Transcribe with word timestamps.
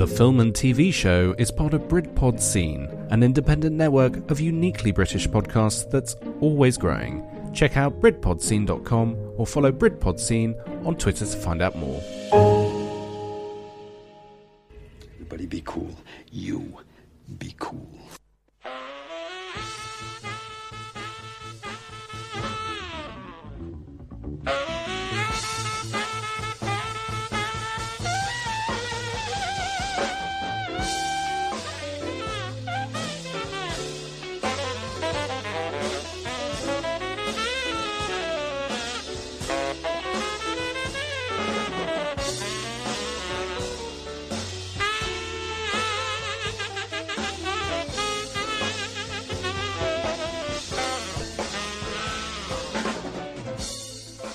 The 0.00 0.06
Film 0.06 0.40
and 0.40 0.54
TV 0.54 0.90
Show 0.94 1.34
is 1.36 1.50
part 1.50 1.74
of 1.74 1.82
Britpod 1.82 2.40
Scene, 2.40 2.88
an 3.10 3.22
independent 3.22 3.76
network 3.76 4.30
of 4.30 4.40
uniquely 4.40 4.92
British 4.92 5.28
podcasts 5.28 5.90
that's 5.90 6.16
always 6.40 6.78
growing. 6.78 7.22
Check 7.52 7.76
out 7.76 8.00
BritpodScene.com 8.00 9.34
or 9.36 9.46
follow 9.46 9.70
Britpod 9.70 10.18
Scene 10.18 10.54
on 10.86 10.96
Twitter 10.96 11.26
to 11.26 11.36
find 11.36 11.60
out 11.60 11.76
more. 11.76 12.00
Everybody 15.16 15.44
be 15.44 15.60
cool. 15.66 15.94
You 16.32 16.78
be 17.38 17.54
cool. 17.58 17.86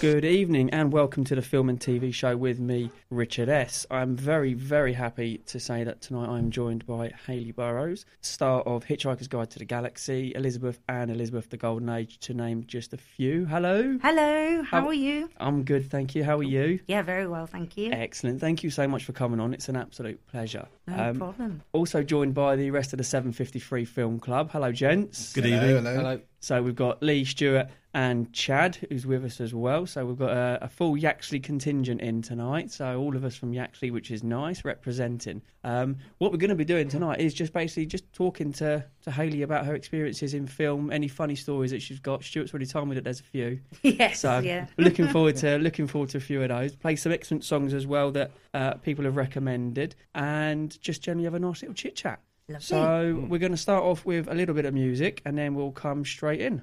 Good 0.05 0.23
evening 0.23 0.69
and 0.69 0.93
welcome 0.93 1.23
to 1.23 1.33
the 1.33 1.41
film 1.41 1.67
and 1.67 1.79
TV 1.79 2.13
show 2.13 2.37
with 2.37 2.59
me, 2.59 2.91
Richard 3.09 3.49
S. 3.49 3.87
I'm 3.89 4.15
very, 4.15 4.53
very 4.53 4.93
happy 4.93 5.39
to 5.47 5.59
say 5.59 5.83
that 5.83 6.01
tonight 6.01 6.27
I'm 6.29 6.51
joined 6.51 6.85
by 6.85 7.11
Hayley 7.25 7.51
Burroughs, 7.51 8.05
star 8.21 8.61
of 8.61 8.85
Hitchhiker's 8.85 9.27
Guide 9.27 9.49
to 9.49 9.57
the 9.57 9.65
Galaxy, 9.65 10.31
Elizabeth 10.35 10.79
and 10.87 11.09
Elizabeth 11.09 11.49
the 11.49 11.57
Golden 11.57 11.89
Age, 11.89 12.19
to 12.19 12.35
name 12.35 12.65
just 12.67 12.93
a 12.93 12.97
few. 12.97 13.45
Hello. 13.47 13.97
Hello, 14.03 14.61
how, 14.61 14.81
How- 14.81 14.87
are 14.89 14.93
you? 14.93 15.27
I'm 15.37 15.63
good, 15.63 15.89
thank 15.89 16.13
you. 16.13 16.23
How 16.23 16.37
are 16.37 16.43
you? 16.43 16.79
Yeah, 16.87 17.01
very 17.01 17.25
well, 17.25 17.47
thank 17.47 17.75
you. 17.75 17.91
Excellent. 17.91 18.39
Thank 18.39 18.63
you 18.63 18.69
so 18.69 18.87
much 18.87 19.05
for 19.05 19.13
coming 19.13 19.39
on. 19.39 19.55
It's 19.55 19.69
an 19.69 19.75
absolute 19.75 20.23
pleasure. 20.27 20.67
No 20.85 21.09
Um, 21.09 21.17
problem. 21.17 21.63
Also 21.73 22.03
joined 22.03 22.35
by 22.35 22.55
the 22.55 22.69
rest 22.69 22.93
of 22.93 22.97
the 22.97 23.03
753 23.03 23.85
Film 23.85 24.19
Club. 24.19 24.51
Hello, 24.51 24.71
gents. 24.71 25.33
Good 25.33 25.47
evening. 25.47 25.83
Hello. 25.83 26.21
So 26.45 26.61
we've 26.61 26.75
got 26.75 27.01
Lee 27.01 27.25
Stewart 27.25 27.69
and 27.95 28.31
Chad, 28.31 28.77
who's 28.87 29.07
with 29.07 29.25
us 29.25 29.41
as 29.41 29.55
well. 29.55 29.87
So 29.87 30.05
we've 30.05 30.19
got 30.19 30.29
a, 30.29 30.59
a 30.61 30.67
full 30.67 30.95
Yaxley 30.95 31.39
contingent 31.39 32.01
in 32.01 32.21
tonight. 32.21 32.69
So 32.69 32.99
all 32.99 33.15
of 33.15 33.25
us 33.25 33.35
from 33.35 33.51
Yaxley, 33.51 33.89
which 33.89 34.11
is 34.11 34.23
nice, 34.23 34.63
representing. 34.63 35.41
Um, 35.63 35.97
what 36.19 36.31
we're 36.31 36.37
going 36.37 36.51
to 36.51 36.55
be 36.55 36.63
doing 36.63 36.87
tonight 36.87 37.19
is 37.19 37.33
just 37.33 37.51
basically 37.51 37.87
just 37.87 38.13
talking 38.13 38.53
to, 38.53 38.85
to 39.05 39.11
Hayley 39.11 39.41
about 39.41 39.65
her 39.65 39.73
experiences 39.73 40.35
in 40.35 40.45
film, 40.45 40.91
any 40.91 41.07
funny 41.07 41.33
stories 41.33 41.71
that 41.71 41.81
she's 41.81 41.99
got. 41.99 42.23
Stuart's 42.23 42.53
already 42.53 42.67
told 42.67 42.89
me 42.89 42.93
that 42.93 43.05
there's 43.05 43.21
a 43.21 43.23
few. 43.23 43.59
yes, 43.81 44.19
So 44.19 44.37
yeah. 44.37 44.67
looking 44.77 45.07
forward 45.07 45.37
to 45.37 45.57
looking 45.57 45.87
forward 45.87 46.09
to 46.11 46.19
a 46.19 46.21
few 46.21 46.43
of 46.43 46.49
those. 46.49 46.75
Play 46.75 46.95
some 46.95 47.11
excellent 47.11 47.43
songs 47.43 47.73
as 47.73 47.87
well 47.87 48.11
that 48.11 48.29
uh, 48.53 48.75
people 48.75 49.03
have 49.05 49.15
recommended, 49.15 49.95
and 50.13 50.79
just 50.79 51.01
generally 51.01 51.23
have 51.23 51.33
a 51.33 51.39
nice 51.39 51.63
little 51.63 51.73
chit 51.73 51.95
chat. 51.95 52.19
Lovely. 52.47 52.63
So 52.63 53.13
hmm. 53.13 53.29
we're 53.29 53.39
going 53.39 53.51
to 53.51 53.57
start 53.57 53.83
off 53.83 54.05
with 54.05 54.27
a 54.27 54.35
little 54.35 54.53
bit 54.53 54.65
of 54.65 54.73
music, 54.73 55.21
and 55.25 55.37
then 55.37 55.55
we'll 55.55 55.71
come 55.71 56.05
straight 56.05 56.41
in. 56.41 56.61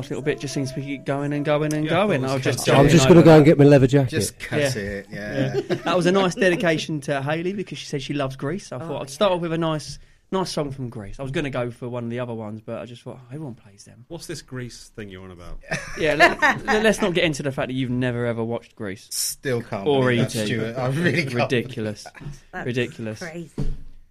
Last, 0.00 0.10
little 0.10 0.22
bit 0.22 0.40
just 0.40 0.54
seems 0.54 0.72
to 0.72 0.80
be 0.80 0.98
going 0.98 1.32
and 1.32 1.44
going 1.44 1.72
and 1.74 1.84
Yeah, 1.84 1.90
going. 1.90 2.24
I 2.24 2.34
was 2.34 2.42
just 2.42 2.68
I'm 2.68 2.88
just 2.88 3.06
going 3.06 3.18
to 3.18 3.24
go 3.24 3.36
and 3.36 3.44
get 3.44 3.58
my 3.58 3.64
leather 3.64 3.86
jacket. 3.86 4.10
Just 4.10 4.38
cut 4.38 4.60
Yeah. 4.60 4.74
it. 4.78 5.06
Yeah. 5.10 5.54
Yeah. 5.54 5.74
that 5.76 5.96
was 5.96 6.06
a 6.06 6.12
nice 6.12 6.34
dedication 6.34 7.00
to 7.02 7.22
Hayley 7.22 7.52
because 7.52 7.78
she 7.78 7.86
said 7.86 8.02
she 8.02 8.14
loves 8.14 8.36
Greece. 8.36 8.72
I 8.72 8.76
oh, 8.76 8.78
thought 8.80 8.90
Oh, 8.90 9.02
I'd 9.02 9.10
start 9.10 9.32
off 9.32 9.40
with 9.40 9.52
a 9.52 9.58
nice, 9.58 9.98
nice 10.32 10.50
song 10.50 10.70
from 10.70 10.88
Greece. 10.88 11.20
I 11.20 11.22
was 11.22 11.32
going 11.32 11.44
to 11.44 11.50
go 11.50 11.70
for 11.70 11.88
one 11.88 12.04
of 12.04 12.10
the 12.10 12.20
other 12.20 12.34
ones, 12.34 12.60
but 12.60 12.80
I 12.80 12.86
just 12.86 13.02
thought 13.02 13.18
oh, 13.20 13.26
everyone 13.32 13.54
plays 13.54 13.84
them. 13.84 14.04
What's 14.08 14.26
this 14.26 14.42
Greece 14.42 14.90
thing 14.96 15.08
you're 15.08 15.24
on 15.24 15.30
about? 15.30 15.58
Yeah, 15.98 16.14
let, 16.14 16.86
us 16.86 17.00
not 17.02 17.14
get 17.14 17.24
into 17.24 17.42
the 17.42 17.52
fact 17.52 17.68
that 17.68 17.74
you've 17.74 17.90
never 17.90 18.24
ever 18.26 18.42
watched 18.42 18.74
Greece. 18.76 19.06
Still 19.10 19.60
can't 19.62 19.86
Or 19.86 20.02
believe 20.02 20.32
that, 20.32 20.36
E.T.. 20.36 20.46
Stuart. 20.46 20.78
I 20.78 20.86
really 20.88 21.22
can't. 21.24 21.34
Ridiculous, 21.34 22.06
That's 22.52 22.66
ridiculous. 22.66 23.18
Crazy. 23.18 23.50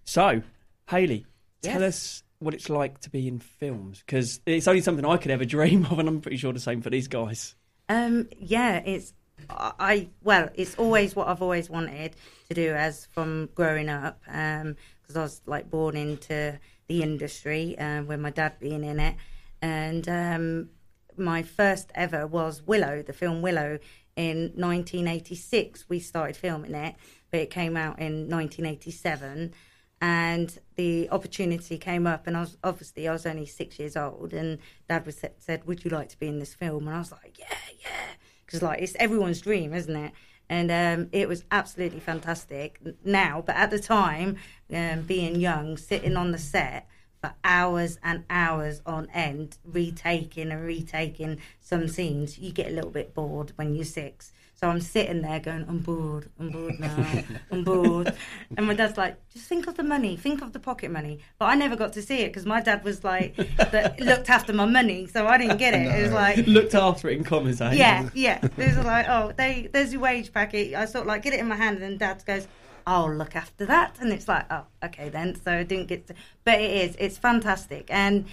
So, 0.04 0.42
Hayley, 0.88 1.26
tell 1.62 1.82
us 1.82 2.22
what 2.40 2.54
it's 2.54 2.68
like 2.68 3.00
to 3.00 3.10
be 3.10 3.28
in 3.28 3.38
films 3.38 4.02
because 4.04 4.40
it's 4.46 4.66
only 4.66 4.80
something 4.80 5.04
I 5.04 5.18
could 5.18 5.30
ever 5.30 5.44
dream 5.56 5.86
of, 5.86 5.98
and 5.98 6.08
I'm 6.08 6.20
pretty 6.20 6.38
sure 6.38 6.52
the 6.52 6.60
same 6.60 6.82
for 6.82 6.90
these 6.90 7.06
guys. 7.06 7.54
Um, 7.88 8.28
yeah, 8.38 8.78
it's 8.84 9.12
I 9.48 10.08
well, 10.22 10.48
it's 10.54 10.74
always 10.76 11.14
what 11.14 11.28
I've 11.28 11.42
always 11.42 11.70
wanted 11.70 12.14
to 12.48 12.54
do 12.54 12.74
as 12.74 13.06
from 13.06 13.48
growing 13.54 13.88
up. 13.88 14.20
Because 14.24 15.16
I 15.16 15.22
was 15.22 15.42
like 15.46 15.70
born 15.70 15.96
into 15.96 16.58
the 16.88 17.02
industry 17.02 17.78
uh, 17.78 18.02
with 18.02 18.20
my 18.20 18.30
dad 18.30 18.58
being 18.58 18.84
in 18.84 18.98
it, 18.98 19.16
and 19.62 20.08
um, 20.08 20.70
my 21.16 21.42
first 21.42 21.92
ever 21.94 22.26
was 22.26 22.62
Willow, 22.62 23.02
the 23.02 23.12
film 23.12 23.42
Willow. 23.42 23.78
In 24.16 24.52
1986, 24.56 25.88
we 25.88 25.98
started 25.98 26.36
filming 26.36 26.74
it, 26.74 26.96
but 27.30 27.40
it 27.40 27.48
came 27.48 27.76
out 27.76 28.00
in 28.00 28.28
1987 28.28 29.54
and 30.00 30.58
the 30.76 31.08
opportunity 31.10 31.76
came 31.76 32.06
up 32.06 32.26
and 32.26 32.36
I 32.36 32.40
was 32.40 32.56
obviously 32.64 33.06
I 33.06 33.12
was 33.12 33.26
only 33.26 33.46
six 33.46 33.78
years 33.78 33.96
old 33.96 34.32
and 34.32 34.58
dad 34.88 35.04
was 35.04 35.22
said 35.38 35.66
would 35.66 35.84
you 35.84 35.90
like 35.90 36.08
to 36.10 36.18
be 36.18 36.28
in 36.28 36.38
this 36.38 36.54
film? 36.54 36.86
And 36.86 36.96
I 36.96 36.98
was 36.98 37.12
like 37.12 37.38
yeah 37.38 37.46
yeah. 37.78 38.14
Because 38.46 38.62
like 38.62 38.80
it's 38.80 38.96
everyone's 38.98 39.40
dream 39.40 39.74
isn't 39.74 39.94
it? 39.94 40.12
And 40.48 40.70
um, 40.72 41.08
it 41.12 41.28
was 41.28 41.44
absolutely 41.50 42.00
fantastic. 42.00 42.80
Now 43.04 43.42
but 43.44 43.56
at 43.56 43.70
the 43.70 43.78
time 43.78 44.36
um, 44.74 45.02
being 45.02 45.36
young 45.36 45.76
sitting 45.76 46.16
on 46.16 46.32
the 46.32 46.38
set 46.38 46.88
for 47.20 47.34
hours 47.44 47.98
and 48.02 48.24
hours 48.30 48.80
on 48.86 49.06
end 49.12 49.58
retaking 49.64 50.50
and 50.50 50.64
retaking 50.64 51.38
some 51.60 51.86
scenes 51.86 52.38
you 52.38 52.50
get 52.50 52.68
a 52.68 52.74
little 52.74 52.90
bit 52.90 53.14
bored 53.14 53.52
when 53.56 53.74
you're 53.74 53.84
six 53.84 54.32
so 54.60 54.68
I'm 54.68 54.82
sitting 54.82 55.22
there 55.22 55.40
going, 55.40 55.64
I'm 55.66 55.78
bored, 55.78 56.28
I'm 56.38 56.50
bored 56.50 56.78
now, 56.78 57.22
I'm 57.50 57.64
bored. 57.64 58.14
And 58.58 58.66
my 58.66 58.74
dad's 58.74 58.98
like, 58.98 59.16
just 59.30 59.46
think 59.46 59.66
of 59.66 59.76
the 59.76 59.82
money, 59.82 60.16
think 60.16 60.42
of 60.42 60.52
the 60.52 60.58
pocket 60.58 60.90
money. 60.90 61.20
But 61.38 61.46
I 61.46 61.54
never 61.54 61.76
got 61.76 61.94
to 61.94 62.02
see 62.02 62.18
it 62.18 62.26
because 62.26 62.44
my 62.44 62.60
dad 62.60 62.84
was 62.84 63.02
like, 63.02 63.36
that 63.56 63.98
looked 64.00 64.28
after 64.28 64.52
my 64.52 64.66
money, 64.66 65.06
so 65.06 65.26
I 65.26 65.38
didn't 65.38 65.56
get 65.56 65.72
it. 65.72 65.86
It 65.86 66.02
was 66.02 66.12
like, 66.12 66.46
Looked 66.46 66.74
after 66.74 67.08
it 67.08 67.16
in 67.16 67.24
commas, 67.24 67.62
eh? 67.62 67.72
yeah, 67.72 68.10
yeah. 68.12 68.44
It 68.58 68.76
was 68.76 68.84
like, 68.84 69.06
oh, 69.08 69.32
they, 69.34 69.70
there's 69.72 69.94
your 69.94 70.02
wage 70.02 70.30
packet. 70.30 70.74
I 70.74 70.84
sort 70.84 71.02
of 71.02 71.06
like 71.06 71.22
get 71.22 71.32
it 71.32 71.40
in 71.40 71.48
my 71.48 71.56
hand, 71.56 71.76
and 71.76 71.82
then 71.82 71.96
dad 71.96 72.22
goes, 72.26 72.46
I'll 72.86 73.10
look 73.10 73.34
after 73.34 73.64
that. 73.64 73.96
And 73.98 74.12
it's 74.12 74.28
like, 74.28 74.44
oh, 74.50 74.64
okay 74.84 75.08
then. 75.08 75.40
So 75.42 75.52
I 75.52 75.62
didn't 75.62 75.86
get 75.86 76.06
to, 76.08 76.14
but 76.44 76.60
it 76.60 76.70
is, 76.70 76.96
it's 76.98 77.16
fantastic. 77.16 77.86
And 77.88 78.26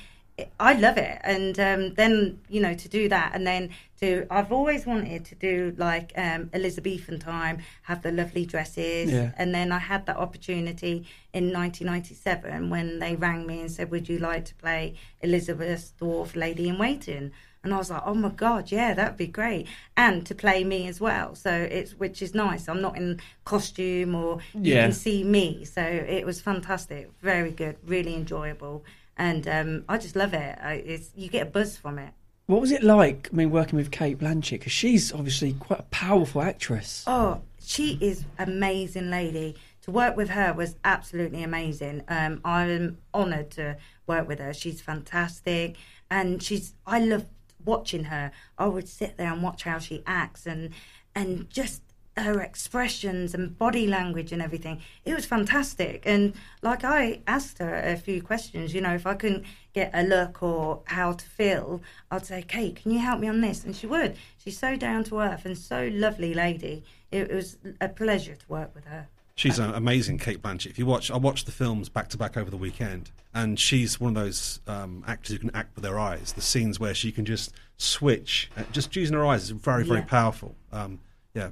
I 0.60 0.74
love 0.74 0.98
it. 0.98 1.20
And 1.24 1.60
um, 1.60 1.94
then, 1.96 2.40
you 2.48 2.62
know, 2.62 2.76
to 2.76 2.88
do 2.90 3.10
that 3.10 3.32
and 3.34 3.46
then 3.46 3.70
to, 4.02 4.28
I've 4.30 4.52
always 4.52 4.86
wanted 4.86 5.26
to 5.26 5.36
do 5.36 5.74
like 5.78 6.14
um, 6.16 6.50
Elizabethan 6.54 7.18
time, 7.20 7.60
have 7.84 8.04
the 8.04 8.12
lovely 8.12 8.46
dresses. 8.46 9.12
Yeah. 9.12 9.32
And 9.38 9.54
then 9.54 9.72
I 9.72 9.80
had 9.80 10.06
that 10.06 10.18
opportunity 10.18 11.08
in 11.34 11.52
1997 11.52 12.70
when 12.70 13.00
they 13.00 13.16
rang 13.16 13.48
me 13.48 13.62
and 13.62 13.72
said, 13.72 13.90
would 13.90 14.08
you 14.08 14.20
like 14.20 14.46
to 14.46 14.56
play 14.56 14.96
Elizabeth's 15.22 15.94
dwarf 16.00 16.36
lady 16.36 16.70
in 16.70 16.78
waiting? 16.78 17.32
And 17.64 17.74
I 17.74 17.78
was 17.78 17.90
like, 17.90 18.04
oh 18.06 18.14
my 18.14 18.30
God, 18.30 18.72
yeah, 18.72 18.94
that'd 18.94 19.18
be 19.18 19.28
great. 19.28 19.68
And 19.98 20.26
to 20.28 20.36
play 20.36 20.64
me 20.64 20.88
as 20.88 21.02
well. 21.02 21.34
So 21.34 21.52
it's, 21.52 21.94
which 21.94 22.22
is 22.22 22.36
nice. 22.36 22.70
I'm 22.70 22.82
not 22.82 22.96
in 22.96 23.20
costume 23.44 24.14
or 24.14 24.38
you 24.54 24.76
Yeah. 24.76 24.84
can 24.84 24.94
see 24.94 25.24
me. 25.24 25.66
So 25.66 25.82
it 25.82 26.26
was 26.26 26.40
fantastic. 26.40 27.10
Very 27.22 27.52
good. 27.52 27.78
Really 27.86 28.14
enjoyable. 28.14 28.86
And 29.18 29.48
um, 29.48 29.84
I 29.90 29.98
just 29.98 30.16
love 30.16 30.34
it. 30.34 30.58
I, 30.62 30.74
it's, 30.74 31.12
you 31.16 31.28
get 31.30 31.48
a 31.48 31.50
buzz 31.50 31.76
from 31.78 32.00
it. 32.00 32.14
What 32.46 32.62
was 32.62 32.72
it 32.72 32.84
like? 32.84 33.30
I 33.32 33.36
mean, 33.36 33.52
working 33.52 33.76
with 33.76 33.92
Cate 33.92 34.20
Blanchett 34.20 34.52
because 34.52 34.72
she's 34.72 35.12
obviously 35.12 35.54
quite 35.54 35.82
a 35.82 35.84
powerful 35.84 36.42
actress. 36.42 37.04
Oh, 37.06 37.42
she 37.62 37.98
is 38.00 38.24
an 38.38 38.50
amazing 38.50 39.10
lady. 39.10 39.56
To 39.82 39.92
work 39.92 40.16
with 40.16 40.30
her 40.30 40.54
was 40.54 40.76
absolutely 40.86 41.44
amazing. 41.44 42.04
Um, 42.08 42.40
I'm 42.46 43.00
honoured 43.14 43.52
to 43.52 43.78
work 44.06 44.28
with 44.28 44.40
her. 44.40 44.54
She's 44.54 44.80
fantastic, 44.80 45.76
and 46.10 46.42
she's. 46.42 46.74
I 46.86 47.00
love 47.00 47.26
watching 47.66 48.06
her. 48.06 48.32
I 48.58 48.68
would 48.68 48.88
sit 48.88 49.18
there 49.18 49.34
and 49.34 49.44
watch 49.44 49.64
how 49.64 49.80
she 49.80 50.04
acts, 50.06 50.46
and 50.46 50.72
and 51.16 51.50
just 51.50 51.82
her 52.18 52.42
expressions 52.42 53.34
and 53.34 53.58
body 53.58 53.88
language 53.88 54.32
and 54.32 54.42
everything. 54.42 54.82
It 55.06 55.14
was 55.14 55.26
fantastic. 55.26 56.04
And 56.06 56.34
like 56.62 56.84
I 56.84 57.22
asked 57.28 57.60
her 57.60 57.76
a 57.76 57.96
few 57.96 58.22
questions, 58.22 58.74
you 58.74 58.82
know, 58.82 58.94
if 58.96 59.06
I 59.06 59.14
couldn't 59.14 59.46
get 59.74 59.92
a 59.94 60.04
look 60.04 60.42
or 60.42 60.82
how 60.86 61.14
to 61.14 61.26
feel, 61.26 61.82
I'd 62.12 62.26
say, 62.26 62.42
Cate, 62.42 62.78
can 62.82 62.92
you 62.92 63.00
help 63.00 63.20
me 63.20 63.28
on 63.28 63.42
this? 63.42 63.64
And 63.64 63.76
she 63.76 63.88
would. 63.88 64.16
She's 64.44 64.58
so 64.58 64.76
down 64.76 65.04
to 65.06 65.20
earth 65.20 65.46
and 65.46 65.58
so 65.58 65.90
lovely 65.94 66.34
lady. 66.34 66.84
It 67.12 67.32
was 67.32 67.58
a 67.80 67.88
pleasure 67.90 68.36
to 68.36 68.46
work 68.48 68.74
with 68.74 68.86
her. 68.86 69.08
She's 69.36 69.60
uh, 69.60 69.72
amazing, 69.76 70.18
Cate 70.18 70.42
Blanchett. 70.42 70.72
If 70.72 70.80
you 70.80 70.88
watch, 70.88 71.12
I 71.12 71.18
watched 71.18 71.46
the 71.46 71.52
films 71.52 71.90
back 71.90 72.10
to 72.10 72.18
back 72.18 72.38
over 72.38 72.50
the 72.50 72.58
weekend, 72.58 73.12
and 73.36 73.60
she's 73.60 74.00
one 74.00 74.18
of 74.18 74.24
those 74.24 74.60
um, 74.66 75.04
actors 75.06 75.34
who 75.34 75.38
can 75.38 75.52
act 75.54 75.76
with 75.76 75.84
their 75.84 76.00
eyes. 76.00 76.34
The 76.34 76.42
scenes 76.42 76.80
where 76.80 76.96
she 76.96 77.12
can 77.12 77.24
just 77.24 77.54
switch, 77.78 78.50
uh, 78.58 78.64
just 78.72 78.96
using 78.96 79.16
her 79.16 79.24
eyes 79.24 79.44
is 79.44 79.50
very, 79.52 79.84
very 79.86 80.00
Yeah. 80.00 80.06
powerful. 80.06 80.56
Um, 80.72 81.00
yeah, 81.38 81.50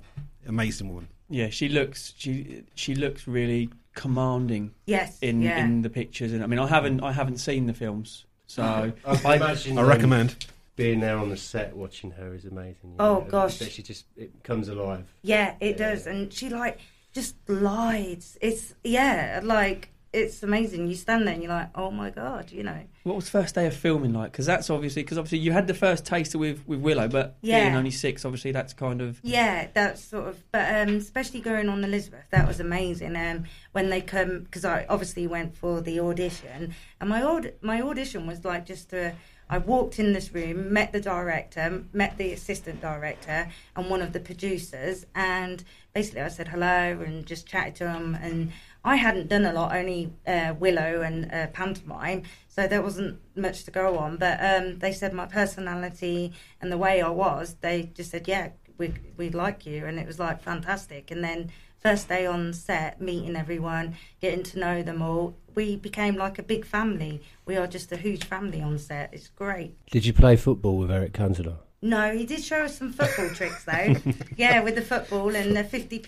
amazing 0.48 0.90
woman. 0.90 1.08
Yeah, 1.30 1.50
she 1.50 1.70
looks 1.70 2.14
she 2.18 2.64
she 2.76 2.96
looks 2.96 3.28
really 3.28 3.70
commanding 3.94 4.72
Yes. 4.86 5.18
in 5.22 5.42
yeah. 5.42 5.64
in 5.64 5.82
the 5.82 5.90
pictures, 5.90 6.34
and 6.34 6.44
I 6.44 6.48
mean, 6.48 6.60
I 6.60 6.68
haven't 6.68 7.02
I 7.02 7.12
haven't 7.12 7.38
seen 7.38 7.66
the 7.68 7.74
films, 7.74 8.26
so 8.48 8.64
I 8.64 8.92
can 9.14 9.26
I- 9.26 9.36
imagine 9.36 9.78
I 9.78 9.82
um, 9.82 9.88
recommend. 9.88 10.46
being 10.76 11.00
there 11.00 11.18
on 11.18 11.30
the 11.30 11.38
set 11.38 11.76
watching 11.76 12.12
her 12.12 12.34
is 12.34 12.46
amazing. 12.46 12.90
you 12.92 12.96
Oh, 13.00 13.20
know, 13.20 13.28
gosh. 13.30 13.58
she 13.60 13.82
just 13.82 14.06
it 14.18 14.32
comes 14.44 14.68
alive. 14.70 15.06
Yeah, 15.22 15.56
it 15.60 15.80
Yeah. 15.80 15.90
does, 15.92 16.08
and 16.08 16.32
she 16.34 16.50
like 16.50 16.80
just 17.14 17.36
glides. 17.46 18.38
It's 18.42 18.74
yeah, 18.84 19.40
like 19.44 19.90
it's 20.16 20.44
amazing. 20.44 20.88
You 20.88 20.96
stand 20.96 21.28
there 21.28 21.34
and 21.34 21.44
you're 21.44 21.52
like, 21.52 21.70
oh 21.76 21.92
my 21.92 22.10
god, 22.10 22.52
you 22.52 22.64
know. 22.64 22.80
What 23.04 23.18
was 23.18 23.30
first 23.30 23.54
day 23.56 23.68
of 23.68 23.76
filming 23.76 24.14
like? 24.14 24.32
Because 24.32 24.46
that's 24.46 24.70
obviously 24.70 25.04
because 25.04 25.18
obviously 25.18 25.40
you 25.40 25.52
had 25.52 25.68
the 25.68 25.74
first 25.74 26.06
taster 26.06 26.38
with 26.38 26.66
with 26.66 26.80
Willow, 26.80 27.08
but 27.08 27.40
being 27.42 27.76
only 27.76 27.92
six, 27.92 28.26
obviously 28.26 28.52
that's 28.52 28.74
kind 28.74 29.02
of 29.02 29.20
Yeah, 29.22 29.68
that's 29.74 30.02
sort 30.04 30.28
of, 30.28 30.44
but 30.52 30.74
um, 30.74 30.96
especially 30.96 31.42
going 31.42 31.70
on 31.70 31.84
Elizabeth, 31.84 32.26
that 32.32 32.48
was 32.48 32.60
amazing. 32.60 33.16
Um, 33.16 33.44
when 33.74 33.90
they 33.90 34.02
come, 34.02 34.40
because 34.44 34.66
I 34.66 34.86
obviously 34.90 35.28
went 35.28 35.56
for 35.56 35.82
the 35.82 36.00
audition, 36.00 36.74
and 37.00 37.10
my 37.10 37.22
aud- 37.22 37.54
my 37.62 37.82
audition 37.82 38.26
was 38.26 38.44
like 38.46 38.66
just 38.66 38.94
a. 38.94 39.14
I 39.48 39.60
walked 39.60 40.00
in 40.00 40.14
this 40.14 40.34
room, 40.34 40.74
met 40.74 40.92
the 40.92 41.00
director, 41.00 41.84
met 41.94 42.18
the 42.18 42.34
assistant 42.34 42.82
director, 42.82 43.48
and 43.76 43.90
one 43.92 44.02
of 44.02 44.12
the 44.12 44.20
producers, 44.20 45.06
and 45.14 45.64
basically 45.94 46.22
I 46.22 46.30
said 46.30 46.48
hello 46.48 47.00
and 47.06 47.26
just 47.28 47.46
chatted 47.46 47.76
to 47.76 47.84
them. 47.84 48.18
And 48.20 48.52
I 48.86 48.98
hadn't 48.98 49.30
done 49.30 49.46
a 49.46 49.52
lot, 49.52 49.76
only 49.76 50.14
uh, 50.28 50.54
Willow 50.60 51.02
and 51.02 51.32
uh, 51.34 51.48
pantomime, 51.48 52.22
so 52.48 52.68
there 52.68 52.84
wasn't 52.84 53.20
much 53.36 53.64
to 53.64 53.72
go 53.72 53.98
on. 53.98 54.18
But 54.18 54.38
um, 54.40 54.78
they 54.78 54.92
said 54.92 55.12
my 55.12 55.26
personality 55.26 56.32
and 56.62 56.72
the 56.72 56.78
way 56.78 57.02
I 57.02 57.10
was, 57.10 57.56
they 57.62 57.90
just 57.96 58.12
said, 58.12 58.28
yeah, 58.28 58.50
we 58.78 58.94
we 59.18 59.32
like 59.32 59.66
you, 59.66 59.86
and 59.86 59.98
it 59.98 60.06
was 60.06 60.20
like 60.20 60.40
fantastic. 60.42 61.10
And 61.10 61.24
then 61.24 61.52
first 61.80 62.10
day 62.10 62.28
on 62.28 62.54
set, 62.54 63.02
meeting 63.02 63.36
everyone, 63.36 63.96
getting 64.22 64.44
to 64.44 64.60
know 64.60 64.84
them 64.84 65.02
all, 65.02 65.36
we 65.56 65.76
became 65.76 66.16
like 66.16 66.38
a 66.38 66.44
big 66.44 66.64
family. 66.64 67.22
We 67.46 67.58
are 67.58 67.68
just 67.68 67.92
a 67.92 67.98
huge 67.98 68.26
family 68.26 68.62
on 68.62 68.78
set. 68.78 69.10
It's 69.14 69.30
great. 69.30 69.76
Did 69.90 70.06
you 70.06 70.14
play 70.14 70.36
football 70.36 70.78
with 70.78 70.92
Eric 70.92 71.14
Cantona? 71.14 71.58
No, 71.82 72.12
he 72.16 72.26
did 72.26 72.44
show 72.44 72.64
us 72.64 72.78
some 72.78 72.92
football 72.92 73.30
tricks 73.30 73.64
though. 73.66 73.96
Yeah, 74.38 74.62
with 74.62 74.76
the 74.76 74.82
football 74.82 75.36
and 75.36 75.56
the 75.56 75.64
50p, 75.64 76.08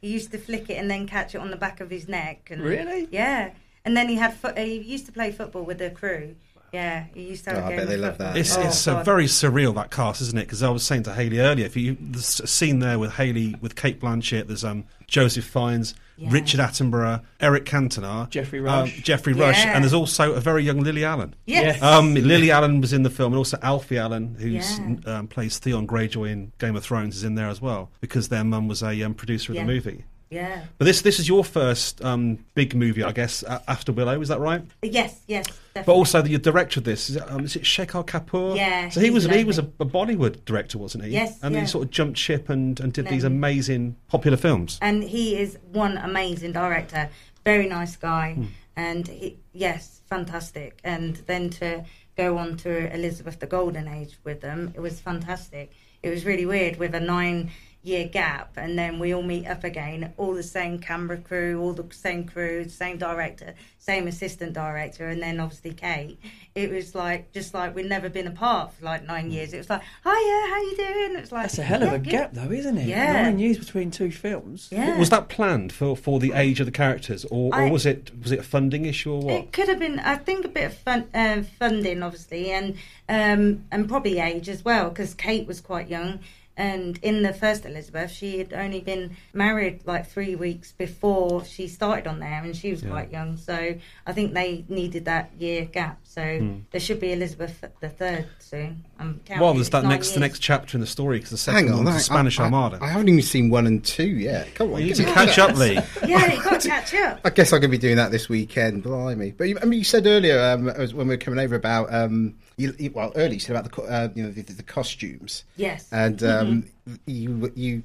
he 0.00 0.08
used 0.08 0.30
to 0.32 0.38
flick 0.38 0.68
it 0.70 0.74
and 0.74 0.90
then 0.90 1.06
catch 1.06 1.34
it 1.34 1.38
on 1.38 1.50
the 1.50 1.56
back 1.56 1.80
of 1.80 1.90
his 1.90 2.08
neck. 2.08 2.48
And, 2.50 2.62
Really? 2.62 3.08
Yeah, 3.10 3.50
and 3.84 3.96
then 3.96 4.08
he 4.08 4.16
had 4.16 4.34
foot. 4.34 4.56
He 4.58 4.76
used 4.78 5.06
to 5.06 5.12
play 5.12 5.32
football 5.32 5.62
with 5.62 5.78
the 5.78 5.90
crew. 5.90 6.36
Yeah, 6.72 7.04
he 7.14 7.22
used 7.28 7.44
to 7.44 7.50
have 7.50 7.58
Oh, 7.58 7.62
a 7.62 7.66
I 7.66 7.68
game 7.70 7.78
bet 7.78 7.88
they 7.88 7.96
love 7.96 8.18
that. 8.18 8.36
It's, 8.36 8.56
Oh, 8.56 8.62
it's 8.62 8.86
uh, 8.88 8.94
God. 8.94 9.04
very 9.04 9.26
surreal 9.26 9.74
that 9.76 9.90
cast, 9.92 10.20
isn't 10.20 10.36
it? 10.36 10.42
Because 10.42 10.62
I 10.62 10.70
was 10.70 10.82
saying 10.84 11.04
to 11.04 11.14
Hayley 11.14 11.38
earlier, 11.38 11.64
if 11.66 11.76
you 11.76 11.96
the 12.00 12.18
s- 12.18 12.42
scene 12.50 12.80
there 12.80 12.98
with 12.98 13.12
Hayley 13.12 13.54
with 13.60 13.76
Cate 13.76 14.00
Blanchett, 14.00 14.48
there's 14.48 14.64
um, 14.64 14.84
Joseph 15.06 15.44
Fiennes, 15.44 15.94
Yeah. 16.16 16.28
Richard 16.30 16.60
Attenborough, 16.60 17.22
Eric 17.40 17.64
Cantona, 17.64 18.28
Geoffrey 18.30 18.60
um, 18.60 18.64
Rush. 18.66 19.02
Geoffrey 19.02 19.32
Rush, 19.32 19.64
Yeah. 19.64 19.74
and 19.74 19.82
there's 19.82 19.92
also 19.94 20.32
a 20.34 20.40
very 20.40 20.62
young 20.62 20.80
Lily 20.80 21.04
Allen. 21.04 21.34
Yes. 21.46 21.82
Um, 21.82 22.14
Lily 22.14 22.50
Allen 22.52 22.80
was 22.80 22.92
in 22.92 23.02
the 23.02 23.10
film, 23.10 23.32
and 23.32 23.38
also 23.38 23.58
Alfie 23.62 23.98
Allen, 23.98 24.36
who 24.38 24.48
Yeah. 24.50 24.96
um, 25.06 25.26
plays 25.26 25.58
Theon 25.58 25.86
Greyjoy 25.88 26.30
in 26.30 26.52
Game 26.58 26.76
of 26.76 26.84
Thrones, 26.84 27.16
is 27.16 27.24
in 27.24 27.34
there 27.34 27.48
as 27.48 27.60
well 27.60 27.90
because 28.00 28.28
their 28.28 28.44
mum 28.44 28.68
was 28.68 28.82
a 28.82 29.02
um, 29.02 29.14
producer 29.14 29.52
of 29.52 29.56
Yeah. 29.56 29.62
the 29.62 29.72
movie. 29.72 30.04
Yeah. 30.30 30.64
But 30.78 30.86
this 30.86 31.02
this 31.02 31.20
is 31.20 31.28
your 31.28 31.44
first 31.44 32.02
um, 32.04 32.38
big 32.54 32.74
movie, 32.74 33.02
I 33.04 33.12
guess, 33.12 33.42
a- 33.44 33.62
after 33.68 33.92
Willow. 33.92 34.20
Is 34.20 34.28
that 34.28 34.40
right? 34.40 34.62
Yes, 34.82 35.20
yes. 35.28 35.46
Definitely. 35.46 35.82
But 35.86 35.92
also 35.92 36.22
the 36.22 36.38
director 36.38 36.80
of 36.80 36.84
this 36.84 37.10
is 37.10 37.16
it, 37.16 37.30
um, 37.30 37.44
is 37.44 37.56
it 37.56 37.62
Shekhar 37.62 38.04
Kapur? 38.06 38.56
Yeah, 38.56 38.88
So 38.88 39.00
he 39.00 39.10
was 39.10 39.26
he 39.26 39.44
was 39.44 39.58
a, 39.58 39.62
a 39.80 39.84
Bollywood 39.86 40.44
director, 40.44 40.78
wasn't 40.78 41.04
he? 41.04 41.10
Yes, 41.10 41.38
And 41.42 41.54
yeah. 41.54 41.60
he 41.62 41.66
sort 41.66 41.84
of 41.84 41.90
jumped 41.90 42.18
ship 42.18 42.48
and, 42.48 42.78
and 42.80 42.92
did 42.92 43.06
these 43.08 43.24
amazing 43.24 43.96
popular 44.08 44.36
films. 44.36 44.78
and 44.82 45.04
he 45.04 45.36
is 45.36 45.58
one 45.72 45.96
amazing 45.98 46.52
director, 46.52 47.08
very 47.44 47.68
nice 47.68 47.96
guy, 47.96 48.34
Hmm. 48.34 48.44
and 48.76 49.06
he, 49.08 49.36
yes, 49.52 50.00
fantastic. 50.08 50.78
And 50.84 51.16
then 51.26 51.50
to 51.50 51.84
go 52.16 52.38
on 52.38 52.56
to 52.58 52.92
Elizabeth 52.94 53.38
the 53.40 53.46
Golden 53.46 53.86
Age 53.88 54.16
with 54.24 54.40
them, 54.40 54.72
it 54.74 54.80
was 54.80 55.00
fantastic. 55.00 55.72
It 56.02 56.10
was 56.10 56.24
really 56.24 56.46
weird 56.46 56.76
with 56.78 56.94
a 56.94 57.00
nine 57.00 57.50
year 57.84 58.08
gap, 58.08 58.54
and 58.56 58.78
then 58.78 58.98
we 58.98 59.12
all 59.14 59.22
meet 59.22 59.46
up 59.46 59.62
again, 59.62 60.12
all 60.16 60.32
the 60.34 60.42
same 60.42 60.78
camera 60.78 61.18
crew, 61.18 61.60
all 61.60 61.74
the 61.74 61.84
same 61.94 62.24
crew, 62.24 62.66
same 62.66 62.96
director, 62.96 63.54
same 63.78 64.08
assistant 64.08 64.54
director, 64.54 65.06
and 65.08 65.22
then 65.22 65.38
obviously 65.38 65.72
Cate. 65.74 66.18
It 66.54 66.70
was 66.70 66.94
like 66.94 67.30
just 67.32 67.52
like 67.52 67.74
we'd 67.74 67.86
never 67.86 68.08
been 68.08 68.26
apart 68.26 68.72
for 68.72 68.86
like 68.86 69.04
nine 69.06 69.30
years. 69.30 69.52
It 69.52 69.58
was 69.58 69.68
like, 69.68 69.82
hiya, 70.02 70.12
how 70.48 70.60
you 70.62 70.76
doing? 70.78 71.16
It's 71.18 71.30
like 71.30 71.42
That's 71.42 71.58
a 71.58 71.62
hell 71.62 71.82
of 71.82 71.88
"Yeah, 71.90 71.94
a 71.94 71.98
good." 71.98 72.10
gap, 72.10 72.32
though, 72.32 72.50
isn't 72.50 72.78
it? 72.78 72.88
Yeah. 72.88 73.22
Nine 73.24 73.38
years 73.38 73.58
between 73.58 73.90
two 73.90 74.10
films. 74.10 74.68
Yeah. 74.72 74.98
Was 74.98 75.10
that 75.10 75.28
planned 75.28 75.70
for, 75.72 75.94
for 75.94 76.18
the 76.18 76.32
age 76.32 76.60
of 76.60 76.66
the 76.66 76.72
characters, 76.72 77.26
or, 77.26 77.54
or 77.54 77.62
I- 77.66 77.70
was 77.70 77.84
it 77.84 78.10
was 78.22 78.32
it 78.32 78.38
a 78.38 78.42
funding 78.44 78.86
issue 78.86 79.12
or 79.12 79.20
what? 79.20 79.34
It 79.34 79.52
could 79.52 79.68
have 79.68 79.78
been, 79.78 79.98
I 80.00 80.16
think, 80.16 80.46
a 80.46 80.48
bit 80.48 80.64
of 80.64 80.74
fun, 80.78 81.06
uh, 81.12 81.42
funding, 81.58 82.02
obviously, 82.02 82.50
and 82.50 82.76
um, 83.10 83.66
and 83.70 83.86
probably 83.90 84.20
age 84.20 84.48
as 84.48 84.64
well, 84.64 84.88
because 84.88 85.12
Cate 85.12 85.46
was 85.46 85.60
quite 85.60 85.88
young. 85.88 86.20
And 86.56 86.98
in 87.02 87.22
the 87.22 87.32
first 87.32 87.66
Elizabeth, 87.66 88.10
she 88.12 88.38
had 88.38 88.52
only 88.52 88.80
been 88.80 89.16
married 89.32 89.80
like 89.86 90.08
three 90.08 90.36
weeks 90.36 90.70
before 90.72 91.44
she 91.44 91.66
started 91.66 92.06
on 92.06 92.20
there, 92.20 92.42
and 92.44 92.56
she 92.56 92.70
was 92.70 92.82
Yeah. 92.82 92.90
quite 92.90 93.10
young. 93.10 93.36
So 93.36 93.74
I 94.06 94.12
think 94.12 94.34
they 94.34 94.64
needed 94.68 95.04
that 95.06 95.32
year 95.38 95.64
gap. 95.64 95.98
So 96.14 96.60
there 96.70 96.80
should 96.80 97.00
be 97.00 97.12
Elizabeth 97.12 97.64
the 97.80 97.88
third 97.88 98.26
soon. 98.38 98.84
I'm 99.00 99.20
counting. 99.24 99.42
well, 99.42 99.52
there's 99.54 99.70
that 99.70 99.82
nine 99.82 99.90
next 99.94 100.12
the 100.12 100.20
next 100.20 100.38
chapter 100.38 100.76
in 100.76 100.80
the 100.80 100.86
story 100.86 101.18
because 101.18 101.44
the 101.44 101.50
Hang 101.50 101.64
second 101.64 101.72
on, 101.78 101.84
one's 101.84 101.96
I, 101.96 101.98
the 101.98 102.04
Spanish 102.04 102.38
I, 102.38 102.44
Armada. 102.44 102.78
I, 102.80 102.84
I 102.84 102.88
haven't 102.90 103.08
even 103.08 103.22
seen 103.22 103.50
one 103.50 103.66
and 103.66 103.84
two 103.84 104.06
yet. 104.06 104.54
Come 104.54 104.72
on, 104.74 104.80
you 104.82 104.88
give 104.94 104.98
need 105.00 105.06
to 105.08 105.12
catch 105.12 105.38
up, 105.40 105.56
that. 105.56 105.58
Lee. 105.58 105.80
Yeah, 106.08 106.32
you 106.32 106.40
got 106.42 106.60
to 106.60 106.68
catch 106.68 106.94
up. 106.94 107.20
I 107.24 107.30
guess 107.30 107.52
I'm 107.52 107.58
going 107.60 107.70
to 107.72 107.76
be 107.76 107.78
doing 107.78 107.96
that 107.96 108.12
this 108.12 108.28
weekend. 108.28 108.84
Blimey! 108.84 109.32
But 109.32 109.48
you, 109.48 109.58
I 109.60 109.64
mean, 109.64 109.80
you 109.80 109.84
said 109.84 110.06
earlier 110.06 110.40
um, 110.40 110.66
when 110.66 111.08
we 111.08 111.14
were 111.14 111.16
coming 111.16 111.40
over 111.40 111.56
about 111.56 111.92
um, 111.92 112.36
you, 112.58 112.72
you- 112.78 112.92
well, 112.92 113.10
earlier 113.16 113.32
you 113.34 113.40
said 113.40 113.56
about 113.56 113.72
the 113.72 113.82
uh, 113.82 114.08
you 114.14 114.22
know 114.22 114.30
the, 114.30 114.42
the 114.42 114.62
costumes, 114.62 115.42
Yes. 115.56 115.88
and 115.90 116.22
um, 116.22 116.66
you 117.06 117.50
you 117.56 117.82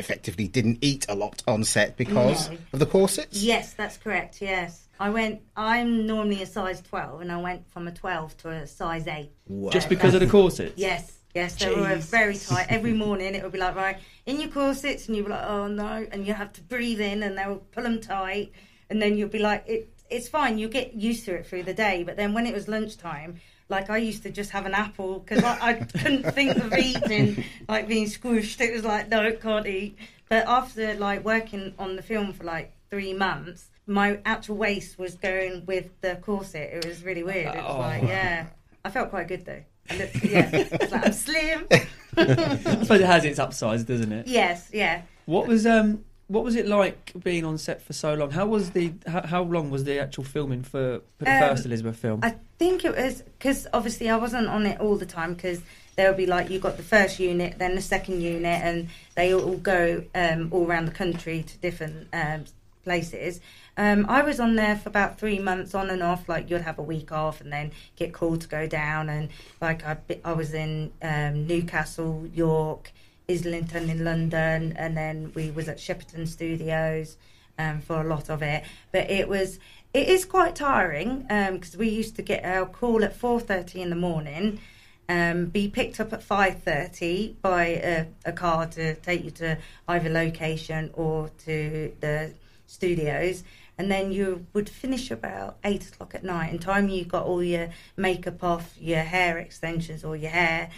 effectively 0.00 0.48
didn't 0.48 0.78
eat 0.80 1.06
a 1.08 1.14
lot 1.14 1.42
on 1.46 1.62
set 1.62 1.96
because 1.96 2.50
No. 2.50 2.56
of 2.72 2.78
the 2.80 2.86
corsets. 2.86 3.40
Yes, 3.40 3.74
that's 3.74 3.96
correct. 3.96 4.42
Yes, 4.42 4.87
I 5.00 5.10
went. 5.10 5.42
I'm 5.56 6.06
normally 6.06 6.42
a 6.42 6.46
size 6.46 6.80
12, 6.82 7.20
and 7.20 7.32
I 7.32 7.40
went 7.40 7.70
from 7.70 7.88
a 7.88 7.92
12 7.92 8.36
to 8.38 8.50
a 8.50 8.66
size 8.66 9.06
8. 9.06 9.30
Wow. 9.46 9.70
Just 9.70 9.88
because 9.88 10.14
of 10.14 10.20
the 10.20 10.26
corsets? 10.26 10.74
Yes, 10.76 11.18
yes, 11.34 11.54
they 11.56 11.74
were 11.74 11.96
very 11.96 12.36
tight. 12.48 12.66
Every 12.68 12.92
morning 12.92 13.34
it 13.34 13.42
would 13.42 13.52
be 13.52 13.58
like, 13.58 13.76
right, 13.76 13.98
in 14.26 14.40
your 14.40 14.50
corsets, 14.50 15.06
and 15.06 15.16
you'd 15.16 15.26
be 15.26 15.30
like, 15.30 15.46
oh 15.46 15.68
no, 15.68 16.06
and 16.10 16.26
you 16.26 16.34
have 16.34 16.52
to 16.54 16.62
breathe 16.62 17.00
in, 17.00 17.22
and 17.22 17.38
they'll 17.38 17.62
pull 17.72 17.84
them 17.84 18.00
tight, 18.00 18.52
and 18.90 19.00
then 19.00 19.16
you'll 19.16 19.28
be 19.28 19.38
like, 19.38 19.64
it, 19.66 19.88
it's 20.10 20.28
fine, 20.28 20.58
you 20.58 20.68
get 20.68 20.94
used 20.94 21.24
to 21.26 21.34
it 21.34 21.46
through 21.46 21.62
the 21.64 21.74
day, 21.74 22.02
but 22.02 22.16
then 22.16 22.32
when 22.32 22.46
it 22.46 22.54
was 22.54 22.66
lunchtime, 22.66 23.40
like 23.68 23.90
I 23.90 23.98
used 23.98 24.22
to 24.22 24.30
just 24.30 24.50
have 24.50 24.66
an 24.66 24.74
apple 24.74 25.20
because 25.20 25.44
I, 25.44 25.58
I 25.60 25.74
couldn't 25.74 26.32
think 26.32 26.56
of 26.56 26.72
eating, 26.72 27.44
like 27.68 27.86
being 27.86 28.06
squished. 28.06 28.60
It 28.60 28.72
was 28.72 28.84
like, 28.84 29.08
no, 29.10 29.30
can't 29.32 29.66
eat. 29.66 29.98
But 30.28 30.46
after 30.46 30.94
like 30.94 31.24
working 31.24 31.74
on 31.78 31.96
the 31.96 32.02
film 32.02 32.32
for 32.32 32.44
like 32.44 32.72
three 32.90 33.12
months, 33.12 33.68
my 33.88 34.20
actual 34.24 34.56
waist 34.56 34.98
was 34.98 35.14
going 35.16 35.64
with 35.66 35.88
the 36.02 36.16
corset. 36.16 36.70
It 36.74 36.86
was 36.86 37.02
really 37.02 37.22
weird. 37.24 37.54
It 37.54 37.56
was 37.56 37.64
Oh. 37.76 37.78
like, 37.78 38.02
yeah, 38.02 38.46
I 38.84 38.90
felt 38.90 39.10
quite 39.10 39.26
good 39.28 39.44
though. 39.44 39.62
I 39.90 39.96
looked, 39.96 40.14
yeah, 40.24 40.50
it's 40.52 40.92
like 40.92 41.06
I'm 41.06 41.12
slim. 41.12 41.66
I 42.16 42.82
suppose 42.82 43.00
it 43.00 43.06
has 43.06 43.24
its 43.24 43.38
upsides, 43.38 43.84
doesn't 43.84 44.12
it? 44.12 44.26
yes, 44.26 44.68
yeah. 44.72 45.02
What 45.26 45.46
was 45.46 45.66
um 45.66 46.04
what 46.26 46.44
was 46.44 46.56
it 46.56 46.66
like 46.66 47.12
being 47.24 47.44
on 47.46 47.56
set 47.56 47.80
for 47.80 47.94
so 47.94 48.12
long? 48.12 48.30
How 48.30 48.44
was 48.46 48.70
the 48.72 48.92
how, 49.06 49.26
how 49.26 49.42
long 49.42 49.70
was 49.70 49.84
the 49.84 49.98
actual 49.98 50.24
filming 50.24 50.62
for, 50.62 51.00
for 51.18 51.24
the 51.24 51.30
Um, 51.32 51.48
first 51.50 51.64
Elizabeth 51.66 51.96
film? 51.96 52.20
I 52.22 52.34
think 52.58 52.84
it 52.84 52.94
was 52.94 53.22
because 53.22 53.66
obviously 53.72 54.10
I 54.10 54.16
wasn't 54.16 54.48
on 54.48 54.66
it 54.66 54.78
all 54.80 54.96
the 54.96 55.06
time 55.06 55.32
because 55.34 55.62
there 55.96 56.06
would 56.08 56.18
be 56.18 56.26
like 56.26 56.50
you 56.50 56.58
got 56.60 56.76
the 56.76 56.82
first 56.82 57.18
unit, 57.18 57.58
then 57.58 57.74
the 57.74 57.80
second 57.82 58.20
unit, 58.20 58.60
and 58.62 58.88
they 59.16 59.32
all 59.34 59.56
go 59.56 60.04
um, 60.14 60.48
all 60.52 60.66
around 60.66 60.84
the 60.84 60.92
country 60.92 61.42
to 61.42 61.58
different 61.58 62.08
um, 62.12 62.44
places. 62.88 63.40
Um, 63.76 64.06
I 64.08 64.22
was 64.22 64.40
on 64.40 64.56
there 64.56 64.76
for 64.76 64.88
about 64.88 65.18
three 65.20 65.38
months 65.38 65.74
on 65.74 65.90
and 65.90 66.02
off. 66.02 66.22
Like 66.26 66.48
you'd 66.50 66.62
have 66.62 66.78
a 66.78 66.88
week 66.94 67.12
off 67.12 67.40
and 67.42 67.52
then 67.52 67.70
get 67.96 68.14
called 68.18 68.40
to 68.44 68.48
go 68.48 68.66
down, 68.66 69.10
and 69.10 69.28
like 69.60 69.80
I, 69.84 69.98
I 70.24 70.32
was 70.32 70.54
in 70.54 70.90
um, 71.02 71.46
Newcastle, 71.46 72.26
York, 72.34 72.92
Islington 73.28 73.90
in 73.90 74.04
London, 74.04 74.60
and 74.76 74.96
then 74.96 75.32
we 75.34 75.50
was 75.50 75.68
at 75.68 75.76
Shepperton 75.76 76.26
Studios 76.26 77.18
um, 77.58 77.80
for 77.80 78.00
a 78.00 78.04
lot 78.04 78.30
of 78.30 78.42
it. 78.42 78.64
But 78.90 79.10
it 79.10 79.28
was 79.28 79.58
it 79.92 80.08
is 80.08 80.24
quite 80.24 80.54
tiring 80.54 81.10
because 81.52 81.76
we 81.76 81.88
used 81.90 82.16
to 82.16 82.22
get 82.22 82.44
our 82.44 82.66
call 82.66 83.04
at 83.04 83.14
four 83.14 83.38
thirty 83.38 83.82
in 83.82 83.90
the 83.90 84.00
morning, 84.08 84.60
um, 85.08 85.46
be 85.46 85.68
picked 85.68 86.00
up 86.00 86.12
at 86.12 86.22
five 86.22 86.62
thirty 86.62 87.36
by 87.42 87.64
a, 87.66 88.06
a 88.24 88.32
car 88.32 88.66
to 88.66 88.94
take 88.96 89.24
you 89.24 89.30
to 89.42 89.58
either 89.86 90.08
location 90.08 90.90
or 90.94 91.30
to 91.44 91.92
the 92.00 92.32
studios. 92.68 93.42
And 93.76 93.90
then 93.90 94.10
you 94.12 94.46
would 94.52 94.68
finish 94.68 95.10
about 95.10 95.56
eight 95.64 95.86
o'clock 95.88 96.14
at 96.14 96.24
night. 96.24 96.52
In 96.52 96.58
time 96.58 96.88
you 96.88 97.04
got 97.04 97.24
all 97.26 97.42
your 97.42 97.70
makeup 97.96 98.42
off, 98.42 98.74
your 98.80 99.00
hair 99.02 99.38
extensions, 99.38 100.04
or 100.04 100.16
your 100.16 100.30
hair 100.30 100.70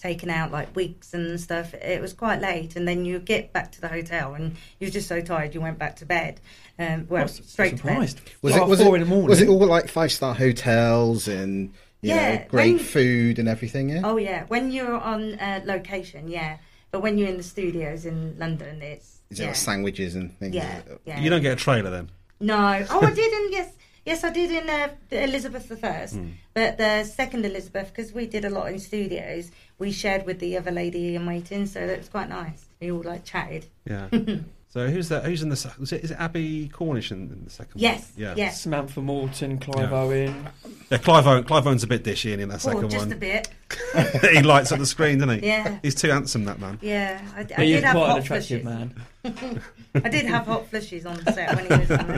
taken 0.00 0.28
out 0.28 0.52
like 0.52 0.76
wigs 0.76 1.14
and 1.14 1.40
stuff. 1.40 1.72
It 1.74 2.00
was 2.00 2.12
quite 2.12 2.40
late, 2.40 2.76
and 2.76 2.86
then 2.86 3.04
you 3.04 3.18
get 3.18 3.52
back 3.52 3.72
to 3.72 3.80
the 3.80 3.88
hotel, 3.88 4.34
and 4.34 4.54
you're 4.78 4.90
just 4.90 5.08
so 5.08 5.20
tired 5.20 5.54
you 5.54 5.60
went 5.60 5.78
back 5.78 5.96
to 5.96 6.06
bed. 6.06 6.40
Um, 6.78 7.06
well, 7.08 7.22
was 7.24 7.40
straight 7.44 7.76
to 7.78 7.82
bed. 7.82 8.08
surprised. 8.08 8.20
Was 8.42 8.54
it 8.54 8.66
was 8.66 8.80
four 8.82 8.96
it 8.96 9.00
in 9.00 9.08
the 9.08 9.08
morning. 9.08 9.30
was 9.30 9.40
it 9.40 9.48
all 9.48 9.66
like 9.66 9.88
five 9.88 10.12
star 10.12 10.34
hotels 10.34 11.26
and 11.26 11.72
you 12.02 12.10
Yeah, 12.10 12.34
know, 12.36 12.44
great 12.48 12.74
when- 12.76 12.78
food 12.84 13.38
and 13.40 13.48
everything? 13.48 13.88
Yeah. 13.88 14.02
Oh 14.04 14.16
yeah, 14.16 14.44
when 14.46 14.70
you're 14.70 14.94
on 15.00 15.34
uh, 15.40 15.62
location, 15.64 16.28
yeah. 16.28 16.58
But 16.92 17.00
when 17.00 17.18
you're 17.18 17.28
in 17.28 17.38
the 17.38 17.42
studios 17.42 18.06
in 18.06 18.38
London, 18.38 18.80
it's 18.82 19.13
Is 19.34 19.40
it 19.40 19.42
yeah, 19.42 19.48
like 19.50 19.56
sandwiches 19.56 20.14
and 20.14 20.36
things? 20.38 20.54
yeah, 20.54 20.80
yeah. 21.04 21.20
You 21.20 21.28
don't 21.30 21.42
get 21.42 21.52
a 21.52 21.56
trailer 21.56 21.90
then. 21.90 22.10
No. 22.40 22.84
Oh, 22.90 23.00
I 23.02 23.12
did 23.12 23.32
in 23.32 23.52
yes, 23.52 23.72
yes, 24.06 24.24
I 24.24 24.30
did 24.30 24.50
in 24.50 24.68
uh, 24.68 24.88
Elizabeth 25.10 25.68
the 25.68 25.76
First, 25.76 26.14
Hmm. 26.14 26.28
but 26.52 26.78
the 26.78 27.04
second 27.04 27.44
Elizabeth 27.44 27.88
because 27.94 28.12
we 28.12 28.26
did 28.26 28.44
a 28.44 28.50
lot 28.50 28.68
in 28.72 28.78
studios. 28.78 29.50
We 29.78 29.92
shared 29.92 30.24
with 30.26 30.38
the 30.40 30.56
other 30.56 30.70
lady 30.70 31.14
in 31.16 31.26
waiting, 31.26 31.66
so 31.66 31.86
that 31.86 31.98
was 31.98 32.08
quite 32.08 32.28
nice. 32.28 32.64
We 32.80 32.90
all 32.92 33.02
like 33.02 33.24
chatted. 33.24 33.66
Yeah. 33.84 34.08
so 34.74 34.88
who's 34.88 35.08
that? 35.10 35.24
Who's 35.24 35.40
in 35.40 35.50
the? 35.50 35.56
se- 35.56 35.70
Was 35.78 35.92
it, 35.92 36.02
is 36.02 36.10
it 36.10 36.16
Abbie 36.18 36.68
Cornish 36.68 37.12
in, 37.12 37.30
in 37.30 37.44
the 37.44 37.50
second 37.50 37.80
Yes, 37.80 38.10
one? 38.16 38.22
Yeah. 38.24 38.34
yes. 38.36 38.60
Samantha 38.60 39.00
Morton, 39.00 39.58
Clive 39.58 39.92
Yeah. 39.92 40.00
Owen. 40.00 40.48
Yeah. 40.90 40.98
Clive 40.98 41.28
Owen. 41.28 41.44
Clive 41.44 41.64
Owen's 41.68 41.84
a 41.84 41.86
bit 41.86 42.02
dishy 42.02 42.26
isn't 42.26 42.38
he, 42.40 42.42
in 42.42 42.48
that 42.48 42.56
Oh, 42.66 42.70
second 42.72 42.90
just 42.90 43.06
one. 43.06 43.12
a 43.12 43.16
bit. 43.16 43.48
he 44.32 44.42
lights 44.42 44.72
up 44.72 44.80
the 44.80 44.86
screen, 44.86 45.18
doesn't 45.18 45.40
he? 45.42 45.46
Yeah. 45.46 45.78
He's 45.82 45.94
too 45.94 46.10
handsome, 46.10 46.44
that 46.46 46.58
man. 46.58 46.80
Yeah, 46.82 47.22
I, 47.36 47.44
d- 47.44 47.54
I 47.54 47.60
He 47.64 47.72
did 47.72 47.78
is 47.78 47.84
have 47.84 47.94
quite 47.94 48.06
hot 48.08 48.16
an 48.16 48.22
attractive 48.24 48.62
flushes. 48.62 48.90
man. 49.24 49.60
I 50.04 50.08
did 50.08 50.26
have 50.26 50.46
hot 50.46 50.68
flushes 50.68 51.06
on 51.06 51.16
the 51.22 51.32
set 51.32 51.54
when 51.54 51.66
he 51.66 51.86
was 51.86 51.90
on 51.92 52.10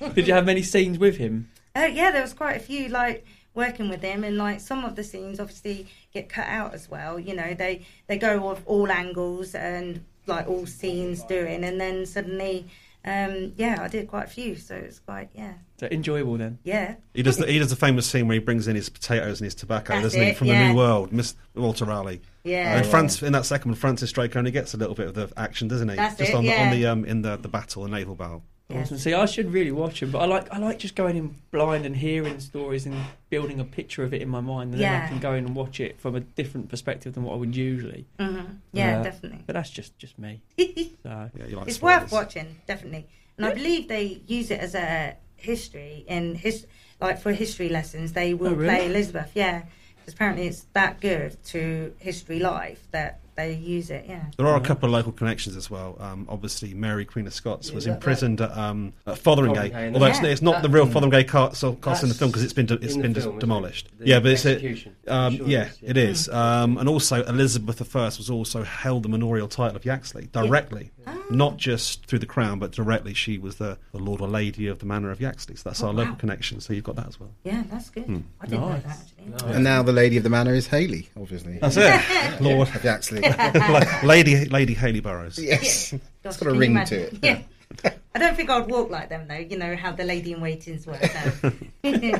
it. 0.00 0.14
Did 0.14 0.26
you 0.26 0.32
have 0.34 0.46
many 0.46 0.62
scenes 0.62 0.98
with 0.98 1.18
him? 1.18 1.50
Uh, 1.76 1.88
yeah, 1.92 2.10
there 2.10 2.22
was 2.22 2.32
quite 2.32 2.56
a 2.56 2.60
few 2.60 2.88
like 2.88 3.26
working 3.54 3.88
with 3.90 4.00
him, 4.02 4.24
and 4.24 4.36
like 4.38 4.60
some 4.60 4.84
of 4.84 4.96
the 4.96 5.04
scenes 5.04 5.38
obviously 5.38 5.86
get 6.12 6.28
cut 6.30 6.46
out 6.48 6.72
as 6.74 6.90
well. 6.90 7.20
You 7.20 7.34
know, 7.36 7.52
they 7.54 7.86
they 8.08 8.16
go 8.18 8.48
off 8.48 8.62
all 8.66 8.90
angles 8.90 9.54
and 9.54 10.02
like 10.26 10.48
all 10.48 10.66
scenes 10.66 11.22
doing, 11.24 11.64
and 11.64 11.80
then 11.80 12.06
suddenly, 12.06 12.66
um, 13.04 13.52
yeah, 13.56 13.78
I 13.80 13.88
did 13.88 14.08
quite 14.08 14.24
a 14.24 14.30
few, 14.30 14.56
so 14.56 14.74
it's 14.74 14.98
quite 14.98 15.28
yeah, 15.34 15.54
So 15.78 15.86
enjoyable 15.90 16.36
then. 16.38 16.58
yeah, 16.64 16.94
He 17.12 17.22
does 17.22 17.36
the 17.36 17.46
he 17.46 17.58
does 17.58 17.70
the 17.70 17.76
famous 17.76 18.06
scene 18.06 18.26
where 18.28 18.34
he 18.34 18.40
brings 18.40 18.66
in 18.66 18.76
his 18.76 18.88
potatoes 18.88 19.40
and 19.40 19.44
his 19.44 19.54
tobacco, 19.54 19.92
That's 19.94 20.04
doesn't 20.04 20.22
he, 20.22 20.28
it, 20.28 20.36
from 20.36 20.48
the. 20.48 20.54
New 20.68 20.74
World, 20.74 21.12
Miss 21.12 21.34
Walter 21.54 21.84
Raleigh. 21.84 22.22
yeah. 22.44 22.78
and 22.78 22.86
France 22.86 23.22
in 23.22 23.32
that 23.32 23.44
second 23.44 23.72
one, 23.72 23.76
Francis 23.76 24.10
Drake 24.12 24.34
only 24.36 24.50
gets 24.50 24.72
a 24.74 24.76
little 24.78 24.94
bit 24.94 25.06
of 25.08 25.14
the 25.14 25.30
action, 25.36 25.68
doesn't 25.68 25.88
he? 25.90 25.96
That's 25.96 26.16
Just 26.16 26.30
it, 26.30 26.34
on, 26.36 26.44
the 26.44 26.50
yeah. 26.50 26.64
on 26.64 26.70
the 26.70 26.86
um 26.86 27.04
in 27.04 27.22
the, 27.22 27.36
the 27.36 27.48
battle, 27.48 27.82
the 27.82 27.90
naval 27.90 28.14
battle. 28.14 28.42
Yeah. 28.70 28.80
Awesome. 28.80 28.96
See, 28.96 29.12
I 29.12 29.26
should 29.26 29.52
really 29.52 29.72
watch 29.72 30.00
them, 30.00 30.10
but 30.10 30.20
I 30.20 30.24
like 30.24 30.50
I 30.52 30.58
like 30.58 30.78
just 30.78 30.94
going 30.96 31.16
in 31.16 31.36
blind 31.50 31.84
and 31.84 31.94
hearing 31.96 32.40
stories 32.40 32.86
and 32.86 33.04
building 33.28 33.60
a 33.60 33.64
picture 33.64 34.02
of 34.02 34.14
it 34.14 34.22
in 34.22 34.28
my 34.28 34.40
mind, 34.40 34.72
and 34.72 34.82
then 34.82 34.92
I 35.02 35.06
can 35.06 35.18
go 35.20 35.32
in 35.34 35.44
and 35.44 35.54
watch 35.54 35.80
it 35.80 36.00
from 36.00 36.14
a 36.14 36.20
different 36.20 36.70
perspective 36.70 37.12
than 37.14 37.24
what 37.24 37.34
I 37.34 37.36
would 37.36 37.54
usually. 37.54 38.06
hmm 38.18 38.36
yeah, 38.72 38.96
Yeah. 38.96 39.02
definitely. 39.02 39.42
But 39.46 39.52
that's 39.54 39.70
just 39.70 39.98
just 39.98 40.18
me. 40.18 40.40
So 41.02 41.30
Yeah, 41.36 41.46
you 41.46 41.56
like 41.56 41.68
it's 41.68 41.76
spoilers. 41.76 42.02
worth 42.04 42.12
watching, 42.12 42.56
definitely. 42.66 43.06
And 43.36 43.44
I 43.44 43.52
believe 43.52 43.88
they 43.88 44.22
use 44.26 44.50
it 44.50 44.60
as 44.60 44.74
a 44.74 45.16
history 45.36 46.04
in 46.08 46.34
his 46.36 46.66
like 47.00 47.20
for 47.20 47.32
history 47.32 47.68
lessons. 47.68 48.14
They 48.14 48.32
will 48.32 48.52
Oh, 48.52 48.54
really? 48.54 48.74
play 48.74 48.86
Elizabeth, 48.86 49.32
yeah, 49.34 49.64
because 49.98 50.14
apparently 50.14 50.46
it's 50.46 50.62
that 50.72 51.02
good 51.02 51.36
to 51.52 51.92
history 51.98 52.38
life 52.38 52.86
that 52.92 53.20
they 53.36 53.54
use 53.54 53.90
it. 53.90 54.04
Yeah. 54.08 54.24
There 54.36 54.46
are 54.46 54.56
a 54.56 54.60
couple 54.60 54.88
of 54.88 54.92
local 54.92 55.12
connections 55.12 55.56
as 55.56 55.70
well. 55.70 55.96
Um, 56.00 56.26
obviously, 56.28 56.72
Mary 56.74 57.04
Queen 57.04 57.26
of 57.26 57.34
Scots 57.34 57.70
was 57.72 57.84
that- 57.84 57.94
imprisoned 57.94 58.40
at, 58.40 58.56
um, 58.56 58.92
at 59.06 59.16
Fotheringhay, 59.16 59.72
Fotheringhay, 59.72 59.94
although 59.94 60.06
it's, 60.06 60.20
yeah. 60.22 60.28
it's 60.28 60.42
not 60.42 60.62
the 60.62 60.68
real 60.68 60.86
Fotheringhay 60.86 61.28
castle, 61.28 61.74
castle 61.76 62.04
in 62.06 62.08
the 62.10 62.14
film 62.14 62.30
because 62.30 62.42
it's 62.44 62.52
been 62.52 62.66
de- 62.66 62.74
it's 62.74 62.94
in 62.94 63.02
the 63.02 63.08
been 63.08 63.14
film, 63.22 63.38
demolished. 63.38 63.88
it? 64.00 64.06
Yeah, 64.06 64.20
but 64.20 64.32
it's 64.32 64.44
a, 64.44 64.52
execution. 64.52 64.96
um, 65.08 65.36
Sure 65.36 65.46
yeah, 65.46 65.62
it 65.62 65.66
is, 65.68 65.78
yeah. 65.82 65.90
it 65.90 65.96
is. 65.96 66.28
Um, 66.28 66.78
and 66.78 66.88
also, 66.88 67.24
Elizabeth 67.24 67.96
I 67.96 68.04
was 68.04 68.30
also 68.30 68.62
held 68.62 69.02
the 69.02 69.08
manorial 69.08 69.48
title 69.48 69.76
of 69.76 69.84
Yaxley 69.84 70.28
directly, 70.32 70.90
not 71.30 71.56
just 71.56 72.06
through 72.06 72.18
the 72.20 72.26
crown, 72.26 72.58
but 72.58 72.70
directly. 72.72 73.14
She 73.14 73.38
was 73.38 73.56
the, 73.56 73.78
the 73.92 73.98
lord 73.98 74.20
or 74.20 74.28
lady 74.28 74.66
of 74.68 74.78
the 74.78 74.86
manor 74.86 75.10
of 75.10 75.20
Yaxley. 75.20 75.56
So 75.56 75.68
that's 75.70 75.82
Oh, 75.82 75.88
our 75.88 75.92
local 75.92 76.14
connection. 76.16 76.60
So 76.60 76.72
you've 76.72 76.84
got 76.84 76.96
that 76.96 77.08
as 77.08 77.20
well. 77.20 77.30
Yeah, 77.44 77.62
that's 77.70 77.90
good. 77.90 78.04
Hmm. 78.04 78.18
I 78.40 78.46
didn't 78.46 78.60
know 78.62 78.68
that 78.68 78.86
actually. 78.86 79.54
And 79.54 79.64
now 79.64 79.82
the 79.82 79.92
lady 79.92 80.16
of 80.16 80.22
the 80.22 80.30
manor 80.30 80.54
is 80.54 80.66
Hayley, 80.68 81.08
obviously. 81.16 81.58
That's 81.58 81.76
it, 81.76 82.40
Lord, 82.40 82.68
Actually, 82.84 83.22
La- 83.54 84.00
Lady 84.02 84.44
Lady 84.46 84.74
Hayley 84.74 85.00
Burroughs. 85.00 85.38
yes, 85.38 85.92
it's 85.92 86.04
Gosh, 86.22 86.36
got 86.38 86.48
a 86.48 86.52
ring 86.58 86.72
imagine? 86.72 87.10
to 87.20 87.28
it. 87.28 87.46
Yeah. 87.84 87.90
I 88.14 88.18
don't 88.18 88.36
think 88.36 88.50
I'd 88.50 88.68
walk 88.70 88.90
like 88.90 89.08
them 89.08 89.26
though. 89.28 89.34
You 89.34 89.58
know 89.58 89.74
how 89.76 89.92
the 89.92 90.04
lady 90.04 90.32
in 90.32 90.40
waiting's 90.40 90.86
work. 90.86 91.02
so. 91.04 91.52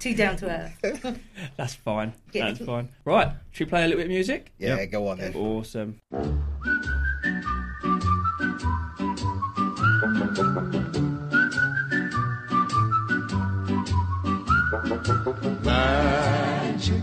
Too 0.00 0.14
down 0.14 0.36
to 0.36 0.46
earth. 0.82 1.18
That's 1.56 1.74
fine. 1.74 2.12
Yeah. 2.32 2.48
That's 2.52 2.64
fine. 2.64 2.90
Right, 3.04 3.30
should 3.52 3.66
we 3.66 3.70
play 3.70 3.80
a 3.84 3.88
little 3.88 3.96
bit 3.98 4.04
of 4.06 4.10
music? 4.10 4.52
Yeah, 4.58 4.84
go 4.84 5.08
on 5.08 5.18
then. 5.18 5.34
Awesome. 5.34 5.98
Magic 15.68 17.02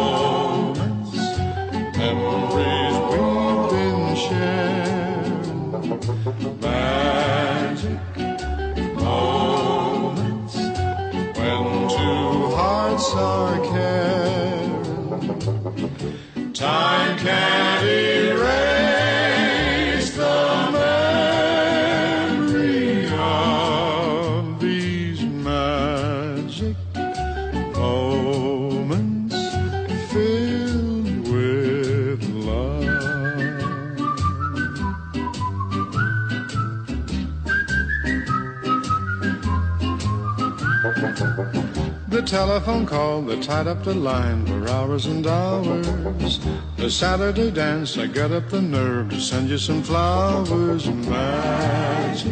telephone 42.31 42.85
call 42.85 43.21
that 43.21 43.43
tied 43.43 43.67
up 43.67 43.83
the 43.83 43.93
line 43.93 44.45
for 44.45 44.65
hours 44.69 45.05
and 45.05 45.27
hours. 45.27 46.39
The 46.77 46.89
Saturday 46.89 47.51
dance, 47.51 47.97
I 47.97 48.07
got 48.07 48.31
up 48.31 48.47
the 48.47 48.61
nerve 48.61 49.09
to 49.09 49.19
send 49.19 49.49
you 49.49 49.57
some 49.57 49.83
flowers. 49.83 50.87
Magic 50.87 52.31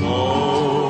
moments, 0.00 0.89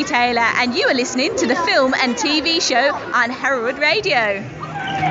this 0.00 0.10
Taylor, 0.10 0.40
and 0.40 0.74
you 0.74 0.86
are 0.86 0.94
listening 0.94 1.34
to 1.36 1.46
the 1.46 1.54
film 1.56 1.94
and 1.94 2.14
TV 2.16 2.60
show 2.60 2.94
on 3.14 3.30
Hereward 3.30 3.78
Radio. 3.78 4.42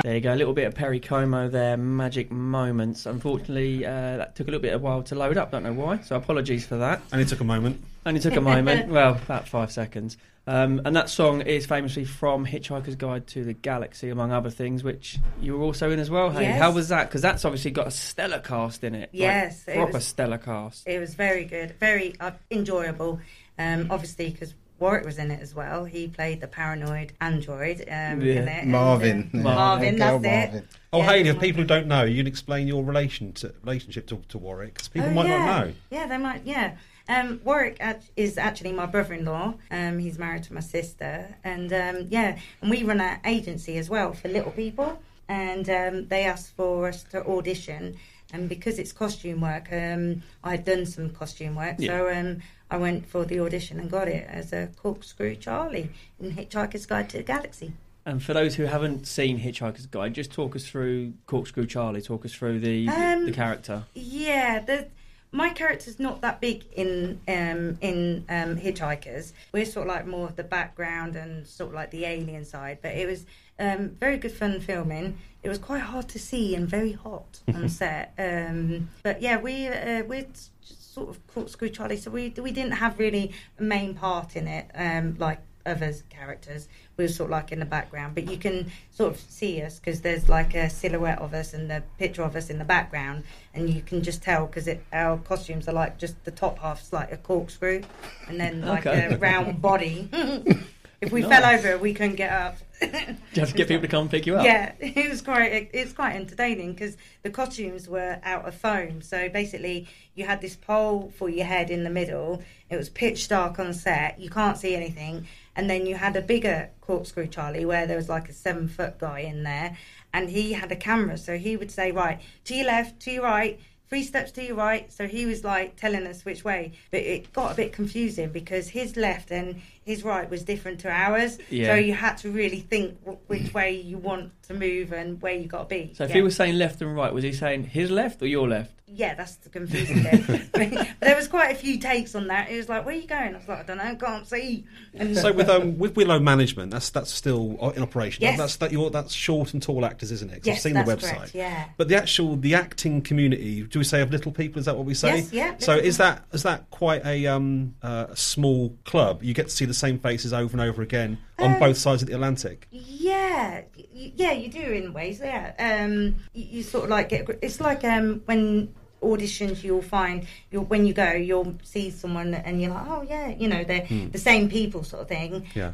There 0.03 0.13
you 0.15 0.21
go, 0.21 0.33
a 0.33 0.35
little 0.35 0.53
bit 0.53 0.67
of 0.67 0.75
Perry 0.75 0.99
Como 0.99 1.49
there, 1.49 1.75
magic 1.75 2.31
moments. 2.31 3.05
Unfortunately, 3.05 3.85
uh, 3.85 4.17
that 4.17 4.35
took 4.35 4.47
a 4.47 4.51
little 4.51 4.61
bit 4.61 4.73
of 4.73 4.81
while 4.81 5.01
to 5.03 5.15
load 5.15 5.37
up. 5.37 5.51
Don't 5.51 5.63
know 5.63 5.73
why, 5.73 6.01
so 6.01 6.15
apologies 6.15 6.65
for 6.67 6.77
that. 6.77 7.01
And 7.11 7.19
it 7.19 7.27
took 7.27 7.39
a 7.39 7.43
moment. 7.43 7.83
Only 8.05 8.19
took 8.19 8.35
a 8.35 8.41
moment. 8.41 8.89
well, 8.91 9.15
about 9.15 9.47
five 9.47 9.71
seconds. 9.71 10.17
Um, 10.47 10.81
and 10.85 10.95
that 10.95 11.09
song 11.09 11.41
is 11.41 11.65
famously 11.65 12.05
from 12.05 12.45
Hitchhiker's 12.45 12.95
Guide 12.95 13.25
to 13.27 13.43
the 13.43 13.53
Galaxy, 13.53 14.09
among 14.09 14.31
other 14.31 14.51
things, 14.51 14.83
which 14.83 15.17
you 15.41 15.57
were 15.57 15.63
also 15.63 15.89
in 15.89 15.99
as 15.99 16.11
well. 16.11 16.29
Hey, 16.29 16.43
Yes. 16.43 16.61
how 16.61 16.71
was 16.71 16.89
that? 16.89 17.07
Because 17.09 17.23
that's 17.23 17.43
obviously 17.45 17.71
got 17.71 17.87
a 17.87 17.91
stellar 17.91 18.39
cast 18.39 18.83
in 18.83 18.93
it. 18.93 18.99
Like, 19.01 19.09
Yes, 19.13 19.63
it 19.67 19.75
proper 19.75 19.93
was- 19.93 20.05
stellar 20.05 20.37
cast. 20.37 20.87
It 20.87 20.99
was 20.99 21.15
very 21.15 21.45
good, 21.45 21.75
very 21.79 22.13
uh, 22.19 22.31
enjoyable. 22.51 23.19
Um, 23.57 23.87
obviously, 23.89 24.29
because 24.29 24.53
Warwick 24.79 25.05
was 25.05 25.17
in 25.17 25.31
it 25.31 25.41
as 25.41 25.55
well. 25.55 25.85
He 25.85 26.07
played 26.07 26.41
the 26.41 26.47
paranoid 26.47 27.13
android 27.21 27.81
um, 27.81 28.21
Yeah. 28.21 28.41
in 28.41 28.47
it. 28.47 28.61
and, 28.63 28.71
Marvin. 28.71 29.29
uh, 29.33 29.38
Yeah. 29.38 29.43
Marvin, 29.43 29.95
Go 29.97 30.19
that's 30.19 30.25
it. 30.25 30.51
Marvin. 30.51 30.67
Oh, 30.93 30.97
Yeah, 30.99 31.05
Hayley, 31.05 31.29
if 31.29 31.39
people 31.39 31.61
who 31.61 31.67
don't 31.67 31.88
know, 31.88 32.03
you 32.03 32.17
can 32.17 32.27
explain 32.27 32.67
your 32.67 32.83
relation 32.83 33.33
to, 33.33 33.53
relationship 33.63 34.07
to, 34.07 34.21
to 34.29 34.38
Warwick, 34.38 34.75
'cause 34.75 34.88
people 34.88 35.09
Oh, 35.09 35.13
might 35.13 35.27
yeah. 35.27 35.45
not 35.45 35.67
know. 35.67 35.73
Yeah, 35.91 36.07
they 36.07 36.17
might. 36.17 36.41
Yeah. 36.45 36.75
Um, 37.07 37.39
Warwick 37.43 37.77
act- 37.79 38.09
is 38.15 38.38
actually 38.38 38.71
my 38.71 38.85
brother-in-law. 38.88 39.53
Um, 39.71 39.99
he's 39.99 40.17
married 40.17 40.43
to 40.43 40.53
my 40.53 40.59
sister, 40.61 41.35
and 41.43 41.71
um, 41.71 42.07
yeah, 42.09 42.38
and 42.61 42.71
we 42.71 42.83
run 42.83 42.99
an 42.99 43.19
agency 43.25 43.77
as 43.77 43.89
well 43.89 44.13
for 44.13 44.27
little 44.27 44.51
people. 44.51 44.99
And 45.29 45.67
um, 45.69 46.07
they 46.07 46.25
asked 46.25 46.55
for 46.55 46.88
us 46.88 47.03
to 47.11 47.23
audition, 47.27 47.97
and 48.33 48.47
because 48.49 48.77
it's 48.79 48.91
costume 48.91 49.41
work, 49.41 49.71
um, 49.71 50.21
I'd 50.43 50.65
done 50.65 50.85
some 50.85 51.09
costume 51.11 51.55
work, 51.55 51.79
so 51.79 52.09
um, 52.11 52.41
I 52.69 52.78
went 52.78 53.06
for 53.08 53.25
the 53.25 53.39
audition 53.39 53.80
and 53.80 53.89
got 53.89 54.08
it 54.08 54.28
as 54.30 54.51
a 54.51 54.69
corkscrew 54.78 55.36
Charlie 55.36 55.89
in 56.19 56.36
Hitchhiker's 56.36 56.86
Guide 56.86 57.10
to 57.10 57.17
the 57.17 57.23
Galaxy. 57.23 57.73
And 58.06 58.21
for 58.21 58.34
those 58.34 58.56
who 58.56 58.65
haven't 58.65 59.08
seen 59.08 59.39
Hitchhiker's 59.39 59.88
Guide, 59.88 60.13
just 60.13 60.32
talk 60.32 60.56
us 60.56 60.67
through 60.67 61.13
Corkscrew 61.25 61.65
Charlie. 61.65 62.01
Talk 62.01 62.23
us 62.25 62.34
through 62.34 62.60
the 62.60 62.88
Um, 62.88 63.25
the 63.25 63.32
character. 63.32 63.84
Yeah, 63.93 64.60
the 64.60 64.88
my 65.32 65.49
character's 65.49 65.99
not 65.99 66.21
that 66.21 66.39
big 66.39 66.65
in 66.73 67.19
um, 67.28 67.78
in 67.82 68.25
um, 68.30 68.58
Hitchhikers. 68.58 69.34
We're 69.51 69.65
sort 69.65 69.88
of 69.88 69.93
like 69.95 70.08
more 70.08 70.28
of 70.28 70.36
the 70.36 70.43
background 70.43 71.15
and 71.15 71.45
sort 71.47 71.69
of 71.69 71.75
like 71.75 71.91
the 71.91 72.06
alien 72.06 72.45
side. 72.45 72.78
But 72.82 72.93
it 72.93 73.08
was 73.08 73.25
um, 73.60 73.89
very 73.99 74.17
good 74.17 74.32
fun 74.32 74.60
filming. 74.60 75.17
It 75.41 75.49
was 75.49 75.58
quite 75.58 75.82
hard 75.82 76.08
to 76.10 76.19
see 76.19 76.56
and 76.56 76.67
very 76.67 76.93
hot 76.93 77.41
on 77.54 77.67
set. 77.82 78.13
Um, 78.17 78.89
but 79.04 79.21
yeah, 79.21 79.38
we 79.39 79.67
uh, 79.67 80.04
we're 80.04 80.28
just 80.62 80.84
sort 80.95 81.10
of 81.10 81.27
corkscrew 81.27 81.69
Charlie, 81.69 81.97
so 81.97 82.10
we 82.10 82.34
we 82.41 82.51
didn't 82.51 82.71
have 82.73 82.97
really 82.97 83.31
a 83.60 83.63
main 83.63 83.93
part 83.93 84.36
in 84.36 84.47
it 84.47 84.65
um, 84.73 85.15
like 85.19 85.39
other 85.65 85.93
characters. 86.10 86.67
We 86.95 87.03
were 87.03 87.10
sort 87.10 87.27
of 87.27 87.31
like 87.31 87.51
in 87.51 87.60
the 87.60 87.65
background, 87.65 88.15
but 88.15 88.29
you 88.31 88.38
can 88.38 88.71
sort 88.91 89.13
of 89.13 89.19
see 89.19 89.62
us 89.62 89.77
because 89.79 90.01
there's 90.01 90.29
like 90.29 90.55
a 90.55 90.69
silhouette 90.69 91.19
of 91.19 91.34
us 91.34 91.53
and 91.53 91.69
the 91.69 91.84
picture 91.97 92.23
of 92.23 92.36
us 92.36 92.49
in 92.49 92.60
the 92.60 92.65
background, 92.65 93.23
and 93.53 93.69
you 93.69 93.81
can 93.81 94.01
just 94.01 94.23
tell 94.23 94.45
because 94.47 94.69
our 94.93 95.17
costumes 95.17 95.67
are 95.67 95.73
like 95.73 95.97
just 95.97 96.23
the 96.23 96.31
top 96.31 96.60
half's 96.60 96.93
like 96.93 97.12
a 97.12 97.17
corkscrew, 97.17 97.81
and 98.29 98.39
then 98.39 98.62
like 98.62 98.86
Okay. 98.93 99.13
a 99.13 99.17
round 99.17 99.62
body. 99.62 100.10
if 101.05 101.11
we 101.11 101.21
Nice. 101.21 101.29
fell 101.29 101.53
over, 101.55 101.77
we 101.77 101.93
couldn't 101.93 102.15
get 102.15 102.31
up. 102.31 102.57
Do 102.81 102.87
you 102.87 103.39
have 103.39 103.49
to 103.49 103.55
get 103.55 103.67
people 103.69 103.83
to 103.83 103.87
come 103.87 104.01
and 104.01 104.11
pick 104.11 104.25
you 104.25 104.35
up? 104.35 104.43
Yeah, 104.43 104.73
it 104.79 105.09
was 105.09 105.21
quite 105.21 105.69
it's 105.73 105.93
quite 105.93 106.15
entertaining 106.15 106.73
because 106.73 106.97
the 107.23 107.29
costumes 107.29 107.87
were 107.87 108.19
out 108.23 108.45
of 108.47 108.55
foam. 108.55 109.01
So 109.01 109.29
basically, 109.29 109.87
you 110.13 110.25
had 110.25 110.41
this 110.41 110.55
pole 110.55 111.13
for 111.17 111.29
your 111.29 111.45
head 111.45 111.69
in 111.69 111.83
the 111.83 111.89
middle. 111.89 112.43
It 112.69 112.75
was 112.75 112.89
pitch 112.89 113.27
dark 113.29 113.59
on 113.59 113.73
set. 113.73 114.19
You 114.19 114.29
can't 114.29 114.57
see 114.57 114.75
anything, 114.75 115.27
and 115.55 115.69
then 115.69 115.85
you 115.85 115.95
had 115.95 116.15
a 116.15 116.21
bigger 116.21 116.69
corkscrew 116.81 117.27
Charlie 117.27 117.65
where 117.65 117.87
there 117.87 117.97
was 117.97 118.09
like 118.09 118.27
a 118.27 118.33
seven 118.33 118.67
foot 118.67 118.99
guy 118.99 119.19
in 119.19 119.43
there, 119.43 119.77
and 120.13 120.29
he 120.29 120.53
had 120.53 120.71
a 120.71 120.75
camera. 120.75 121.17
So 121.17 121.37
he 121.37 121.55
would 121.55 121.71
say, 121.71 121.91
right 121.91 122.19
to 122.45 122.55
your 122.55 122.65
left, 122.67 122.99
to 123.01 123.11
your 123.11 123.23
right. 123.23 123.59
Three 123.87 124.01
steps 124.01 124.31
to 124.31 124.43
your 124.43 124.55
right, 124.55 124.91
so 124.91 125.07
he 125.07 125.27
was 125.27 125.43
like 125.43 125.75
telling 125.75 126.07
us 126.07 126.25
which 126.25 126.43
way, 126.43 126.73
but 126.89 127.01
it 127.01 127.31
got 127.33 127.51
a 127.51 127.55
bit 127.55 127.71
confusing 127.71 128.29
because 128.29 128.69
his 128.69 128.97
left 128.97 129.29
and 129.31 129.61
his 129.85 130.03
right 130.03 130.29
was 130.29 130.43
different 130.43 130.79
to 130.81 130.89
ours. 130.89 131.37
Yeah. 131.49 131.67
So 131.67 131.75
you 131.75 131.93
had 131.93 132.17
to 132.17 132.31
really 132.31 132.59
think 132.59 132.97
which 133.27 133.53
way 133.53 133.79
you 133.79 133.97
want 133.97 134.31
to 134.43 134.53
move 134.55 134.91
and 134.91 135.21
where 135.21 135.33
you 135.33 135.47
got 135.47 135.69
to 135.69 135.75
be. 135.75 135.93
So 135.93 136.03
if 136.03 136.09
yeah. 136.09 136.15
he 136.17 136.21
was 136.23 136.35
saying 136.35 136.57
left 136.57 136.81
and 136.81 136.95
right, 136.95 137.13
was 137.13 137.23
he 137.23 137.31
saying 137.31 137.65
his 137.65 137.91
left 137.91 138.21
or 138.21 138.27
your 138.27 138.47
left? 138.47 138.75
yeah, 138.87 139.15
that's 139.15 139.35
the 139.37 139.49
confusing 139.49 140.03
bit. 140.03 140.51
but 140.51 140.87
there 141.01 141.15
was 141.15 141.27
quite 141.27 141.51
a 141.51 141.55
few 141.55 141.79
takes 141.79 142.15
on 142.15 142.27
that. 142.27 142.49
It 142.49 142.55
was 142.57 142.69
like, 142.69 142.85
"Where 142.85 142.95
are 142.95 142.97
you 142.97 143.07
going?" 143.07 143.33
I 143.33 143.37
was 143.37 143.47
like, 143.47 143.59
"I 143.59 143.63
don't 143.63 143.77
know, 143.77 143.95
can't 143.95 144.27
see." 144.27 144.63
And 144.93 145.17
So 145.17 145.33
with 145.33 145.49
um, 145.49 145.77
with 145.79 145.95
Willow 145.97 146.19
Management, 146.19 146.71
that's 146.71 146.91
that's 146.91 147.11
still 147.11 147.57
in 147.75 147.81
operation. 147.81 148.21
Yes. 148.21 148.37
That's 148.37 148.55
that 148.57 148.71
you're, 148.71 148.89
that's 148.89 149.13
short 149.13 149.53
and 149.53 149.61
tall 149.61 149.85
actors, 149.85 150.11
isn't 150.11 150.31
it? 150.31 150.45
Yes, 150.45 150.57
I've 150.57 150.61
seen 150.61 150.73
that's 150.73 150.87
the 150.87 150.95
website. 150.95 151.17
correct, 151.17 151.35
yeah. 151.35 151.65
But 151.77 151.89
the 151.89 151.95
actual 151.95 152.37
the 152.37 152.55
acting 152.55 153.01
community, 153.01 153.63
do 153.63 153.79
we 153.79 153.85
say 153.85 154.01
of 154.01 154.11
little 154.11 154.31
people? 154.31 154.59
Is 154.59 154.65
that 154.65 154.77
what 154.77 154.85
we 154.85 154.93
say? 154.93 155.17
Yes, 155.17 155.33
yeah, 155.33 155.55
So 155.59 155.75
is 155.75 155.97
that 155.97 156.23
is 156.31 156.43
that 156.43 156.69
quite 156.69 157.05
a 157.05 157.25
um 157.25 157.75
uh, 157.81 158.07
a 158.09 158.15
small 158.15 158.77
club? 158.85 159.23
You 159.23 159.33
get 159.33 159.49
to 159.49 159.53
see 159.53 159.65
the 159.65 159.73
same 159.75 159.99
faces 159.99 160.33
over 160.33 160.51
and 160.53 160.61
over 160.61 160.81
again 160.81 161.17
on 161.39 161.53
Um, 161.53 161.59
both 161.59 161.77
sides 161.77 162.01
of 162.01 162.07
the 162.07 162.13
Atlantic. 162.15 162.67
Yeah, 162.71 163.61
yeah, 163.93 164.31
you 164.31 164.49
do 164.49 164.59
in 164.61 164.93
ways. 164.93 165.19
Yeah, 165.19 165.53
um, 165.59 166.15
you, 166.33 166.45
you 166.57 166.63
sort 166.63 166.85
of 166.85 166.89
like 166.89 167.09
get. 167.09 167.27
It's 167.41 167.59
like 167.59 167.83
um, 167.83 168.21
when 168.25 168.73
auditions 169.03 169.63
you'll 169.63 169.83
find 169.83 170.25
you'll 170.49 170.63
when 170.65 170.88
you 170.88 170.91
go 170.93 171.11
you'll 171.11 171.53
see 171.61 171.91
someone 171.91 172.33
and 172.33 172.59
you're 172.59 172.71
like 172.71 172.88
oh 172.88 173.05
yeah 173.07 173.27
you 173.27 173.47
know 173.47 173.63
they're 173.63 173.85
Hmm. 173.85 174.09
the 174.09 174.17
same 174.17 174.49
people 174.49 174.83
sort 174.83 175.03
of 175.03 175.07
thing 175.09 175.45
Yeah. 175.53 175.73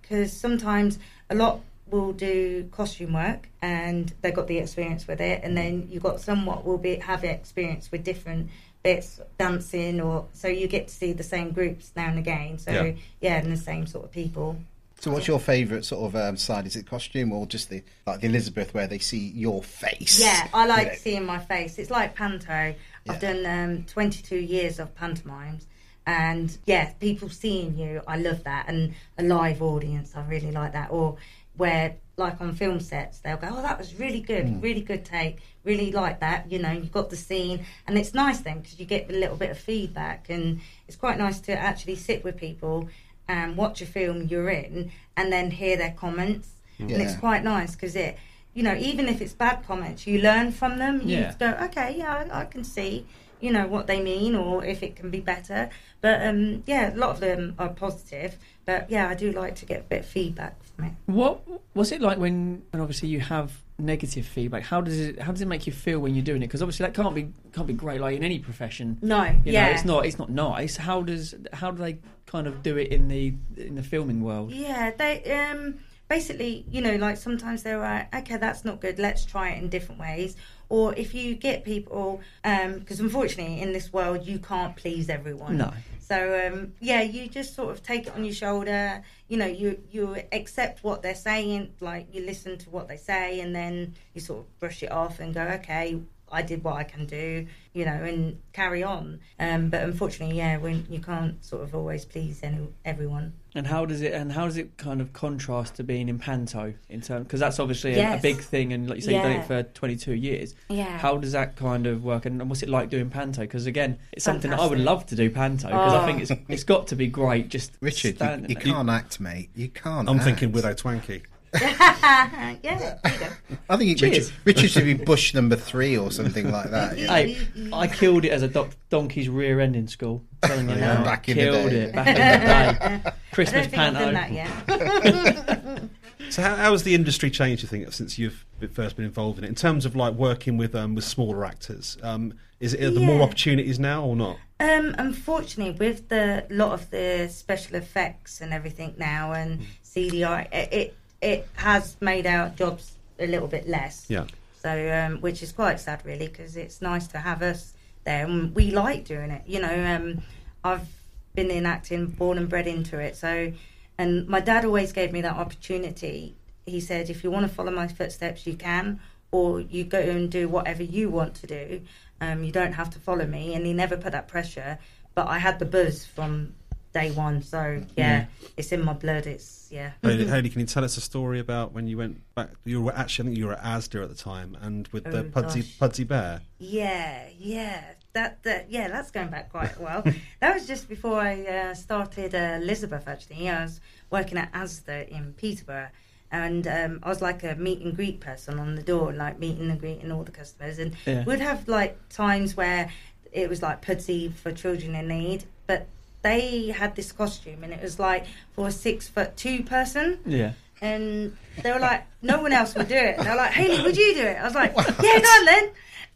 because 0.00 0.32
sometimes 0.32 0.98
a 1.28 1.34
lot 1.34 1.60
will 1.90 2.12
do 2.14 2.66
costume 2.72 3.12
work 3.12 3.50
and 3.60 4.14
they 4.22 4.30
got 4.30 4.46
the 4.46 4.56
experience 4.58 5.06
with 5.06 5.20
it 5.20 5.42
and 5.44 5.54
then 5.58 5.88
you 5.90 6.00
got 6.00 6.20
some 6.22 6.46
what 6.46 6.64
will 6.64 6.78
be 6.78 6.96
have 6.96 7.22
experience 7.22 7.90
with 7.92 8.02
different 8.02 8.48
bits 8.84 9.18
dancing 9.38 10.00
or 10.00 10.26
so 10.32 10.46
you 10.46 10.68
get 10.68 10.86
to 10.86 10.94
see 10.94 11.12
the 11.12 11.22
same 11.24 11.50
groups 11.50 11.90
now 11.96 12.06
and 12.06 12.18
again 12.18 12.58
so 12.58 12.70
Yeah. 12.70 12.92
yeah 13.20 13.36
and 13.42 13.50
the 13.50 13.56
same 13.56 13.86
sort 13.86 14.04
of 14.04 14.12
people 14.12 14.56
So, 15.00 15.10
what's 15.10 15.26
your 15.26 15.40
favourite 15.40 15.84
sort 15.84 16.02
of 16.06 16.16
um, 16.16 16.36
side? 16.36 16.66
Is 16.66 16.76
it 16.76 16.86
costume 16.86 17.32
or 17.32 17.46
just 17.46 17.68
the 17.68 17.82
like 18.06 18.20
the 18.20 18.26
Elizabeth 18.28 18.72
where 18.72 18.86
they 18.86 18.98
see 19.00 19.24
your 19.34 19.62
face? 19.62 20.20
Yeah, 20.20 20.46
I 20.54 20.66
like 20.66 20.86
You 20.86 20.92
know? 20.92 20.98
seeing 20.98 21.26
my 21.26 21.38
face. 21.40 21.78
It's 21.78 21.90
like 21.90 22.14
panto. 22.14 22.74
I've 23.08 23.20
done 23.20 23.44
um, 23.44 23.84
22 23.84 24.36
years 24.36 24.78
of 24.78 24.94
pantomimes. 24.94 25.66
And 26.06 26.56
yeah, 26.64 26.92
people 27.00 27.28
seeing 27.28 27.76
you, 27.76 28.02
I 28.06 28.16
love 28.18 28.44
that. 28.44 28.66
And 28.68 28.94
a 29.18 29.22
live 29.24 29.60
audience, 29.62 30.12
I 30.14 30.22
really 30.26 30.52
like 30.52 30.72
that. 30.72 30.90
Or 30.90 31.16
where, 31.56 31.96
like 32.16 32.40
on 32.40 32.54
film 32.54 32.80
sets, 32.80 33.18
they'll 33.18 33.36
go, 33.36 33.48
oh, 33.50 33.62
that 33.62 33.76
was 33.78 33.94
really 33.98 34.20
good, 34.20 34.44
Mm. 34.46 34.62
really 34.62 34.80
good 34.80 35.04
take. 35.04 35.38
Really 35.64 35.90
like 35.92 36.20
that. 36.20 36.50
You 36.50 36.58
know, 36.58 36.70
you've 36.72 36.92
got 36.92 37.10
the 37.10 37.16
scene. 37.16 37.64
And 37.86 37.96
it's 37.98 38.14
nice 38.14 38.40
then 38.40 38.60
because 38.60 38.78
you 38.78 38.86
get 38.86 39.08
a 39.10 39.12
little 39.12 39.36
bit 39.36 39.50
of 39.50 39.58
feedback. 39.58 40.28
And 40.28 40.60
it's 40.86 40.96
quite 40.96 41.18
nice 41.18 41.40
to 41.40 41.52
actually 41.52 41.96
sit 41.96 42.22
with 42.24 42.36
people 42.36 42.88
and 43.26 43.56
watch 43.56 43.80
a 43.82 43.86
film 43.86 44.26
you're 44.28 44.50
in 44.50 44.92
and 45.16 45.32
then 45.32 45.50
hear 45.50 45.76
their 45.76 45.92
comments. 45.92 46.50
And 46.78 46.90
it's 46.90 47.16
quite 47.16 47.42
nice 47.44 47.74
because 47.74 47.96
it, 47.96 48.16
you 48.52 48.62
know, 48.62 48.74
even 48.74 49.08
if 49.08 49.20
it's 49.20 49.32
bad 49.32 49.64
comments, 49.66 50.06
you 50.06 50.20
learn 50.20 50.52
from 50.52 50.78
them. 50.78 51.00
You 51.02 51.18
Yeah. 51.18 51.34
go, 51.38 51.50
okay, 51.66 51.96
yeah, 51.96 52.26
I, 52.30 52.40
I 52.42 52.44
can 52.44 52.62
see, 52.64 53.06
you 53.44 53.52
know, 53.52 53.66
what 53.66 53.86
they 53.86 54.00
mean 54.00 54.34
or 54.34 54.64
if 54.64 54.82
it 54.82 54.96
can 54.96 55.10
be 55.10 55.20
better. 55.20 55.68
But 56.00 56.26
um, 56.26 56.62
yeah, 56.66 56.94
a 56.94 56.96
lot 56.96 57.10
of 57.10 57.20
them 57.20 57.54
are 57.58 57.68
positive. 57.68 58.38
But 58.64 58.90
yeah, 58.90 59.06
I 59.06 59.14
do 59.14 59.32
like 59.32 59.54
to 59.56 59.66
get 59.66 59.80
a 59.80 59.82
bit 59.82 60.00
of 60.00 60.06
feedback 60.06 60.56
from 60.64 60.86
it. 60.86 60.92
What 61.04 61.42
was 61.74 61.92
it 61.92 62.00
like 62.00 62.16
when, 62.16 62.62
when 62.70 62.80
obviously 62.80 63.10
you 63.10 63.20
have 63.20 63.52
negative 63.78 64.24
feedback? 64.26 64.62
How 64.62 64.80
does 64.80 64.98
it 64.98 65.20
how 65.20 65.32
does 65.32 65.42
it 65.42 65.48
make 65.48 65.66
you 65.66 65.74
feel 65.74 65.98
when 65.98 66.14
you're 66.14 66.24
doing 66.24 66.42
it? 66.42 66.46
Because 66.46 66.62
obviously 66.62 66.86
that 66.86 66.94
can't 66.94 67.14
be 67.14 67.28
can't 67.52 67.66
be 67.66 67.74
great 67.74 68.00
like 68.00 68.16
in 68.16 68.24
any 68.24 68.38
profession. 68.38 68.96
No, 69.02 69.24
you 69.24 69.52
yeah. 69.52 69.66
know, 69.66 69.72
it's 69.72 69.84
not 69.84 70.06
it's 70.06 70.18
not 70.18 70.30
nice. 70.30 70.78
How 70.78 71.02
does 71.02 71.34
how 71.52 71.70
do 71.70 71.82
they 71.82 71.98
kind 72.24 72.46
of 72.46 72.62
do 72.62 72.78
it 72.78 72.88
in 72.88 73.08
the 73.08 73.34
in 73.58 73.74
the 73.74 73.82
filming 73.82 74.22
world? 74.22 74.52
Yeah, 74.52 74.90
they 74.96 75.22
um 75.32 75.74
basically, 76.08 76.64
you 76.70 76.80
know, 76.80 76.96
like 76.96 77.16
sometimes 77.16 77.62
they're 77.62 77.78
like, 77.78 78.14
okay, 78.14 78.36
that's 78.36 78.64
not 78.64 78.80
good. 78.80 78.98
Let's 78.98 79.24
try 79.24 79.50
it 79.50 79.62
in 79.62 79.68
different 79.68 80.00
ways. 80.00 80.36
Or 80.68 80.94
if 80.94 81.14
you 81.14 81.34
get 81.34 81.64
people, 81.64 82.20
because 82.42 83.00
unfortunately 83.00 83.60
in 83.60 83.72
this 83.72 83.92
world 83.92 84.26
you 84.26 84.38
can't 84.38 84.76
please 84.76 85.08
everyone. 85.08 85.58
No. 85.58 85.72
So 86.00 86.46
um, 86.46 86.74
yeah, 86.80 87.00
you 87.02 87.28
just 87.28 87.54
sort 87.54 87.70
of 87.70 87.82
take 87.82 88.06
it 88.06 88.14
on 88.14 88.24
your 88.24 88.34
shoulder. 88.34 89.02
You 89.28 89.38
know, 89.38 89.46
you 89.46 89.80
you 89.90 90.16
accept 90.32 90.84
what 90.84 91.00
they're 91.02 91.14
saying, 91.14 91.72
like 91.80 92.08
you 92.12 92.24
listen 92.26 92.58
to 92.58 92.70
what 92.70 92.88
they 92.88 92.98
say, 92.98 93.40
and 93.40 93.54
then 93.54 93.94
you 94.12 94.20
sort 94.20 94.40
of 94.40 94.58
brush 94.58 94.82
it 94.82 94.92
off 94.92 95.18
and 95.20 95.32
go, 95.32 95.42
okay, 95.42 96.00
I 96.30 96.42
did 96.42 96.62
what 96.64 96.74
I 96.74 96.84
can 96.84 97.06
do, 97.06 97.46
you 97.72 97.84
know, 97.84 97.92
and 97.92 98.40
carry 98.52 98.82
on. 98.82 99.20
Um, 99.38 99.70
but 99.70 99.82
unfortunately, 99.82 100.36
yeah, 100.36 100.58
when 100.58 100.86
you 100.90 101.00
can't 101.00 101.42
sort 101.44 101.62
of 101.62 101.74
always 101.74 102.04
please 102.04 102.40
any, 102.42 102.68
everyone. 102.84 103.32
And 103.56 103.68
how 103.68 103.86
does 103.86 104.00
it 104.02 104.12
and 104.12 104.32
how 104.32 104.46
does 104.46 104.56
it 104.56 104.76
kind 104.78 105.00
of 105.00 105.12
contrast 105.12 105.76
to 105.76 105.84
being 105.84 106.08
in 106.08 106.18
panto 106.18 106.74
in 106.88 107.00
terms 107.00 107.24
because 107.26 107.38
that's 107.38 107.60
obviously 107.60 107.94
a, 107.94 108.16
a 108.16 108.20
big 108.20 108.38
thing 108.38 108.72
and 108.72 108.88
like 108.88 108.96
you 108.96 109.02
say 109.02 109.14
you've 109.14 109.22
done 109.22 109.32
it 109.32 109.46
for 109.46 109.62
22 109.62 110.14
years. 110.14 110.56
Yeah. 110.68 110.98
How 110.98 111.16
does 111.18 111.32
that 111.32 111.54
kind 111.54 111.86
of 111.86 112.02
work 112.02 112.26
and 112.26 112.48
what's 112.48 112.64
it 112.64 112.68
like 112.68 112.90
doing 112.90 113.10
panto? 113.10 113.42
Because 113.42 113.66
again, 113.66 113.98
it's 114.12 114.24
something 114.24 114.50
that 114.50 114.58
I 114.58 114.66
would 114.66 114.80
love 114.80 115.06
to 115.06 115.14
do 115.16 115.30
panto 115.30 115.68
because 115.68 115.92
I 115.92 116.02
Oh. 116.02 116.06
think 116.06 116.20
it's 116.22 116.30
oh. 116.32 116.38
it's 116.48 116.64
got 116.64 116.88
to 116.88 116.96
be 116.96 117.06
great. 117.06 117.48
Just 117.48 117.72
Richard, 117.80 118.20
you, 118.20 118.46
you 118.48 118.56
can't 118.56 118.90
act, 118.90 119.20
mate. 119.20 119.50
You 119.54 119.68
can't. 119.68 120.08
I'm 120.08 120.16
act. 120.16 120.24
thinking 120.24 120.50
Widow 120.50 120.74
Twankey. 120.74 121.22
yeah, 121.60 122.58
there 122.62 123.12
you 123.12 123.18
go. 123.18 123.56
I 123.68 123.76
think 123.76 124.00
Richard, 124.00 124.32
Richard 124.44 124.70
should 124.70 124.84
be 124.84 124.94
Bush 124.94 125.34
number 125.34 125.56
three 125.56 125.96
or 125.96 126.10
something 126.10 126.50
like 126.50 126.70
that. 126.70 126.98
you 126.98 127.06
know? 127.08 127.12
Hey, 127.12 127.38
I 127.72 127.86
killed 127.86 128.24
it 128.24 128.30
as 128.30 128.42
a 128.42 128.48
doc- 128.48 128.74
donkey's 128.90 129.28
rear 129.28 129.60
end 129.60 129.76
in 129.76 129.86
school. 129.88 130.22
Telling 130.42 130.68
you 130.68 130.74
Yeah, 130.76 130.94
now, 130.94 131.04
back 131.04 131.28
in 131.28 131.36
the 131.36 131.42
killed 131.44 131.70
day. 131.70 131.76
it 131.82 131.94
back 131.94 132.06
in 132.08 132.14
the 132.14 133.00
day. 133.04 133.12
Christmas 133.32 133.66
I 133.74 133.90
don't 133.90 133.94
think 133.94 133.96
I've 133.96 134.66
panto. 134.66 134.92
that 134.92 135.76
yet. 135.76 135.82
So 136.30 136.42
how, 136.42 136.56
how 136.56 136.72
has 136.72 136.82
the 136.82 136.94
industry 136.94 137.30
changed? 137.30 137.62
You 137.62 137.68
think 137.68 137.92
since 137.92 138.18
you've 138.18 138.44
first 138.72 138.96
been 138.96 139.04
involved 139.04 139.38
in 139.38 139.44
it, 139.44 139.48
in 139.48 139.54
terms 139.54 139.84
of 139.84 139.94
like 139.94 140.14
working 140.14 140.56
with 140.56 140.74
um, 140.74 140.94
with 140.94 141.04
smaller 141.04 141.44
actors? 141.44 141.96
Um, 142.02 142.34
is 142.60 142.72
it 142.74 142.82
are 142.82 142.90
there 142.90 143.04
more 143.06 143.20
opportunities 143.22 143.78
now 143.78 144.04
or 144.04 144.16
not? 144.16 144.38
Um, 144.58 144.94
unfortunately, 144.98 145.74
with 145.78 146.08
the 146.08 146.46
lot 146.50 146.72
of 146.72 146.90
the 146.90 147.28
special 147.30 147.76
effects 147.76 148.40
and 148.40 148.52
everything 148.54 148.94
now 148.96 149.32
and 149.32 149.60
CGI, 149.84 150.46
it, 150.52 150.72
it 150.72 150.96
it 151.24 151.48
has 151.54 151.96
made 152.00 152.26
our 152.26 152.50
jobs 152.50 152.92
a 153.18 153.26
little 153.26 153.48
bit 153.48 153.66
less. 153.66 154.04
Yeah. 154.08 154.26
So, 154.62 154.70
um, 154.92 155.20
which 155.20 155.42
is 155.42 155.52
quite 155.52 155.80
sad, 155.80 156.02
really, 156.04 156.28
because 156.28 156.56
it's 156.56 156.80
nice 156.82 157.06
to 157.08 157.18
have 157.18 157.42
us 157.42 157.72
there, 158.04 158.24
and 158.26 158.54
we 158.54 158.70
like 158.70 159.04
doing 159.04 159.30
it. 159.30 159.42
You 159.46 159.60
know, 159.60 159.96
um, 159.96 160.22
I've 160.62 160.86
been 161.34 161.50
in 161.50 161.66
acting, 161.66 162.06
born 162.06 162.38
and 162.38 162.48
bred 162.48 162.66
into 162.66 162.98
it. 162.98 163.16
So, 163.16 163.52
and 163.98 164.28
my 164.28 164.40
dad 164.40 164.64
always 164.64 164.92
gave 164.92 165.12
me 165.12 165.22
that 165.22 165.36
opportunity. 165.36 166.36
He 166.66 166.80
said, 166.80 167.10
if 167.10 167.24
you 167.24 167.30
want 167.30 167.46
to 167.48 167.54
follow 167.54 167.72
my 167.72 167.88
footsteps, 167.88 168.46
you 168.46 168.54
can, 168.54 169.00
or 169.30 169.60
you 169.60 169.84
go 169.84 169.98
and 169.98 170.30
do 170.30 170.48
whatever 170.48 170.82
you 170.82 171.10
want 171.10 171.34
to 171.36 171.46
do. 171.46 171.80
Um, 172.20 172.44
you 172.44 172.52
don't 172.52 172.72
have 172.72 172.90
to 172.90 172.98
follow 172.98 173.26
me. 173.26 173.54
And 173.54 173.66
he 173.66 173.72
never 173.72 173.96
put 173.96 174.12
that 174.12 174.28
pressure. 174.28 174.78
But 175.14 175.28
I 175.28 175.38
had 175.38 175.58
the 175.58 175.66
buzz 175.66 176.04
from 176.04 176.54
day 176.94 177.10
one. 177.10 177.42
So 177.42 177.82
yeah, 177.96 178.26
it's 178.56 178.72
in 178.72 178.82
my 178.82 178.94
blood. 178.94 179.26
It's 179.26 179.68
yeah. 179.70 179.90
Hayley, 180.02 180.26
Hayley, 180.26 180.48
can 180.48 180.60
you 180.60 180.66
tell 180.66 180.84
us 180.84 180.96
a 180.96 181.00
story 181.00 181.40
about 181.40 181.72
when 181.72 181.86
you 181.86 181.98
went 181.98 182.22
back? 182.34 182.50
You 182.64 182.80
were 182.80 182.94
actually, 182.94 183.24
I 183.24 183.26
think 183.28 183.38
you 183.38 183.46
were 183.48 183.54
at 183.54 183.62
ASDA 183.62 184.02
at 184.04 184.08
the 184.08 184.14
time, 184.14 184.56
and 184.62 184.88
with 184.88 185.04
the 185.04 185.18
Oh, 185.20 185.24
Pudsey 185.24 185.60
gosh. 185.62 185.78
Pudsey 185.78 186.04
Bear. 186.08 186.40
Yeah, 186.58 187.24
yeah, 187.38 187.82
that 188.14 188.42
that 188.44 188.70
yeah, 188.70 188.88
that's 188.88 189.10
going 189.10 189.28
back 189.28 189.50
quite 189.50 189.76
a 189.76 189.82
while. 189.82 190.02
that 190.40 190.54
was 190.54 190.66
just 190.66 190.88
before 190.88 191.20
I 191.20 191.42
uh, 191.44 191.74
started 191.74 192.34
uh, 192.34 192.58
Elizabeth. 192.62 193.06
Actually, 193.08 193.50
I 193.50 193.62
was 193.64 193.80
working 194.10 194.38
at 194.38 194.52
Asda 194.52 195.08
in 195.08 195.34
Peterborough, 195.34 195.88
and 196.30 196.66
um, 196.68 197.00
I 197.02 197.08
was 197.08 197.20
like 197.20 197.42
a 197.42 197.56
meet 197.56 197.80
and 197.80 197.94
greet 197.96 198.20
person 198.20 198.60
on 198.60 198.76
the 198.76 198.82
door, 198.82 199.12
like 199.12 199.40
meeting 199.40 199.68
and 199.70 199.80
greeting 199.80 200.12
all 200.12 200.22
the 200.22 200.30
customers. 200.30 200.78
And 200.78 200.94
Yeah. 201.04 201.24
we'd 201.24 201.40
have 201.40 201.66
like 201.66 201.98
times 202.08 202.56
where 202.56 202.90
it 203.32 203.48
was 203.48 203.60
like 203.62 203.82
Pudsey 203.82 204.32
for 204.32 204.52
children 204.52 204.94
in 204.94 205.08
need, 205.08 205.44
but 205.66 205.88
they 206.24 206.68
had 206.68 206.96
this 206.96 207.12
costume, 207.12 207.62
and 207.62 207.72
it 207.72 207.80
was 207.80 208.00
like 208.00 208.26
for 208.54 208.66
a 208.66 208.72
six 208.72 209.06
foot 209.06 209.36
two 209.36 209.62
person. 209.62 210.18
Yeah. 210.26 210.54
And 210.80 211.36
they 211.62 211.70
were 211.70 211.78
like, 211.78 212.04
no 212.20 212.42
one 212.42 212.52
else 212.52 212.74
would 212.74 212.88
do 212.88 212.96
it. 212.96 213.18
They're 213.18 213.36
like, 213.36 213.52
Hayley, 213.52 213.82
would 213.82 213.96
you 213.96 214.14
do 214.14 214.22
it? 214.22 214.36
I 214.36 214.44
was 214.44 214.54
like, 214.54 214.74
yeah, 214.76 215.20
go 215.20 215.28
on 215.28 215.44
then. 215.44 215.70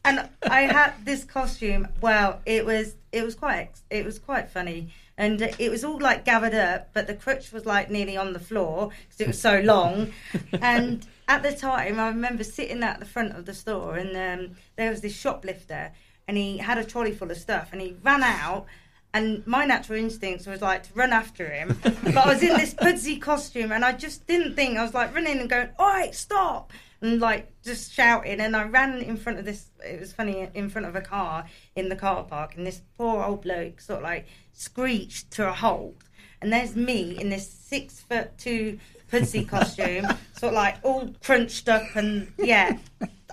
And 0.04 0.28
I 0.42 0.62
had 0.62 0.94
this 1.04 1.24
costume. 1.24 1.86
Well, 2.00 2.40
it 2.44 2.66
was 2.66 2.96
it 3.12 3.24
was 3.24 3.34
quite 3.34 3.70
it 3.90 4.04
was 4.04 4.18
quite 4.18 4.50
funny, 4.50 4.88
and 5.16 5.40
it 5.42 5.70
was 5.70 5.84
all 5.84 6.00
like 6.00 6.24
gathered 6.24 6.54
up, 6.54 6.88
but 6.94 7.06
the 7.06 7.14
crutch 7.14 7.52
was 7.52 7.66
like 7.66 7.90
nearly 7.90 8.16
on 8.16 8.32
the 8.32 8.40
floor 8.40 8.90
because 9.02 9.20
it 9.20 9.26
was 9.26 9.40
so 9.40 9.60
long. 9.60 10.12
and 10.62 11.06
at 11.28 11.42
the 11.42 11.52
time, 11.52 12.00
I 12.00 12.08
remember 12.08 12.44
sitting 12.44 12.82
at 12.82 12.98
the 12.98 13.06
front 13.06 13.36
of 13.36 13.44
the 13.44 13.54
store, 13.54 13.96
and 13.96 14.16
um, 14.16 14.56
there 14.76 14.90
was 14.90 15.02
this 15.02 15.14
shoplifter, 15.14 15.92
and 16.26 16.36
he 16.38 16.56
had 16.58 16.78
a 16.78 16.84
trolley 16.84 17.12
full 17.12 17.30
of 17.30 17.36
stuff, 17.36 17.68
and 17.72 17.82
he 17.82 17.96
ran 18.02 18.22
out. 18.22 18.66
And 19.14 19.46
my 19.46 19.64
natural 19.64 19.98
instincts 19.98 20.46
was 20.46 20.60
like 20.60 20.82
to 20.84 20.94
run 20.94 21.12
after 21.12 21.48
him, 21.48 21.78
but 21.82 22.16
I 22.16 22.32
was 22.32 22.42
in 22.42 22.56
this 22.56 22.74
pudsey 22.74 23.18
costume, 23.18 23.72
and 23.72 23.84
I 23.84 23.92
just 23.92 24.26
didn't 24.26 24.54
think. 24.54 24.76
I 24.76 24.82
was 24.82 24.94
like 24.94 25.14
running 25.14 25.40
and 25.40 25.48
going, 25.48 25.70
"All 25.78 25.88
right, 25.88 26.14
stop!" 26.14 26.72
and 27.00 27.20
like 27.20 27.50
just 27.62 27.92
shouting. 27.92 28.40
And 28.40 28.54
I 28.54 28.64
ran 28.64 28.98
in 28.98 29.16
front 29.16 29.38
of 29.38 29.44
this. 29.44 29.70
It 29.84 29.98
was 29.98 30.12
funny 30.12 30.48
in 30.54 30.68
front 30.68 30.86
of 30.86 30.94
a 30.94 31.00
car 31.00 31.46
in 31.74 31.88
the 31.88 31.96
car 31.96 32.22
park, 32.24 32.56
and 32.56 32.66
this 32.66 32.82
poor 32.96 33.24
old 33.24 33.42
bloke 33.42 33.80
sort 33.80 33.98
of 33.98 34.04
like 34.04 34.26
screeched 34.52 35.30
to 35.32 35.48
a 35.48 35.52
halt. 35.52 35.96
And 36.40 36.52
there's 36.52 36.76
me 36.76 37.18
in 37.18 37.30
this 37.30 37.48
six 37.48 38.00
foot 38.00 38.36
two 38.38 38.78
pudsey 39.10 39.48
costume, 39.48 40.06
sort 40.36 40.52
of 40.52 40.56
like 40.56 40.76
all 40.82 41.14
crunched 41.22 41.68
up, 41.68 41.96
and 41.96 42.32
yeah. 42.38 42.78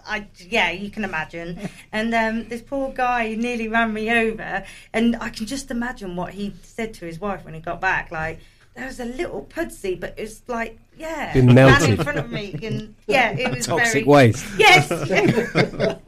I, 0.07 0.27
yeah, 0.37 0.71
you 0.71 0.89
can 0.89 1.03
imagine. 1.03 1.69
And 1.91 2.13
um, 2.13 2.47
this 2.47 2.61
poor 2.61 2.91
guy 2.91 3.35
nearly 3.35 3.67
ran 3.67 3.93
me 3.93 4.11
over, 4.11 4.63
and 4.93 5.15
I 5.17 5.29
can 5.29 5.45
just 5.45 5.71
imagine 5.71 6.15
what 6.15 6.33
he 6.33 6.53
said 6.63 6.93
to 6.95 7.05
his 7.05 7.19
wife 7.19 7.43
when 7.45 7.53
he 7.53 7.59
got 7.59 7.81
back. 7.81 8.11
Like, 8.11 8.39
there 8.75 8.85
was 8.85 8.99
a 8.99 9.05
little 9.05 9.41
pudsey, 9.41 9.95
but 9.95 10.13
it 10.17 10.21
was 10.21 10.41
like, 10.47 10.77
yeah, 10.97 11.33
Been 11.33 11.53
melted. 11.53 11.91
in 11.91 12.03
front 12.03 12.19
of 12.19 12.29
me, 12.29 12.57
and 12.61 12.95
yeah, 13.07 13.31
it 13.31 13.51
was 13.51 13.65
Toxic 13.65 13.93
very, 13.93 14.03
waste. 14.03 14.45
Yes, 14.57 14.89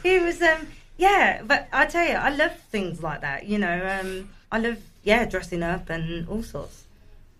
he 0.02 0.18
was. 0.18 0.42
Um, 0.42 0.66
yeah, 0.98 1.42
but 1.44 1.68
I 1.72 1.86
tell 1.86 2.06
you, 2.06 2.14
I 2.14 2.30
love 2.30 2.56
things 2.70 3.02
like 3.02 3.20
that. 3.20 3.46
You 3.46 3.58
know, 3.58 4.00
um, 4.00 4.30
I 4.50 4.58
love 4.58 4.78
yeah 5.02 5.24
dressing 5.24 5.62
up 5.62 5.88
and 5.90 6.28
all 6.28 6.42
sorts. 6.42 6.84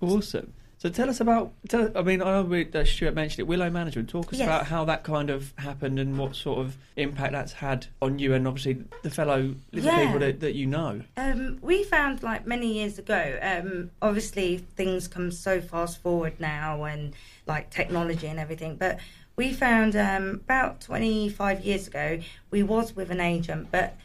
Awesome. 0.00 0.52
So 0.78 0.90
tell 0.90 1.08
us 1.08 1.20
about. 1.20 1.52
Tell, 1.68 1.90
I 1.96 2.02
mean, 2.02 2.20
I 2.20 2.26
know 2.26 2.42
we, 2.42 2.70
uh, 2.72 2.84
Stuart 2.84 3.14
mentioned 3.14 3.40
it. 3.40 3.46
Willow 3.46 3.70
Management. 3.70 4.10
Talk 4.10 4.32
us 4.32 4.38
Yes. 4.38 4.46
about 4.46 4.66
how 4.66 4.84
that 4.84 5.04
kind 5.04 5.30
of 5.30 5.54
happened 5.56 5.98
and 5.98 6.18
what 6.18 6.36
sort 6.36 6.58
of 6.58 6.76
impact 6.96 7.32
that's 7.32 7.54
had 7.54 7.86
on 8.02 8.18
you 8.18 8.34
and 8.34 8.46
obviously 8.46 8.84
the 9.02 9.08
fellow 9.10 9.54
little 9.72 9.90
Yeah. 9.90 10.04
people 10.04 10.18
that, 10.20 10.40
that 10.40 10.54
you 10.54 10.66
know. 10.66 11.00
Um, 11.16 11.58
we 11.62 11.82
found 11.82 12.22
like 12.22 12.46
many 12.46 12.74
years 12.74 12.98
ago. 12.98 13.38
Um, 13.40 13.90
obviously, 14.02 14.58
things 14.58 15.08
come 15.08 15.30
so 15.32 15.62
fast 15.62 16.02
forward 16.02 16.38
now, 16.40 16.84
and 16.84 17.14
like 17.46 17.70
technology 17.70 18.26
and 18.26 18.38
everything. 18.38 18.76
But 18.76 18.98
we 19.34 19.54
found 19.54 19.96
um, 19.96 20.40
about 20.44 20.82
twenty 20.82 21.30
five 21.30 21.64
years 21.64 21.86
ago, 21.88 22.20
we 22.50 22.62
was 22.62 22.94
with 22.94 23.10
an 23.10 23.20
agent, 23.20 23.68
but 23.72 23.96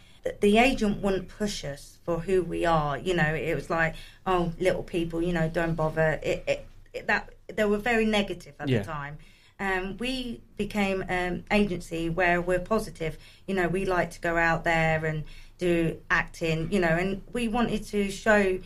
the 0.41 0.57
agent 0.57 1.01
wouldn't 1.01 1.27
push 1.27 1.63
us 1.65 1.97
for 2.03 2.19
who 2.19 2.43
we 2.43 2.65
are. 2.65 2.97
You 2.97 3.13
know, 3.15 3.33
it 3.33 3.55
was 3.55 3.69
like, 3.69 3.95
oh, 4.25 4.53
little 4.59 4.83
people, 4.83 5.21
you 5.21 5.33
know, 5.33 5.49
don't 5.49 5.75
bother. 5.75 6.19
It, 6.23 6.43
it, 6.47 6.67
it 6.93 7.07
that 7.07 7.29
they 7.55 7.65
were 7.65 7.77
very 7.77 8.05
negative 8.05 8.53
at 8.59 8.69
Yeah. 8.69 8.79
the 8.79 8.85
time. 8.85 9.17
Um, 9.59 9.97
we 9.97 10.41
became 10.57 11.03
an 11.07 11.43
agency 11.51 12.09
where 12.09 12.41
we're 12.41 12.59
positive. 12.59 13.17
You 13.47 13.55
know, 13.55 13.67
we 13.67 13.85
like 13.85 14.11
to 14.11 14.19
go 14.19 14.37
out 14.37 14.63
there 14.63 15.05
and 15.05 15.23
do 15.59 15.97
acting. 16.09 16.71
You 16.71 16.79
know, 16.79 16.87
and 16.89 17.21
we 17.33 17.47
wanted 17.47 17.83
to 17.87 18.09
show 18.09 18.59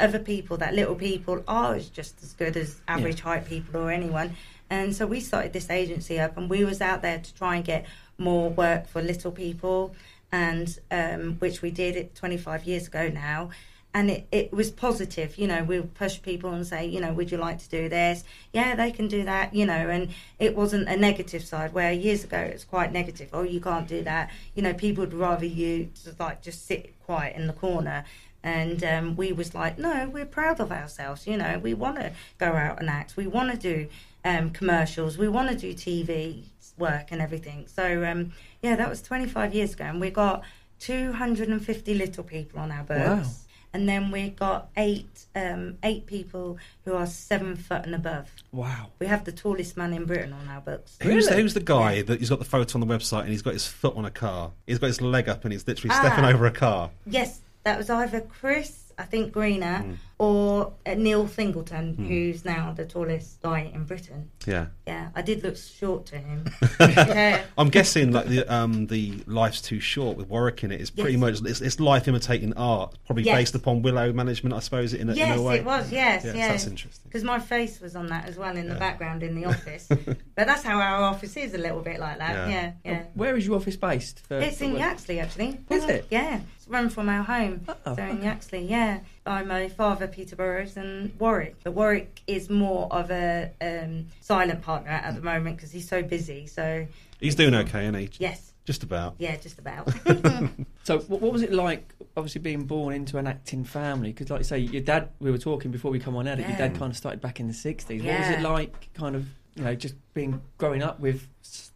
other 0.00 0.18
people 0.18 0.56
that 0.58 0.74
little 0.74 0.94
people 0.94 1.42
are 1.48 1.78
just 1.78 2.22
as 2.22 2.32
good 2.32 2.56
as 2.56 2.80
average 2.86 3.20
height 3.20 3.44
people 3.46 3.80
or 3.80 3.90
anyone. 3.90 4.36
And 4.70 4.94
so 4.94 5.06
we 5.06 5.20
started 5.20 5.52
this 5.52 5.70
agency 5.70 6.20
up, 6.20 6.36
and 6.36 6.48
we 6.48 6.64
was 6.64 6.80
out 6.80 7.02
there 7.02 7.18
to 7.18 7.34
try 7.34 7.56
and 7.56 7.64
get 7.64 7.84
more 8.18 8.50
work 8.50 8.86
for 8.86 9.00
little 9.02 9.32
people, 9.32 9.94
and 10.32 10.78
um, 10.90 11.36
which 11.38 11.62
we 11.62 11.70
did 11.70 11.96
it 11.96 12.14
25 12.14 12.64
years 12.64 12.86
ago 12.86 13.08
now. 13.08 13.50
And 13.94 14.10
it, 14.10 14.28
it 14.30 14.52
was 14.52 14.70
positive, 14.70 15.38
you 15.38 15.46
know. 15.46 15.64
We 15.64 15.80
push 15.80 16.20
people 16.20 16.52
and 16.52 16.66
say, 16.66 16.86
you 16.86 17.00
know, 17.00 17.12
would 17.14 17.32
you 17.32 17.38
like 17.38 17.58
to 17.60 17.68
do 17.70 17.88
this? 17.88 18.22
Yeah, 18.52 18.76
they 18.76 18.90
can 18.90 19.08
do 19.08 19.24
that, 19.24 19.54
you 19.54 19.64
know. 19.64 19.88
And 19.88 20.10
it 20.38 20.54
wasn't 20.54 20.88
a 20.88 20.96
negative 20.96 21.42
side 21.42 21.72
where 21.72 21.90
years 21.90 22.22
ago 22.22 22.38
it 22.38 22.52
was 22.52 22.64
quite 22.64 22.92
negative. 22.92 23.30
Oh, 23.32 23.42
you 23.42 23.60
can't 23.60 23.88
do 23.88 24.02
that. 24.04 24.30
You 24.54 24.62
know, 24.62 24.74
people 24.74 25.04
would 25.04 25.14
rather 25.14 25.46
you 25.46 25.88
just 26.04 26.20
like 26.20 26.42
just 26.42 26.66
sit 26.66 26.94
quiet 27.06 27.34
in 27.34 27.46
the 27.46 27.54
corner 27.54 28.04
and 28.42 28.84
um, 28.84 29.16
we 29.16 29.32
was 29.32 29.54
like 29.54 29.78
no 29.78 30.08
we're 30.08 30.26
proud 30.26 30.60
of 30.60 30.70
ourselves 30.70 31.26
you 31.26 31.36
know 31.36 31.58
we 31.58 31.74
want 31.74 31.96
to 31.96 32.12
go 32.38 32.52
out 32.52 32.78
and 32.78 32.88
act 32.88 33.16
we 33.16 33.26
want 33.26 33.50
to 33.50 33.56
do 33.56 33.88
um, 34.24 34.50
commercials 34.50 35.18
we 35.18 35.28
want 35.28 35.48
to 35.48 35.56
do 35.56 35.74
tv 35.74 36.44
work 36.78 37.08
and 37.10 37.20
everything 37.20 37.66
so 37.66 38.04
um, 38.04 38.32
yeah 38.62 38.76
that 38.76 38.88
was 38.88 39.02
25 39.02 39.54
years 39.54 39.74
ago 39.74 39.84
and 39.84 40.00
we 40.00 40.10
got 40.10 40.42
250 40.80 41.94
little 41.94 42.24
people 42.24 42.60
on 42.60 42.70
our 42.70 42.84
books 42.84 43.00
Wow. 43.00 43.24
and 43.72 43.88
then 43.88 44.10
we 44.10 44.30
got 44.30 44.68
eight 44.76 45.26
um, 45.34 45.76
eight 45.82 46.06
people 46.06 46.58
who 46.84 46.94
are 46.94 47.06
seven 47.06 47.56
foot 47.56 47.84
and 47.84 47.94
above 47.94 48.28
Wow. 48.52 48.88
we 48.98 49.06
have 49.06 49.24
the 49.24 49.32
tallest 49.32 49.76
man 49.76 49.92
in 49.92 50.04
britain 50.04 50.32
on 50.32 50.48
our 50.48 50.60
books 50.60 50.96
Who's, 51.02 51.28
who's 51.28 51.54
the 51.54 51.60
guy 51.60 52.02
that 52.02 52.18
he's 52.20 52.30
got 52.30 52.38
the 52.38 52.44
photo 52.44 52.78
on 52.78 52.86
the 52.86 52.92
website 52.94 53.20
and 53.22 53.30
he's 53.30 53.42
got 53.42 53.52
his 53.54 53.66
foot 53.66 53.96
on 53.96 54.04
a 54.04 54.10
car? 54.10 54.52
He's 54.66 54.78
got 54.78 54.86
his 54.88 55.00
leg 55.00 55.28
up 55.28 55.44
and 55.44 55.52
he's 55.52 55.66
literally 55.66 55.94
Ah. 55.94 56.00
stepping 56.00 56.24
over 56.24 56.46
a 56.46 56.50
car. 56.50 56.90
Yes, 57.06 57.40
that 57.64 57.76
was 57.78 57.90
either 57.90 58.20
Chris, 58.20 58.87
I 58.98 59.04
think 59.04 59.32
Greener, 59.32 59.78
Hmm. 59.78 59.92
or 60.18 60.72
uh, 60.84 60.94
Neil 60.94 61.26
Fingleton, 61.28 61.94
who's 61.96 62.44
now 62.44 62.72
the 62.76 62.84
tallest 62.84 63.40
guy 63.40 63.70
in 63.72 63.84
Britain. 63.84 64.30
Yeah. 64.44 64.66
Yeah, 64.88 65.10
I 65.14 65.22
did 65.22 65.44
look 65.44 65.56
short 65.56 66.06
to 66.06 66.18
him. 66.18 66.50
yeah. 66.80 67.42
I'm 67.56 67.68
guessing 67.68 68.10
like 68.10 68.26
the 68.26 68.44
um, 68.52 68.88
the 68.88 69.22
life's 69.26 69.60
too 69.62 69.78
short 69.78 70.16
with 70.16 70.28
Warwick 70.28 70.64
in 70.64 70.72
it 70.72 70.80
is 70.80 70.90
pretty 70.90 71.12
Yes. 71.12 71.20
much 71.20 71.40
it's, 71.50 71.60
it's 71.60 71.78
life 71.78 72.08
imitating 72.08 72.54
art, 72.54 72.98
probably 73.06 73.22
Yes. 73.24 73.36
based 73.36 73.54
upon 73.54 73.82
Willow 73.82 74.12
management, 74.12 74.54
I 74.54 74.58
suppose. 74.60 74.94
In 74.94 75.08
a, 75.08 75.12
in 75.12 75.18
Yes, 75.18 75.38
a 75.38 75.42
way, 75.42 75.56
it 75.58 75.64
was. 75.64 75.92
Yes, 75.92 76.24
Yes, 76.24 76.34
yes. 76.34 76.48
that's 76.50 76.66
interesting. 76.66 77.04
Because 77.08 77.22
my 77.22 77.38
face 77.38 77.80
was 77.80 77.94
on 77.94 78.08
that 78.08 78.26
as 78.28 78.36
well 78.36 78.56
in 78.56 78.68
the 78.68 78.74
background 78.74 79.22
in 79.22 79.36
the 79.40 79.44
office. 79.54 79.86
but 79.88 80.16
that's 80.34 80.64
how 80.64 80.80
our 80.80 81.02
office 81.04 81.36
is 81.36 81.54
a 81.54 81.58
little 81.58 81.82
bit 81.82 82.00
like 82.00 82.18
that. 82.18 82.48
Yeah. 82.48 82.48
Yeah, 82.48 82.72
yeah. 82.84 83.02
Where 83.14 83.36
is 83.36 83.46
your 83.46 83.54
office 83.56 83.76
based? 83.76 84.26
For, 84.26 84.38
It's 84.40 84.58
for 84.58 84.64
in? 84.64 84.74
Yaxley, 84.76 85.20
actually. 85.20 85.60
Is 85.70 85.84
it? 85.84 86.06
Yeah, 86.10 86.40
it's 86.56 86.57
run 86.68 86.88
from 86.88 87.08
our 87.08 87.22
home. 87.22 87.64
Oh, 87.86 87.94
so 87.96 88.02
in 88.02 88.18
okay. 88.18 88.24
Yaxley, 88.24 88.64
yeah. 88.66 89.00
By 89.24 89.42
my 89.42 89.68
father, 89.68 90.06
Peter 90.06 90.36
Burroughs, 90.36 90.76
and 90.76 91.18
Warwick. 91.18 91.56
But 91.64 91.72
Warwick 91.72 92.20
is 92.26 92.48
more 92.50 92.92
of 92.92 93.10
a 93.10 93.50
um, 93.60 94.06
silent 94.20 94.62
partner 94.62 94.90
at 94.90 95.14
the 95.14 95.20
moment 95.22 95.56
because 95.56 95.70
he's 95.72 95.88
so 95.88 96.02
busy. 96.02 96.46
So 96.46 96.86
He's 97.20 97.34
doing 97.34 97.54
okay, 97.54 97.82
isn't 97.82 97.94
he? 97.94 98.10
yes, 98.18 98.52
Just 98.64 98.82
about. 98.84 99.16
yeah, 99.18 99.36
just 99.36 99.58
about. 99.58 99.88
So, 100.84 101.00
what, 101.00 101.20
what 101.20 101.32
was 101.34 101.42
it 101.42 101.52
like, 101.52 101.92
obviously, 102.16 102.40
being 102.40 102.64
born 102.64 102.94
into 102.94 103.18
an 103.18 103.26
acting 103.26 103.62
family? 103.62 104.10
Because, 104.10 104.30
like 104.30 104.40
you 104.40 104.44
say, 104.44 104.58
your 104.58 104.80
dad, 104.80 105.10
we 105.20 105.30
were 105.30 105.36
talking 105.36 105.70
before 105.70 105.90
we 105.90 105.98
come 105.98 106.16
on 106.16 106.26
air, 106.26 106.36
that 106.36 106.48
your 106.48 106.56
dad 106.56 106.78
kind 106.78 106.90
of 106.90 106.96
started 106.96 107.20
back 107.20 107.40
in 107.40 107.46
the 107.46 107.52
60s. 107.52 108.02
What 108.02 108.18
was 108.20 108.28
it 108.30 108.40
like, 108.40 108.88
kind 108.94 109.14
of, 109.14 109.26
you 109.54 109.64
know, 109.64 109.74
just 109.74 109.96
being 110.14 110.40
growing 110.56 110.82
up 110.82 110.98
with 110.98 111.28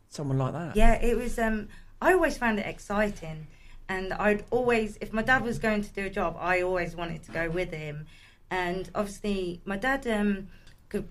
someone 0.08 0.38
like 0.38 0.54
that? 0.54 0.76
Yeah, 0.76 0.94
it 0.94 1.14
was. 1.18 1.38
Um, 1.38 1.68
I 2.00 2.14
always 2.14 2.38
found 2.38 2.58
it 2.58 2.64
exciting, 2.66 3.48
and 3.92 4.12
I'd 4.14 4.44
always, 4.50 4.96
if 5.00 5.12
my 5.12 5.22
dad 5.22 5.42
was 5.44 5.58
going 5.58 5.82
to 5.82 5.92
do 5.92 6.06
a 6.06 6.10
job, 6.10 6.36
I 6.40 6.62
always 6.62 6.96
wanted 6.96 7.22
to 7.24 7.32
go 7.32 7.50
with 7.50 7.72
him. 7.72 8.06
And 8.50 8.90
obviously, 8.94 9.60
my 9.66 9.76
dad, 9.76 10.06
um, 10.06 10.48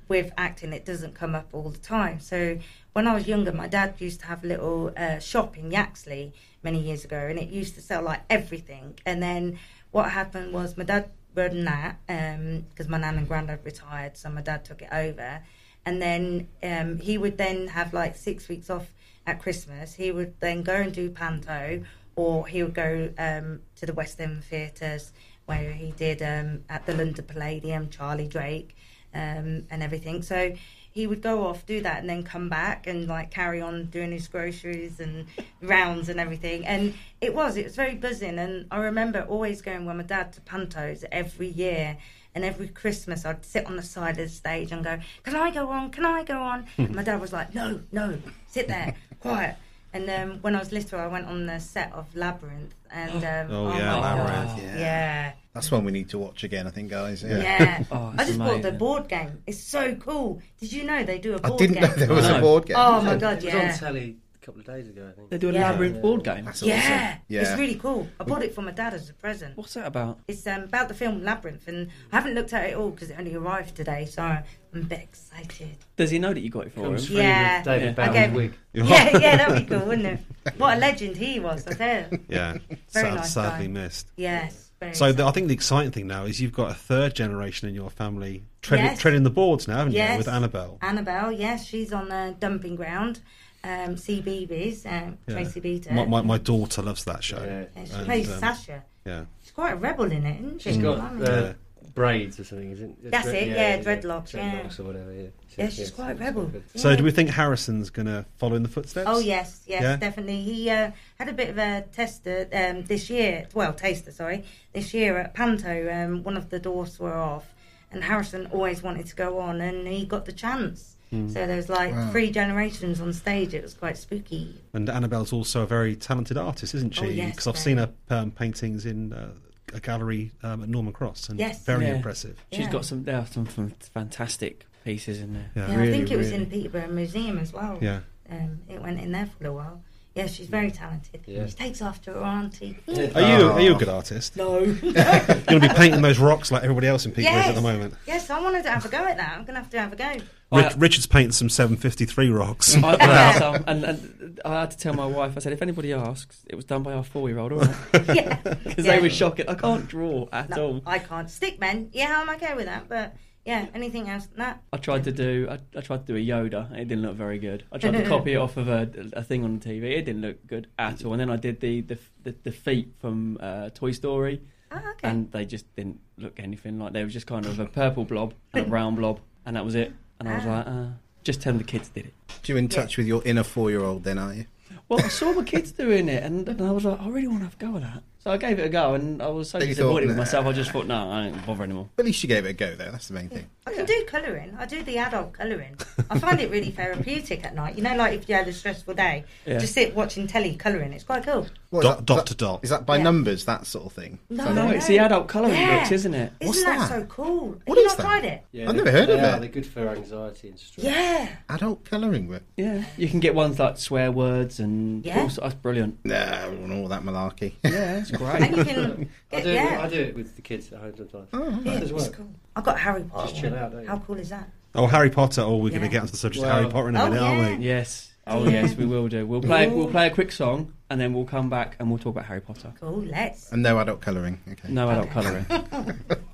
with 0.07 0.31
acting, 0.37 0.73
it 0.73 0.85
doesn't 0.85 1.13
come 1.13 1.33
up 1.35 1.49
all 1.53 1.69
the 1.69 1.85
time. 1.97 2.19
So 2.19 2.57
when 2.93 3.07
I 3.07 3.13
was 3.13 3.27
younger, 3.27 3.51
my 3.51 3.67
dad 3.67 3.89
used 3.99 4.21
to 4.21 4.25
have 4.27 4.43
a 4.43 4.47
little 4.47 4.93
uh, 4.97 5.19
shop 5.19 5.57
in 5.59 5.69
Yaxley 5.69 6.33
many 6.63 6.79
years 6.79 7.05
ago, 7.05 7.21
and 7.29 7.37
it 7.37 7.49
used 7.49 7.75
to 7.75 7.81
sell 7.81 8.01
like 8.01 8.21
everything. 8.29 8.99
And 9.05 9.21
then 9.21 9.59
what 9.91 10.09
happened 10.11 10.51
was 10.51 10.75
my 10.75 10.83
dad 10.83 11.09
run 11.35 11.63
that 11.65 11.97
because 12.07 12.89
my 12.89 12.97
nan 12.97 13.17
and 13.17 13.27
granddad 13.27 13.59
retired, 13.63 14.17
so 14.17 14.29
my 14.29 14.41
dad 14.41 14.65
took 14.65 14.81
it 14.81 14.89
over. 14.91 15.43
And 15.85 16.01
then 16.01 16.47
um, 16.63 16.99
he 16.99 17.17
would 17.17 17.37
then 17.37 17.67
have 17.67 17.93
like 17.93 18.15
six 18.15 18.47
weeks 18.49 18.69
off 18.69 18.87
at 19.27 19.39
Christmas. 19.39 19.95
He 19.95 20.11
would 20.11 20.39
then 20.39 20.63
go 20.63 20.75
and 20.75 20.93
do 20.93 21.09
panto, 21.09 21.83
or 22.15 22.47
he 22.47 22.63
would 22.63 22.73
go 22.73 23.09
um, 23.17 23.61
to 23.75 23.85
the 23.85 23.93
West 23.93 24.19
End 24.19 24.43
theatres 24.43 25.11
where 25.45 25.71
he 25.71 25.91
did 25.91 26.21
um, 26.21 26.63
at 26.69 26.85
the 26.85 26.93
London 26.93 27.25
Palladium, 27.25 27.89
Charlie 27.89 28.27
Drake, 28.27 28.75
um, 29.13 29.65
and 29.69 29.81
everything. 29.83 30.21
So 30.21 30.53
he 30.91 31.07
would 31.07 31.21
go 31.21 31.47
off, 31.47 31.65
do 31.65 31.81
that, 31.81 31.99
and 31.99 32.09
then 32.09 32.23
come 32.23 32.49
back 32.49 32.87
and 32.87 33.07
like 33.07 33.31
carry 33.31 33.61
on 33.61 33.85
doing 33.85 34.11
his 34.11 34.27
groceries 34.27 34.99
and 34.99 35.25
rounds 35.61 36.09
and 36.09 36.19
everything. 36.19 36.65
And 36.65 36.93
it 37.21 37.33
was, 37.33 37.57
it 37.57 37.65
was 37.65 37.75
very 37.75 37.95
buzzing. 37.95 38.39
And 38.39 38.67
I 38.71 38.79
remember 38.79 39.21
always 39.21 39.61
going 39.61 39.85
with 39.85 39.95
my 39.95 40.03
dad 40.03 40.33
to 40.33 40.41
pantos 40.41 41.03
every 41.11 41.47
year. 41.47 41.97
And 42.33 42.45
every 42.45 42.69
Christmas, 42.69 43.25
I'd 43.25 43.43
sit 43.43 43.65
on 43.65 43.75
the 43.75 43.83
side 43.83 44.11
of 44.11 44.29
the 44.29 44.29
stage 44.29 44.71
and 44.71 44.85
go, 44.85 44.99
"Can 45.23 45.35
I 45.35 45.51
go 45.51 45.67
on? 45.67 45.91
Can 45.91 46.05
I 46.05 46.23
go 46.23 46.41
on?" 46.41 46.65
And 46.77 46.95
my 46.95 47.03
dad 47.03 47.19
was 47.19 47.33
like, 47.33 47.53
"No, 47.53 47.81
no, 47.91 48.19
sit 48.47 48.69
there, 48.69 48.95
quiet." 49.19 49.57
And 49.93 50.07
then 50.07 50.39
when 50.41 50.55
I 50.55 50.59
was 50.59 50.71
little, 50.71 50.99
I 50.99 51.07
went 51.07 51.27
on 51.27 51.45
the 51.45 51.59
set 51.59 51.91
of 51.93 52.15
Labyrinth, 52.15 52.73
and 52.89 53.23
um, 53.51 53.55
Oh, 53.55 53.77
yeah, 53.77 53.95
Labyrinth, 53.95 54.49
God, 54.55 54.61
yeah. 54.63 54.77
yeah, 54.79 55.31
That's 55.53 55.69
one 55.69 55.83
we 55.83 55.91
need 55.91 56.09
to 56.09 56.17
watch 56.17 56.43
again, 56.45 56.65
I 56.65 56.69
think, 56.69 56.89
guys. 56.89 57.23
Yeah. 57.23 57.37
Yeah. 57.39 57.83
Oh, 57.91 58.13
I 58.17 58.21
it's 58.21 58.27
just 58.27 58.39
bought 58.39 58.61
the 58.61 58.71
board 58.71 59.07
game. 59.09 59.43
It's 59.45 59.59
so 59.59 59.95
cool. 59.95 60.41
Did 60.59 60.71
you 60.71 60.85
know 60.85 61.03
they 61.03 61.19
do 61.19 61.35
a 61.35 61.39
board 61.39 61.59
game? 61.59 61.71
I 61.71 61.73
didn't 61.73 61.73
game? 61.73 61.99
know 61.99 62.05
there 62.07 62.15
was 62.15 62.27
a 62.27 62.39
board 62.39 62.65
game. 62.67 62.77
Oh 62.79 63.01
my 63.01 63.17
god, 63.17 63.39
It 63.39 63.45
was 63.45 63.53
yeah. 63.53 63.71
on 63.73 63.77
telly 63.77 64.17
a 64.41 64.45
couple 64.45 64.59
of 64.61 64.65
days 64.65 64.87
ago, 64.89 65.07
I 65.09 65.11
think. 65.15 65.29
They 65.29 65.37
do 65.37 65.49
a 65.49 65.53
Yeah. 65.53 65.69
labyrinth 65.71 66.01
board 66.01 66.23
game. 66.23 66.45
That's 66.45 66.63
awesome. 66.63 66.69
Yeah. 66.69 67.17
Yeah. 67.27 67.41
It's 67.41 67.59
really 67.59 67.75
cool. 67.75 68.07
I 68.19 68.23
bought 68.23 68.41
it 68.43 68.55
for 68.55 68.61
my 68.63 68.71
dad 68.71 68.93
as 68.93 69.09
a 69.09 69.13
present. 69.13 69.55
What's 69.55 69.73
that 69.75 69.85
about? 69.85 70.19
It's 70.27 70.45
um, 70.47 70.63
about 70.63 70.87
the 70.87 70.93
film 70.95 71.23
Labyrinth, 71.23 71.67
and 71.67 71.89
I 72.11 72.15
haven't 72.15 72.33
looked 72.33 72.53
at 72.53 72.67
it 72.69 72.75
all 72.75 72.89
because 72.89 73.09
it 73.11 73.17
only 73.19 73.35
arrived 73.35 73.75
today, 73.75 74.05
so 74.05 74.23
I'm 74.23 74.43
a 74.73 74.79
bit 74.79 74.99
excited. 74.99 75.77
Does 75.95 76.09
he 76.09 76.17
know 76.19 76.33
that 76.33 76.39
you 76.41 76.49
got 76.49 76.65
it 76.67 76.73
for 76.73 76.81
Comes 76.81 77.01
him? 77.03 77.07
free 77.15 77.17
Yeah. 77.23 77.57
with 77.59 77.65
David 77.65 77.83
Yeah. 77.97 78.03
I 78.03 78.07
Bowie's 78.07 78.13
gave- 78.19 78.33
wig. 78.33 78.53
Yeah, 78.73 79.17
yeah, 79.19 79.37
that'd 79.37 79.67
be 79.67 79.75
cool, 79.75 79.85
wouldn't 79.85 80.07
it? 80.07 80.19
What 80.57 80.75
a 80.77 80.79
legend 80.79 81.17
he 81.17 81.39
was, 81.39 81.67
I 81.67 81.73
tell 81.73 82.11
you. 82.11 82.19
Yeah, 82.27 82.53
Very 82.53 83.09
sad, 83.09 83.13
nice 83.15 83.33
sadly 83.33 83.67
guy. 83.67 83.73
missed. 83.73 84.07
Yes. 84.15 84.71
Very 84.79 84.95
So 84.95 85.03
the, 85.05 85.07
I 85.07 85.11
excited. 85.27 85.33
think 85.35 85.47
the 85.49 85.53
exciting 85.53 85.91
thing 85.91 86.07
now 86.07 86.23
is 86.25 86.41
you've 86.41 86.51
got 86.53 86.71
a 86.71 86.73
third 86.73 87.13
generation 87.13 87.69
in 87.69 87.75
your 87.75 87.91
family 87.91 88.45
treading, 88.63 88.87
Yes. 88.87 88.99
treading 88.99 89.21
the 89.21 89.29
boards 89.29 89.67
now, 89.67 89.77
haven't 89.77 89.93
you? 89.93 90.17
With 90.17 90.27
Annabelle. 90.27 90.79
Annabelle, 90.81 91.31
yes, 91.31 91.63
she's 91.67 91.93
on 91.93 92.09
the 92.09 92.35
dumping 92.39 92.75
ground. 92.75 93.19
Um, 93.63 93.95
CBeebies, 93.95 94.85
um, 94.85 95.17
Yeah. 95.27 95.33
Tracy 95.35 95.59
Beaker. 95.59 95.93
My, 95.93 96.05
my, 96.05 96.21
my 96.21 96.37
daughter 96.37 96.81
loves 96.81 97.03
that 97.05 97.23
show. 97.23 97.43
Yeah. 97.43 97.65
Yeah, 97.75 97.85
she 97.85 97.93
And, 97.93 98.05
plays 98.05 98.31
um, 98.31 98.39
Sasha. 98.39 98.83
Yeah. 99.05 99.25
She's 99.41 99.51
quite 99.51 99.73
a 99.73 99.75
rebel 99.75 100.05
in 100.11 100.25
it, 100.25 100.39
isn't 100.41 100.61
she? 100.61 100.69
She's 100.73 100.77
got 100.81 100.97
Blimey. 101.17 101.27
uh, 101.27 101.53
braids 101.93 102.39
or 102.39 102.43
something, 102.43 102.71
isn't 102.71 102.97
it? 103.03 103.11
That's 103.11 103.27
it, 103.27 103.49
yeah, 103.49 103.77
dreadlocks, 103.79 104.33
yeah. 104.33 104.61
Dreadlocks 104.63 104.79
or 104.79 104.83
whatever, 104.83 105.13
yeah. 105.13 105.27
Yeah, 105.57 105.69
she's 105.69 105.91
quite 105.91 106.11
a 106.11 106.15
rebel. 106.15 106.45
good. 106.45 106.63
So 106.75 106.95
do 106.95 107.03
we 107.03 107.11
think 107.11 107.29
Harrison's 107.31 107.89
going 107.89 108.05
to 108.05 108.25
follow 108.37 108.55
in 108.55 108.63
the 108.63 108.69
footsteps? 108.69 109.07
Oh 109.09 109.19
yes, 109.19 109.61
yes, 109.67 109.81
Yeah? 109.81 109.95
definitely. 109.97 110.41
He 110.41 110.69
uh, 110.69 110.91
had 111.19 111.27
a 111.29 111.33
bit 111.33 111.49
of 111.49 111.57
a 111.57 111.81
tester 111.91 112.47
um, 112.53 112.85
this 112.85 113.09
year. 113.09 113.47
Well, 113.53 113.73
taster, 113.73 114.11
sorry, 114.11 114.45
this 114.73 114.93
year 114.93 115.17
at 115.17 115.33
Panto. 115.33 115.91
Um, 115.91 116.23
one 116.23 116.37
of 116.37 116.49
the 116.49 116.59
doors 116.59 116.97
were 116.99 117.13
off, 117.17 117.53
and 117.91 118.03
Harrison 118.05 118.47
always 118.47 118.81
wanted 118.81 119.05
to 119.07 119.15
go 119.15 119.39
on, 119.39 119.59
and 119.61 119.85
he 119.87 120.05
got 120.05 120.25
the 120.25 120.31
chance. 120.33 120.90
Hmm. 121.11 121.27
So 121.27 121.45
there 121.45 121.57
was 121.57 121.67
like 121.69 121.91
Wow. 121.93 122.09
three 122.11 122.31
generations 122.31 123.01
on 123.01 123.11
stage. 123.13 123.53
It 123.53 123.63
was 123.63 123.73
quite 123.73 123.97
spooky. 123.97 124.55
And 124.73 124.89
Annabelle's 124.89 125.33
also 125.33 125.63
a 125.63 125.67
very 125.67 125.95
talented 125.95 126.37
artist, 126.37 126.73
isn't 126.73 126.95
she? 126.95 127.05
Oh, 127.05 127.09
yes, 127.09 127.31
Because 127.31 127.47
I've 127.47 127.55
very. 127.55 127.63
seen 127.63 127.77
her 127.77 127.89
um, 128.09 128.31
paintings 128.31 128.85
in 128.85 129.11
uh, 129.13 129.31
a 129.73 129.79
gallery 129.81 130.31
um, 130.43 130.63
at 130.63 130.69
Norman 130.69 130.93
Cross, 130.93 131.29
and 131.29 131.37
Yes. 131.39 131.63
very 131.65 131.85
Yeah. 131.85 131.95
impressive. 131.95 132.43
She's 132.51 132.61
Yeah. 132.65 132.71
got 132.71 132.85
some. 132.85 133.03
There 133.03 133.17
are 133.17 133.25
some 133.25 133.45
fantastic 133.93 134.65
pieces 134.85 135.19
in 135.19 135.33
there. 135.33 135.51
Yeah. 135.55 135.67
Yeah, 135.69 135.75
Really, 135.75 135.89
I 135.89 135.97
think 135.97 136.11
it 136.11 136.17
was 136.17 136.31
really. 136.31 136.43
in 136.43 136.49
Peterborough 136.49 136.87
Museum 136.87 137.37
as 137.39 137.51
well. 137.53 137.77
Yeah. 137.81 137.99
Um, 138.29 138.59
it 138.69 138.81
went 138.81 138.99
in 139.01 139.11
there 139.11 139.27
for 139.37 139.47
a 139.47 139.53
while. 139.53 139.83
Yeah, 140.15 140.27
she's 140.27 140.47
very 140.47 140.71
talented. 140.71 141.21
Yeah. 141.25 141.45
She 141.47 141.53
takes 141.53 141.81
after 141.81 142.13
her 142.13 142.19
auntie. 142.21 142.77
Are 142.87 142.93
you 143.21 143.51
are 143.51 143.61
you 143.61 143.75
a 143.75 143.77
good 143.77 143.87
artist? 143.89 144.35
No. 144.35 144.59
You're 144.81 144.93
going 144.93 145.45
to 145.45 145.59
be 145.61 145.69
painting 145.69 146.01
those 146.01 146.19
rocks 146.19 146.51
like 146.51 146.63
everybody 146.63 146.87
else 146.87 147.05
in 147.05 147.11
Peterborough 147.13 147.39
is 147.41 147.47
at 147.47 147.55
the 147.55 147.61
moment. 147.61 147.93
Yes, 148.07 148.29
I 148.29 148.41
wanted 148.41 148.63
to 148.63 148.71
have 148.71 148.83
a 148.85 148.89
go 148.89 148.97
at 149.05 149.15
that. 149.17 149.31
I'm 149.37 149.45
going 149.45 149.55
to 149.55 149.61
have 149.61 149.69
to 149.69 149.79
have 149.79 149.93
a 149.93 149.95
go. 149.95 150.13
Rich, 150.51 150.65
I- 150.65 150.77
Richard's 150.77 151.07
painting 151.07 151.31
some 151.31 151.49
753 151.49 152.29
rocks. 152.29 152.75
I, 152.75 152.95
I 152.99 153.03
had 153.05 153.37
some, 153.39 153.63
and, 153.67 153.83
and 153.85 154.41
I 154.43 154.61
had 154.61 154.71
to 154.71 154.77
tell 154.77 154.93
my 154.93 155.05
wife. 155.05 155.33
I 155.37 155.39
said, 155.39 155.53
if 155.53 155.61
anybody 155.61 155.93
asks, 155.93 156.43
it 156.49 156.55
was 156.55 156.65
done 156.65 156.83
by 156.83 156.93
our 156.93 157.03
four-year-old, 157.03 157.53
all 157.53 157.59
right? 157.59 157.75
yeah. 158.15 158.35
Because 158.63 158.85
Yeah. 158.85 158.95
they 158.95 159.01
were 159.01 159.09
shocking. 159.09 159.47
I 159.47 159.53
can't 159.55 159.87
draw 159.87 160.27
at 160.31 160.49
No, 160.49 160.63
all. 160.65 160.81
I 160.85 160.99
can't. 160.99 161.27
Stickmen, 161.27 161.89
yeah, 161.93 162.21
I'm 162.21 162.29
okay 162.35 162.53
with 162.55 162.65
that. 162.65 162.89
But 162.89 163.15
yeah, 163.45 163.67
anything 163.73 164.09
else? 164.09 164.27
Nah. 164.35 164.55
I 164.73 164.77
tried 164.77 165.03
to 165.05 165.11
do. 165.11 165.47
I, 165.49 165.59
I 165.77 165.81
tried 165.81 166.05
to 166.05 166.13
do 166.13 166.15
a 166.15 166.19
Yoda. 166.19 166.71
It 166.73 166.87
didn't 166.87 167.01
look 167.03 167.15
very 167.15 167.39
good. 167.39 167.63
I 167.71 167.77
tried 167.77 167.91
to 167.93 168.03
copy 168.07 168.33
it 168.33 168.37
off 168.37 168.57
of 168.57 168.67
a, 168.67 168.89
a 169.13 169.23
thing 169.23 169.43
on 169.43 169.57
the 169.57 169.65
TV. 169.69 169.83
It 169.97 170.03
didn't 170.03 170.21
look 170.21 170.45
good 170.47 170.67
at 170.77 171.03
all. 171.05 171.13
And 171.13 171.19
then 171.21 171.29
I 171.29 171.37
did 171.37 171.59
the 171.61 171.81
the 171.81 171.97
the, 172.23 172.35
the 172.43 172.51
feet 172.51 172.93
from 172.99 173.37
uh, 173.39 173.69
Toy 173.69 173.91
Story, 173.93 174.41
Oh, 174.71 174.77
okay. 174.77 175.07
and 175.07 175.31
they 175.31 175.45
just 175.45 175.73
didn't 175.75 175.99
look 176.17 176.39
anything 176.39 176.77
like. 176.77 176.93
They 176.93 177.03
were 177.03 177.09
just 177.09 177.25
kind 177.27 177.45
of 177.45 177.59
a 177.59 177.65
purple 177.65 178.05
blob 178.05 178.33
and 178.53 178.65
a 178.65 178.69
brown 178.69 178.95
blob, 178.95 179.19
and 179.45 179.55
that 179.55 179.65
was 179.65 179.75
it. 179.75 179.91
And 180.21 180.29
I 180.29 180.35
was 180.35 180.45
Ah. 180.45 180.49
like, 180.57 180.67
uh, 180.67 180.85
just 181.23 181.41
tell 181.41 181.51
them 181.53 181.57
the 181.57 181.63
kids 181.63 181.89
did 181.89 182.05
it. 182.05 182.13
You're 182.45 182.57
in 182.59 182.67
touch 182.69 182.97
with 182.97 183.07
your 183.07 183.23
inner 183.25 183.43
four-year-old, 183.43 184.03
then, 184.03 184.17
are 184.19 184.33
you? 184.35 184.45
Well, 184.87 184.99
I 185.03 185.07
saw 185.07 185.33
my 185.33 185.43
kids 185.43 185.71
doing 185.71 186.07
it, 186.09 186.21
and, 186.23 186.47
and 186.47 186.61
I 186.61 186.69
was 186.71 186.85
like, 186.85 187.01
I 187.01 187.07
really 187.09 187.27
want 187.27 187.39
to 187.39 187.45
have 187.45 187.55
a 187.55 187.57
go 187.57 187.75
at 187.77 187.81
that. 187.81 188.03
So 188.23 188.29
I 188.29 188.37
gave 188.37 188.59
it 188.59 188.65
a 188.67 188.69
go, 188.69 188.93
and 188.93 189.19
I 189.19 189.29
was 189.29 189.49
so 189.49 189.57
But 189.57 189.67
you 189.67 189.73
disappointed 189.73 190.01
thought, 190.03 190.07
with 190.09 190.17
myself. 190.17 190.45
I 190.45 190.51
just 190.51 190.69
thought, 190.69 190.85
no, 190.85 191.09
I 191.09 191.23
don't 191.29 191.43
bother 191.45 191.63
anymore. 191.63 191.89
At 191.97 192.05
least 192.05 192.21
you 192.21 192.29
gave 192.29 192.45
it 192.45 192.49
a 192.49 192.53
go, 192.53 192.75
though. 192.75 192.91
That's 192.91 193.07
the 193.07 193.15
main 193.15 193.29
thing. 193.29 193.47
I 193.65 193.73
can 193.73 193.85
do 193.85 194.05
colouring. 194.07 194.55
I 194.59 194.65
do 194.67 194.83
the 194.83 194.99
adult 194.99 195.33
colouring. 195.33 195.75
I 196.09 196.19
find 196.19 196.39
it 196.39 196.51
really 196.51 196.69
therapeutic 196.69 197.43
at 197.43 197.55
night. 197.55 197.75
You 197.77 197.83
know, 197.83 197.95
like 197.95 198.13
if 198.19 198.29
you 198.29 198.35
had 198.35 198.47
a 198.47 198.53
stressful 198.53 198.93
day, 198.93 199.23
Yeah. 199.45 199.57
just 199.57 199.73
sit 199.73 199.95
watching 199.95 200.27
telly 200.27 200.55
colouring. 200.55 200.93
It's 200.93 201.03
quite 201.03 201.23
cool. 201.23 201.47
What, 201.71 201.81
Dot- 201.83 201.91
is 201.93 201.97
that- 201.99 202.05
dot 202.05 202.25
to 202.27 202.35
dot. 202.35 202.59
Is 202.63 202.69
that 202.69 202.85
by 202.85 202.97
Yeah. 202.97 203.03
numbers, 203.03 203.45
that 203.45 203.65
sort 203.65 203.85
of 203.85 203.93
thing? 203.93 204.19
No, 204.29 204.51
No, 204.53 204.69
it's 204.69 204.87
the 204.87 204.99
adult 204.99 205.27
colouring 205.27 205.53
Yeah. 205.55 205.79
books, 205.79 205.91
isn't 205.91 206.13
it? 206.13 206.33
Isn't 206.41 206.47
What's 206.47 206.63
that, 206.63 206.79
that? 206.79 206.89
so 206.89 207.05
cool? 207.05 207.53
Have 207.53 207.61
What 207.65 207.77
you 207.79 207.85
is 207.85 207.91
not 207.91 207.97
that? 207.97 208.03
tried 208.03 208.25
it? 208.25 208.43
Yeah, 208.51 208.69
I've 208.69 208.75
never 208.75 208.91
heard 208.91 209.09
of 209.09 209.19
they 209.21 209.27
are. 209.29 209.37
it. 209.37 209.39
They're 209.39 209.49
good 209.49 209.65
for 209.65 209.87
anxiety 209.89 210.49
and 210.49 210.59
stress. 210.59 210.85
Yeah. 210.85 211.27
Adult 211.49 211.85
colouring 211.85 212.27
book? 212.27 212.43
Yeah, 212.57 212.83
you 212.97 213.07
can 213.07 213.19
get 213.19 213.33
ones 213.35 213.57
like 213.57 213.77
swear 213.77 214.11
words 214.11 214.59
and 214.59 215.03
Yeah. 215.05 215.21
all 215.21 215.29
sorts- 215.29 215.37
that's 215.53 215.55
brilliant. 215.55 215.97
Nah, 216.03 216.15
I 216.15 216.41
don't 216.47 216.61
want 216.61 216.73
all 216.73 216.87
that 216.89 217.03
malarkey. 217.03 217.53
Yeah, 217.63 217.97
it's 217.99 218.10
great. 218.11 218.41
And 218.41 218.57
you 218.57 218.63
can 218.65 219.09
I 219.31 219.35
get, 219.35 219.43
do, 219.43 219.51
yeah. 219.51 219.79
I 219.81 219.87
do 219.89 219.99
it 220.01 220.15
with 220.15 220.35
the 220.35 220.41
kids 220.41 220.71
at 220.71 220.79
home 220.79 220.93
sometimes. 220.97 221.27
Oh, 221.33 221.49
yeah, 221.63 221.79
does 221.79 221.91
it's 221.91 222.03
work. 222.07 222.13
cool. 222.17 222.29
I've 222.55 222.63
got 222.63 222.79
Harry 222.79 223.03
Potter. 223.03 223.27
Just 223.31 223.41
chill 223.41 223.55
out, 223.57 223.71
don't 223.71 223.81
you? 223.81 223.87
How 223.87 223.99
cool 223.99 224.17
is 224.17 224.29
that? 224.29 224.49
Oh, 224.75 224.87
Harry 224.87 225.09
Potter. 225.09 225.41
Oh, 225.41 225.57
we're 225.57 225.69
going 225.69 225.81
to 225.81 225.87
get 225.89 226.01
onto 226.01 226.11
the 226.11 226.17
subject 226.17 226.43
of 226.43 226.49
Well- 226.49 226.59
Harry 226.59 226.71
Potter 226.71 226.89
in 226.89 226.95
a 226.95 227.01
Oh, 227.01 227.09
minute, 227.09 227.21
yeah. 227.21 227.27
aren't 227.45 227.59
we? 227.59 227.65
yes. 227.65 228.07
Oh 228.27 228.47
yes, 228.47 228.75
we 228.75 228.85
will 228.85 229.07
do. 229.07 229.25
We'll 229.25 229.41
play. 229.41 229.67
We'll 229.67 229.89
play 229.89 230.05
a 230.07 230.11
quick 230.11 230.31
song 230.31 230.73
and 230.91 231.01
then 231.01 231.11
we'll 231.11 231.25
come 231.25 231.49
back 231.49 231.75
and 231.79 231.89
we'll 231.89 231.97
talk 231.97 232.13
about 232.15 232.25
Harry 232.25 232.39
Potter. 232.39 232.71
Cool, 232.79 232.99
let's. 233.05 233.51
And 233.51 233.63
no 233.63 233.79
adult 233.79 233.99
colouring. 233.99 234.39
Okay. 234.49 234.69
No 234.71 234.89
adult 234.91 235.09
Okay. 235.15 235.45
colouring. 235.49 235.99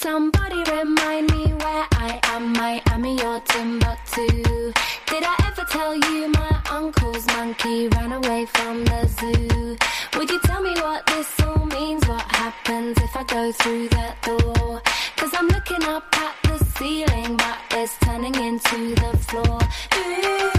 Somebody 0.00 0.62
remind 0.70 1.28
me 1.32 1.46
where 1.54 1.86
I 1.90 2.20
am, 2.32 2.52
Miami 2.52 3.20
or 3.20 3.40
Timbuktu. 3.40 4.72
Did 5.10 5.24
I 5.24 5.34
ever 5.48 5.64
tell 5.68 5.92
you 5.96 6.28
my 6.28 6.62
uncle's 6.70 7.26
monkey 7.26 7.88
ran 7.88 8.12
away 8.12 8.46
from 8.46 8.84
the 8.84 9.08
zoo? 9.18 9.76
Would 10.16 10.30
you 10.30 10.40
tell 10.44 10.62
me 10.62 10.72
what 10.80 11.04
this 11.06 11.40
all 11.40 11.66
means? 11.66 12.06
What 12.06 12.22
happens 12.22 12.96
if 12.98 13.16
I 13.16 13.24
go 13.24 13.50
through 13.50 13.88
that 13.88 14.22
door? 14.22 14.80
Cause 15.16 15.32
I'm 15.34 15.48
looking 15.48 15.82
up 15.82 16.04
at 16.16 16.34
the 16.44 16.64
ceiling, 16.76 17.36
but 17.36 17.58
it's 17.72 17.98
turning 17.98 18.36
into 18.36 18.94
the 18.94 19.18
floor. 19.26 19.58
Ooh, 19.98 20.50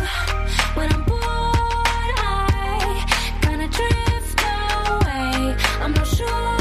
when 0.76 0.92
I'm 0.92 1.04
bored, 1.06 2.16
I 2.28 3.06
kinda 3.42 3.68
drift 3.70 4.42
away. 4.44 5.56
I'm 5.80 5.94
not 5.94 6.08
sure 6.08 6.59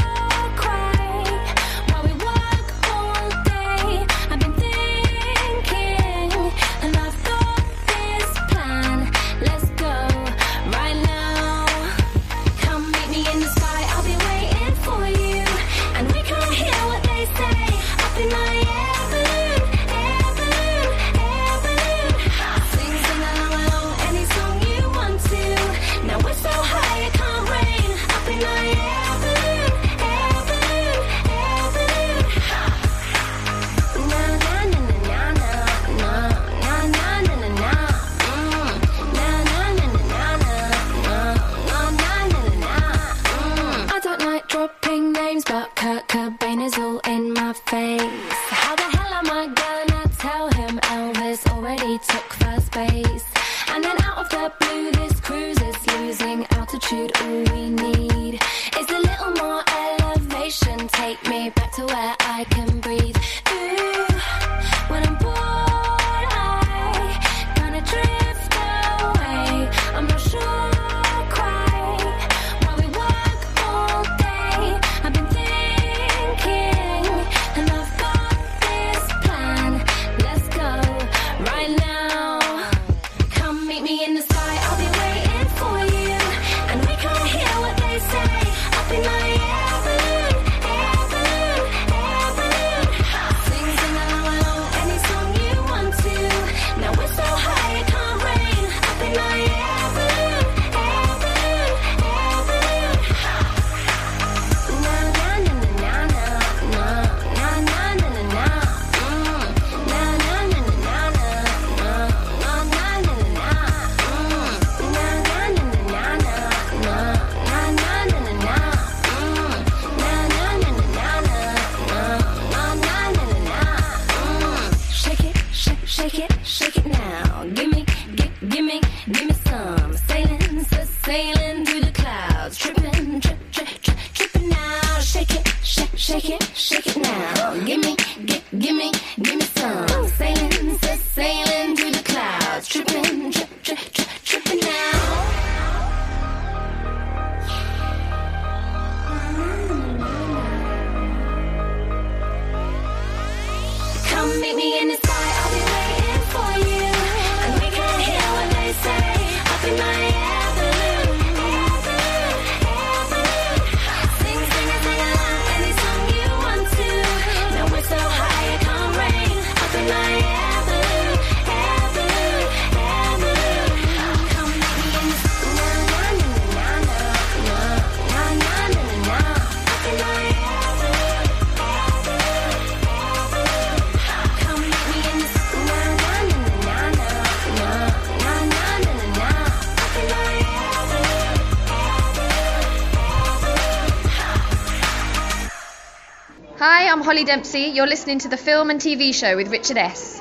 Dempsey. 197.29 197.65
You're 197.75 197.85
listening 197.85 198.17
to 198.19 198.27
the 198.27 198.37
film 198.37 198.71
and 198.71 198.81
TV 198.81 199.13
show 199.13 199.35
with 199.35 199.49
Richard 199.51 199.77
S. 199.77 200.19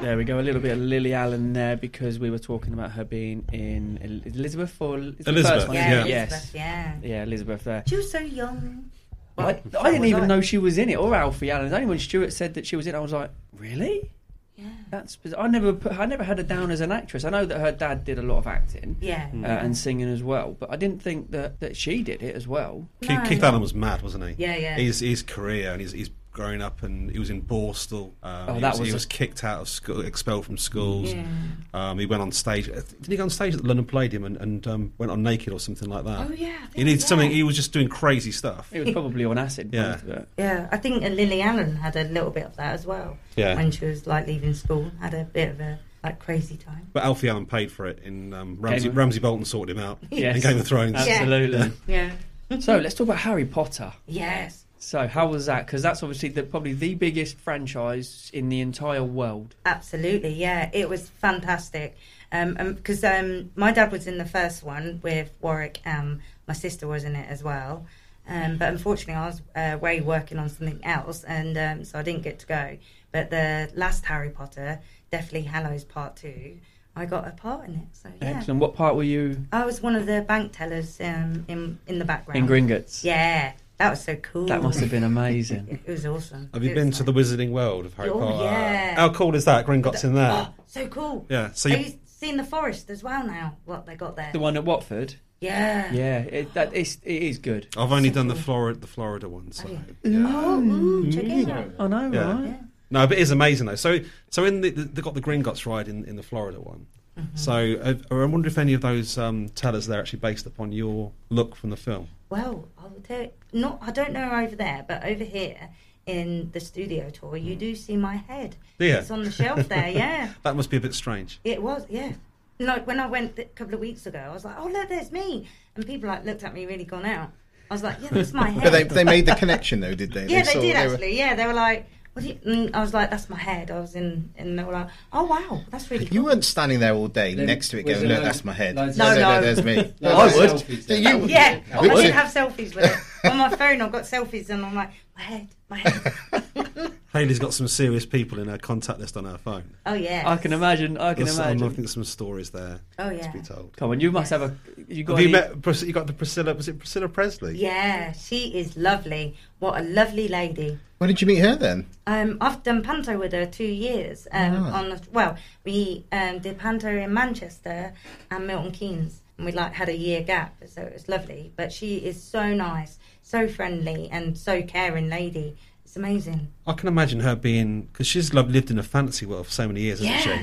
There 0.00 0.16
we 0.16 0.24
go. 0.24 0.38
A 0.38 0.40
little 0.40 0.62
bit 0.62 0.72
of 0.72 0.78
Lily 0.78 1.12
Allen 1.12 1.52
there 1.52 1.76
because 1.76 2.18
we 2.18 2.30
were 2.30 2.38
talking 2.38 2.72
about 2.72 2.92
her 2.92 3.04
being 3.04 3.44
in 3.52 4.22
Elizabeth 4.24 4.74
or 4.80 4.96
is 4.98 5.06
it 5.08 5.24
the 5.26 5.30
Elizabeth, 5.32 5.52
first 5.58 5.68
one? 5.68 5.76
yeah. 5.76 6.04
Yes. 6.06 6.30
Elizabeth, 6.32 6.54
yeah. 6.54 6.96
Yeah, 7.02 7.22
Elizabeth 7.24 7.64
there. 7.64 7.84
She 7.86 7.96
was 7.96 8.10
so 8.10 8.20
young. 8.20 8.90
I, 9.36 9.60
I 9.78 9.90
didn't 9.90 10.06
even 10.06 10.22
I. 10.22 10.26
know 10.28 10.40
she 10.40 10.56
was 10.56 10.78
in 10.78 10.88
it 10.88 10.96
or 10.96 11.14
Alfie 11.14 11.50
Allen. 11.50 11.74
Only 11.74 11.84
when 11.84 11.98
Stuart 11.98 12.32
said 12.32 12.54
that 12.54 12.66
she 12.66 12.74
was 12.74 12.86
in, 12.86 12.94
it, 12.94 12.98
I 12.98 13.00
was 13.02 13.12
like, 13.12 13.30
really? 13.58 14.10
Yeah. 14.56 14.64
That's 14.90 15.16
bizarre. 15.16 15.44
I 15.44 15.48
never 15.48 15.74
put, 15.74 15.92
I 15.92 16.06
never 16.06 16.24
had 16.24 16.38
her 16.38 16.44
down 16.44 16.70
as 16.70 16.80
an 16.80 16.90
actress. 16.90 17.26
I 17.26 17.28
know 17.28 17.44
that 17.44 17.60
her 17.60 17.72
dad 17.72 18.04
did 18.06 18.18
a 18.18 18.22
lot 18.22 18.38
of 18.38 18.46
acting 18.46 18.96
Yeah. 19.02 19.28
uh, 19.42 19.46
and 19.46 19.76
singing 19.76 20.08
as 20.08 20.22
well, 20.22 20.56
but 20.58 20.70
I 20.72 20.76
didn't 20.76 21.02
think 21.02 21.32
that, 21.32 21.60
that 21.60 21.76
she 21.76 22.02
did 22.02 22.22
it 22.22 22.34
as 22.34 22.48
well. 22.48 22.88
Keith, 23.02 23.10
No, 23.10 23.24
Keith 23.28 23.42
no. 23.42 23.48
Allen 23.48 23.60
was 23.60 23.74
mad, 23.74 24.00
wasn't 24.00 24.24
he? 24.26 24.34
Yeah, 24.42 24.56
yeah. 24.56 24.76
His 24.76 25.00
his 25.00 25.22
career 25.22 25.72
and 25.72 25.82
he's 25.82 25.92
he's 25.92 26.08
growing 26.36 26.60
up 26.60 26.82
and 26.82 27.10
he 27.10 27.18
was 27.18 27.30
in 27.30 27.40
Borstal. 27.42 28.12
Um, 28.22 28.48
Oh, 28.48 28.54
he, 28.54 28.60
that 28.60 28.72
was, 28.72 28.80
was 28.80 28.88
he 28.88 28.92
a- 28.92 28.94
was 28.94 29.06
kicked 29.06 29.42
out 29.42 29.62
of 29.62 29.68
school, 29.68 30.02
expelled 30.02 30.44
from 30.44 30.58
schools. 30.58 31.12
Yeah. 31.12 31.24
Um, 31.72 31.98
he 31.98 32.04
went 32.06 32.20
on 32.22 32.30
stage. 32.30 32.68
uh, 32.68 32.74
Did 33.00 33.06
he 33.10 33.16
go 33.16 33.22
on 33.24 33.30
stage 33.30 33.54
at 33.54 33.62
the 33.62 33.66
London 33.66 33.86
Palladium 33.86 34.24
and, 34.24 34.36
and 34.36 34.66
um, 34.66 34.92
went 34.98 35.10
on 35.10 35.22
naked 35.22 35.52
or 35.52 35.58
something 35.58 35.88
like 35.88 36.04
that? 36.04 36.28
Oh, 36.30 36.32
yeah, 36.34 36.48
He 36.48 36.66
think, 36.66 36.76
needed 36.86 37.00
yeah. 37.00 37.06
something. 37.06 37.30
He 37.30 37.42
was 37.42 37.56
just 37.56 37.72
doing 37.72 37.88
crazy 37.88 38.30
stuff. 38.32 38.68
It 38.72 38.84
was 38.84 38.92
probably 38.92 39.24
on 39.24 39.38
acid. 39.38 39.70
Yeah. 39.72 39.92
most 39.92 40.02
of 40.02 40.08
it. 40.10 40.28
Yeah, 40.38 40.68
I 40.70 40.76
think 40.76 41.02
uh, 41.02 41.08
Lily 41.08 41.40
Allen 41.42 41.76
had 41.76 41.96
a 41.96 42.04
little 42.04 42.30
bit 42.30 42.44
of 42.44 42.54
that 42.56 42.74
as 42.74 42.86
well. 42.86 43.16
Yeah. 43.34 43.54
When 43.56 43.70
she 43.70 43.86
was 43.86 44.06
like 44.06 44.26
leaving 44.26 44.52
school, 44.54 44.90
had 45.00 45.14
a 45.14 45.24
bit 45.24 45.48
of 45.50 45.60
a 45.60 45.78
like 46.04 46.18
crazy 46.18 46.56
time. 46.56 46.86
But 46.92 47.02
Alfie 47.04 47.28
Allen 47.30 47.46
paid 47.46 47.72
for 47.72 47.86
it. 47.86 48.00
In 48.04 48.32
um, 48.34 48.58
Ramsay, 48.60 48.90
Ramsay 48.90 49.20
Bolton 49.20 49.44
sorted 49.46 49.76
him 49.76 49.82
out 49.82 49.98
Yes. 50.10 50.36
in 50.36 50.42
Game 50.42 50.58
of 50.60 50.66
Thrones. 50.66 50.94
Absolutely. 50.94 51.72
Yeah. 51.88 52.12
so 52.60 52.76
let's 52.76 52.94
talk 52.94 53.06
about 53.06 53.18
Harry 53.18 53.44
Potter. 53.46 53.92
Yes. 54.06 54.65
So 54.78 55.06
how 55.06 55.28
was 55.28 55.46
that? 55.46 55.66
Because 55.66 55.82
that's 55.82 56.02
obviously 56.02 56.28
the, 56.28 56.42
probably 56.42 56.74
the 56.74 56.94
biggest 56.94 57.38
franchise 57.38 58.30
in 58.32 58.48
the 58.48 58.60
entire 58.60 59.02
world. 59.02 59.54
Absolutely, 59.64 60.34
yeah. 60.34 60.70
It 60.72 60.88
was 60.88 61.08
fantastic. 61.08 61.96
Um, 62.32 62.54
because 62.74 63.02
um, 63.04 63.50
my 63.56 63.72
dad 63.72 63.92
was 63.92 64.06
in 64.06 64.18
the 64.18 64.24
first 64.24 64.62
one 64.62 65.00
with 65.02 65.32
Warwick. 65.40 65.80
Um, 65.86 66.20
my 66.46 66.54
sister 66.54 66.86
was 66.86 67.04
in 67.04 67.16
it 67.16 67.28
as 67.28 67.42
well. 67.42 67.86
Um, 68.28 68.56
but 68.58 68.68
unfortunately, 68.68 69.14
I 69.14 69.26
was 69.26 69.42
uh, 69.54 69.70
away 69.74 70.00
working 70.00 70.38
on 70.38 70.48
something 70.48 70.80
else, 70.84 71.22
and 71.24 71.56
um, 71.56 71.84
so 71.84 71.98
I 71.98 72.02
didn't 72.02 72.22
get 72.22 72.40
to 72.40 72.46
go. 72.46 72.76
But 73.12 73.30
the 73.30 73.70
last 73.74 74.04
Harry 74.06 74.30
Potter, 74.30 74.80
Deathly 75.12 75.42
Hallows 75.42 75.84
Part 75.84 76.16
Two, 76.16 76.58
I 76.96 77.04
got 77.04 77.28
a 77.28 77.30
part 77.30 77.68
in 77.68 77.74
it. 77.74 77.88
So 77.92 78.08
yeah, 78.20 78.28
Excellent. 78.30 78.60
What 78.60 78.74
part 78.74 78.96
were 78.96 79.04
you 79.04 79.46
I 79.52 79.64
was 79.64 79.80
one 79.80 79.94
of 79.94 80.06
the 80.06 80.22
bank 80.22 80.52
tellers 80.52 81.00
um, 81.00 81.44
in 81.46 81.78
in 81.86 81.98
the 82.00 82.04
background. 82.04 82.38
in 82.38 82.46
Gringotts? 82.48 83.04
Yeah, 83.04 83.52
that 83.78 83.90
was 83.90 84.02
so 84.04 84.16
cool. 84.16 84.46
That 84.46 84.62
must 84.62 84.80
have 84.80 84.90
been 84.90 85.04
amazing. 85.04 85.80
It 85.86 85.90
was 85.90 86.06
awesome. 86.06 86.50
Have 86.54 86.64
you 86.64 86.70
It 86.70 86.74
been 86.74 86.88
was 86.88 86.96
to 86.98 87.02
the 87.04 87.12
Wizarding 87.12 87.50
World 87.50 87.86
of 87.86 87.94
Harry 87.94 88.10
Oh, 88.10 88.18
Potter? 88.18 88.44
yeah. 88.44 88.94
How 88.96 89.10
cool 89.12 89.34
is 89.34 89.44
that? 89.44 89.66
Gringotts 89.66 90.04
in 90.04 90.14
there. 90.14 90.30
Oh, 90.48 90.54
so 90.66 90.86
cool. 90.88 91.26
Yeah, 91.28 91.50
so 91.52 91.68
Have 91.70 91.80
you- 91.80 91.86
you 91.86 91.92
seen 92.06 92.36
the 92.38 92.44
forest 92.44 92.88
as 92.90 93.02
well 93.02 93.26
now? 93.26 93.56
What 93.64 93.86
they 93.86 93.94
got 93.96 94.16
there? 94.16 94.30
The 94.32 94.38
one 94.38 94.56
at 94.56 94.64
Watford. 94.64 95.16
Yeah. 95.40 95.92
Yeah, 95.92 96.18
it, 96.20 96.54
that 96.54 96.72
is 96.72 96.98
it 97.04 97.22
is 97.22 97.38
good. 97.38 97.68
I've 97.76 97.92
only 97.92 98.08
done 98.10 98.28
the 98.28 98.34
Florida, 98.34 98.78
the 98.80 98.86
Florida 98.86 99.28
one. 99.28 99.52
So. 99.52 99.68
Oh, 100.06 100.60
ooh, 100.62 101.12
check 101.12 101.24
it 101.24 101.48
out. 101.50 101.72
I 101.78 101.86
know, 101.88 102.10
Yeah. 102.12 102.32
right? 102.32 102.60
No, 102.90 103.06
but 103.06 103.18
it 103.18 103.20
is 103.20 103.30
amazing 103.32 103.66
though. 103.66 103.74
So, 103.74 103.98
so 104.30 104.44
in 104.46 104.62
the 104.62 104.70
they 104.70 105.02
got 105.02 105.12
the 105.14 105.20
Gringotts 105.20 105.66
ride 105.66 105.88
in, 105.88 106.04
in 106.06 106.16
the 106.16 106.22
Florida 106.22 106.58
one. 106.60 106.86
Mm-hmm. 107.18 107.36
So, 107.36 107.74
uh, 107.82 107.94
I 108.14 108.24
wonder 108.24 108.46
if 108.48 108.56
any 108.58 108.72
of 108.74 108.80
those 108.80 109.18
um, 109.18 109.48
tellers 109.50 109.86
they're 109.86 110.00
actually 110.00 110.18
based 110.20 110.46
upon 110.46 110.72
your 110.72 111.12
look 111.30 111.54
from 111.56 111.70
the 111.70 111.76
film. 111.76 112.08
Well, 112.28 112.68
I 112.78 112.84
will 112.84 113.00
tell 113.00 113.22
you, 113.22 113.30
not. 113.52 113.78
I 113.80 113.90
don't 113.90 114.12
know 114.12 114.30
over 114.30 114.56
there, 114.56 114.84
but 114.86 115.04
over 115.04 115.24
here 115.24 115.70
in 116.06 116.50
the 116.52 116.60
studio 116.60 117.10
tour, 117.10 117.36
you 117.36 117.54
hmm. 117.54 117.58
do 117.58 117.74
see 117.74 117.96
my 117.96 118.16
head. 118.16 118.56
Do 118.78 118.86
you? 118.86 118.94
It's 118.96 119.10
on 119.10 119.24
the 119.24 119.30
shelf 119.30 119.68
there. 119.68 119.88
Yeah, 119.88 120.32
That 120.42 120.56
must 120.56 120.70
be 120.70 120.76
a 120.76 120.80
bit 120.80 120.94
strange. 120.94 121.40
it 121.44 121.62
was. 121.62 121.84
Yeah. 121.88 122.12
Like 122.58 122.86
when 122.86 123.00
I 123.00 123.06
went 123.06 123.38
a 123.38 123.44
couple 123.44 123.74
of 123.74 123.80
weeks 123.80 124.06
ago, 124.06 124.18
I 124.18 124.32
was 124.32 124.44
like, 124.44 124.56
"Oh 124.58 124.66
look, 124.66 124.88
there's 124.88 125.12
me," 125.12 125.46
and 125.74 125.86
people 125.86 126.08
like 126.08 126.24
looked 126.24 126.42
at 126.42 126.54
me 126.54 126.64
really 126.64 126.84
gone 126.84 127.04
out. 127.04 127.30
I 127.70 127.74
was 127.74 127.82
like, 127.82 127.98
"Yeah, 128.00 128.08
that's 128.10 128.32
my 128.32 128.48
head." 128.48 128.62
But 128.62 128.72
they, 128.72 128.82
they 128.84 129.04
made 129.04 129.26
the 129.26 129.34
connection 129.34 129.80
though, 129.80 129.94
did 129.94 130.12
they? 130.12 130.26
yeah, 130.26 130.42
they, 130.42 130.52
saw- 130.52 130.60
did 130.60 130.74
were- 130.74 130.92
actually. 130.94 131.18
Yeah, 131.18 131.34
they 131.34 131.46
were 131.46 131.52
like, 131.52 131.86
"What?" 132.16 132.24
Do 132.24 132.28
mm, 132.34 132.44
you? 132.46 132.52
And 132.66 132.74
I 132.76 132.80
was 132.80 132.94
like, 132.94 133.10
"That's 133.10 133.28
my 133.28 133.36
head." 133.38 133.70
I 133.70 133.78
was 133.78 133.94
in, 133.94 134.30
and 134.36 134.58
they 134.58 134.64
were 134.64 134.72
like, 134.72 134.88
"Oh 135.12 135.24
wow, 135.24 135.60
that's 135.70 135.90
really 135.90 136.06
cool." 136.06 136.14
You 136.14 136.24
weren't 136.24 136.44
standing 136.44 136.80
there 136.80 136.94
all 136.94 137.08
day 137.08 137.34
There 137.34 137.46
next 137.46 137.68
to 137.68 137.78
it 137.78 137.84
going, 137.84 137.98
a 137.98 138.00
look, 138.08 138.18
load- 138.18 138.24
that's 138.26 138.44
my 138.44 138.52
head. 138.52 138.76
loads 138.76 138.92
of- 138.92 138.98
No, 138.98 139.14
no. 139.14 139.40
there's 139.40 139.62
me. 139.62 139.92
No, 140.00 140.16
I 140.16 140.28
there's 140.28 140.52
would. 140.52 140.60
selfies 140.62 140.88
Yeah, 140.88 141.12
you- 141.16 141.26
Yeah, 141.26 141.60
I 141.72 141.80
Would 141.80 142.02
did 142.02 142.12
have 142.14 142.32
selfies 142.32 142.74
with 142.74 142.84
it. 143.24 143.30
On 143.30 143.36
my 143.38 143.50
phone, 143.50 143.80
I've 143.82 143.92
got 143.92 144.04
selfies, 144.04 144.48
and 144.50 144.64
I'm 144.64 144.74
like, 144.74 144.90
my 145.16 145.22
head, 145.22 145.48
my 145.68 145.78
head. 145.78 146.92
Hayley's 147.16 147.38
got 147.38 147.54
some 147.54 147.68
serious 147.68 148.04
people 148.06 148.38
in 148.38 148.48
her 148.48 148.58
contact 148.58 148.98
list 149.00 149.16
on 149.16 149.24
her 149.24 149.38
phone. 149.38 149.74
Oh 149.86 149.94
yeah. 149.94 150.22
I 150.26 150.36
can 150.36 150.52
imagine. 150.52 150.96
I 150.98 151.14
can 151.14 151.24
There's 151.24 151.36
some- 151.36 151.46
I 151.46 151.50
imagine. 151.52 151.70
think 151.74 151.88
some 151.88 152.04
stories 152.04 152.50
there 152.50 152.80
Oh 152.98 153.10
to 153.16 153.30
be 153.32 153.40
told. 153.40 153.76
Come 153.76 153.90
on, 153.90 154.00
you 154.00 154.12
must 154.12 154.30
have 154.30 154.42
a. 154.42 154.56
You 154.88 155.04
got 155.04 155.16
Have 155.18 155.26
you 155.26 155.32
met? 155.32 155.62
Pris- 155.62 155.82
You 155.82 155.92
got 155.92 156.06
the 156.06 156.12
Priscilla? 156.12 156.54
Was 156.54 156.68
it 156.68 156.78
Priscilla 156.78 157.08
Presley? 157.08 157.56
Yeah, 157.58 158.12
she 158.12 158.56
is 158.58 158.76
lovely. 158.76 159.36
What 159.58 159.80
a 159.80 159.82
lovely 159.84 160.28
lady. 160.28 160.78
When 160.98 161.08
did 161.08 161.20
you 161.20 161.26
meet 161.26 161.38
her 161.40 161.56
then? 161.56 161.86
Um, 162.06 162.38
I've 162.40 162.62
done 162.62 162.82
panto 162.82 163.18
with 163.18 163.32
her 163.32 163.44
two 163.46 163.64
years. 163.64 164.26
Um, 164.32 164.54
Ah. 164.66 164.78
on 164.78 164.88
the, 164.90 165.00
well, 165.12 165.36
we 165.64 166.04
um, 166.12 166.38
did 166.38 166.58
panto 166.58 166.88
in 166.88 167.12
Manchester 167.12 167.92
and 168.30 168.46
Milton 168.46 168.70
Keynes, 168.72 169.20
and 169.36 169.44
we 169.44 169.52
like 169.52 169.74
had 169.74 169.88
a 169.90 169.96
year 169.96 170.22
gap, 170.22 170.54
so 170.66 170.80
it 170.82 170.92
was 170.94 171.06
lovely. 171.08 171.52
But 171.56 171.70
she 171.72 171.96
is 171.98 172.22
so 172.22 172.54
nice, 172.54 172.98
so 173.22 173.46
friendly, 173.46 174.08
and 174.10 174.38
so 174.38 174.62
caring 174.62 175.08
lady. 175.10 175.56
It's 175.96 176.02
amazing. 176.04 176.48
I 176.66 176.74
can 176.74 176.88
imagine 176.88 177.20
her 177.20 177.34
being 177.34 177.82
because 177.84 178.06
she's 178.06 178.34
lo- 178.34 178.42
lived 178.42 178.70
in 178.70 178.78
a 178.78 178.82
fantasy 178.82 179.24
world 179.24 179.46
for 179.46 179.52
so 179.52 179.66
many 179.66 179.80
years, 179.80 180.00
hasn't 180.00 180.14
Yeah. 180.14 180.22
she? 180.22 180.30
I 180.30 180.34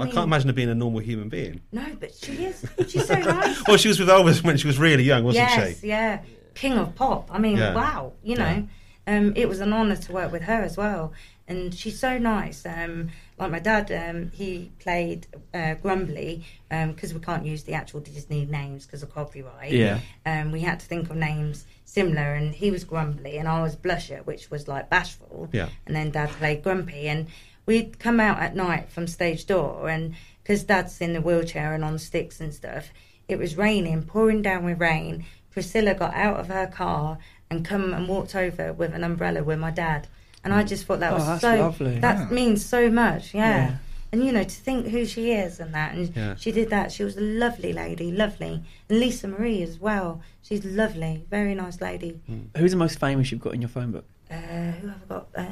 I, 0.00 0.04
mean- 0.04 0.14
can't 0.14 0.24
imagine 0.26 0.48
her 0.48 0.54
being 0.54 0.70
a 0.70 0.74
normal 0.74 1.00
human 1.00 1.28
being. 1.28 1.60
No, 1.70 1.84
but 2.00 2.14
she 2.14 2.46
is. 2.46 2.64
She's 2.88 3.06
so 3.06 3.16
nice. 3.16 3.62
Well, 3.68 3.76
she 3.76 3.88
was 3.88 4.00
with 4.00 4.08
Elvis 4.08 4.42
when 4.42 4.56
she 4.56 4.66
was 4.66 4.78
really 4.78 5.02
young, 5.02 5.22
wasn't 5.24 5.50
yes, 5.50 5.80
she? 5.80 5.88
yeah. 5.88 6.22
King 6.54 6.78
of 6.78 6.94
pop. 6.94 7.28
I 7.30 7.38
mean, 7.38 7.58
Yeah. 7.58 7.74
wow. 7.74 8.14
You 8.22 8.36
know, 8.36 8.68
um, 9.06 9.34
it 9.36 9.50
was 9.50 9.60
an 9.60 9.70
honour 9.74 9.96
to 9.96 10.12
work 10.12 10.32
with 10.32 10.42
her 10.44 10.62
as 10.62 10.78
well. 10.78 11.12
And 11.50 11.74
she's 11.74 11.98
so 11.98 12.16
nice. 12.16 12.64
Um, 12.64 13.10
like 13.36 13.50
my 13.50 13.58
dad, 13.58 13.90
um, 13.90 14.30
he 14.30 14.70
played 14.78 15.26
uh, 15.52 15.74
Grumbly 15.74 16.44
because 16.68 17.12
we 17.12 17.18
can't 17.18 17.44
use 17.44 17.64
the 17.64 17.74
actual 17.74 18.00
Disney 18.00 18.44
names 18.44 18.86
because 18.86 19.02
of 19.02 19.12
copyright. 19.12 19.72
Yeah. 19.72 19.98
Um, 20.24 20.52
we 20.52 20.60
had 20.60 20.78
to 20.78 20.86
think 20.86 21.10
of 21.10 21.16
names 21.16 21.66
similar, 21.84 22.34
and 22.34 22.54
he 22.54 22.70
was 22.70 22.84
Grumbly, 22.84 23.36
and 23.36 23.48
I 23.48 23.62
was 23.62 23.74
Blusher, 23.74 24.24
which 24.24 24.48
was 24.50 24.68
like 24.68 24.88
bashful. 24.88 25.48
Yeah. 25.50 25.70
And 25.86 25.96
then 25.96 26.12
Dad 26.12 26.30
played 26.30 26.62
Grumpy, 26.62 27.08
and 27.08 27.26
we'd 27.66 27.98
come 27.98 28.20
out 28.20 28.38
at 28.38 28.54
night 28.54 28.88
from 28.88 29.08
stage 29.08 29.46
door, 29.46 29.88
and 29.88 30.14
because 30.42 30.62
Dad's 30.62 31.00
in 31.00 31.14
the 31.14 31.20
wheelchair 31.20 31.74
and 31.74 31.84
on 31.84 31.98
sticks 31.98 32.40
and 32.40 32.54
stuff, 32.54 32.90
it 33.26 33.38
was 33.38 33.56
raining, 33.56 34.04
pouring 34.04 34.40
down 34.42 34.64
with 34.64 34.80
rain. 34.80 35.24
Priscilla 35.50 35.94
got 35.94 36.14
out 36.14 36.38
of 36.38 36.46
her 36.46 36.68
car 36.68 37.18
and 37.50 37.64
come 37.64 37.92
and 37.92 38.06
walked 38.06 38.36
over 38.36 38.72
with 38.72 38.94
an 38.94 39.02
umbrella 39.02 39.42
with 39.42 39.58
my 39.58 39.72
dad, 39.72 40.06
and 40.44 40.52
I 40.54 40.62
just 40.64 40.84
thought 40.86 41.00
that 41.00 41.12
Oh, 41.12 41.16
was 41.16 41.26
that's 41.26 41.40
so 41.42 41.56
lovely. 41.56 41.98
that 42.00 42.18
Yeah. 42.18 42.34
means 42.34 42.64
so 42.64 42.90
much. 42.90 43.34
Yeah. 43.34 43.56
Yeah. 43.56 43.76
And 44.12 44.24
you 44.24 44.32
know, 44.32 44.42
to 44.42 44.50
think 44.50 44.88
who 44.88 45.06
she 45.06 45.30
is 45.32 45.60
and 45.60 45.72
that, 45.74 45.94
and 45.94 46.14
Yeah. 46.16 46.34
she 46.36 46.50
did 46.50 46.70
that. 46.70 46.90
She 46.90 47.04
was 47.04 47.16
a 47.16 47.20
lovely 47.20 47.72
lady, 47.72 48.10
lovely. 48.10 48.62
And 48.88 48.98
Lisa 48.98 49.28
Marie 49.28 49.62
as 49.62 49.78
well. 49.78 50.20
She's 50.42 50.64
lovely, 50.64 51.24
very 51.30 51.54
nice 51.54 51.80
lady. 51.80 52.18
Who's 52.56 52.72
the 52.72 52.76
most 52.76 52.98
famous 52.98 53.30
you've 53.30 53.40
got 53.40 53.54
in 53.54 53.62
your 53.62 53.68
phone 53.68 53.92
book? 53.92 54.04
Uh, 54.30 54.34
who 54.72 54.88
have 54.88 55.02
I 55.04 55.14
got? 55.14 55.28
Uh, 55.36 55.44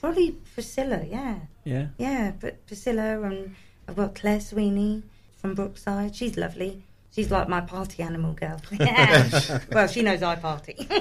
probably 0.00 0.32
Priscilla. 0.54 1.04
Yeah, 1.08 1.36
Yeah. 1.64 1.86
yeah. 1.98 2.32
But 2.40 2.66
Priscilla, 2.66 3.22
and 3.22 3.54
I've 3.88 3.96
got 3.96 4.14
Claire 4.16 4.40
Sweeney 4.40 5.02
from 5.36 5.54
Brookside. 5.54 6.16
She's 6.16 6.36
lovely. 6.36 6.82
She's 7.14 7.30
like 7.30 7.48
my 7.48 7.60
party 7.60 8.02
animal 8.02 8.32
girl. 8.32 8.60
Yeah. 8.80 9.60
well, 9.72 9.86
she 9.86 10.02
knows 10.02 10.20
I 10.22 10.34
party. 10.36 10.88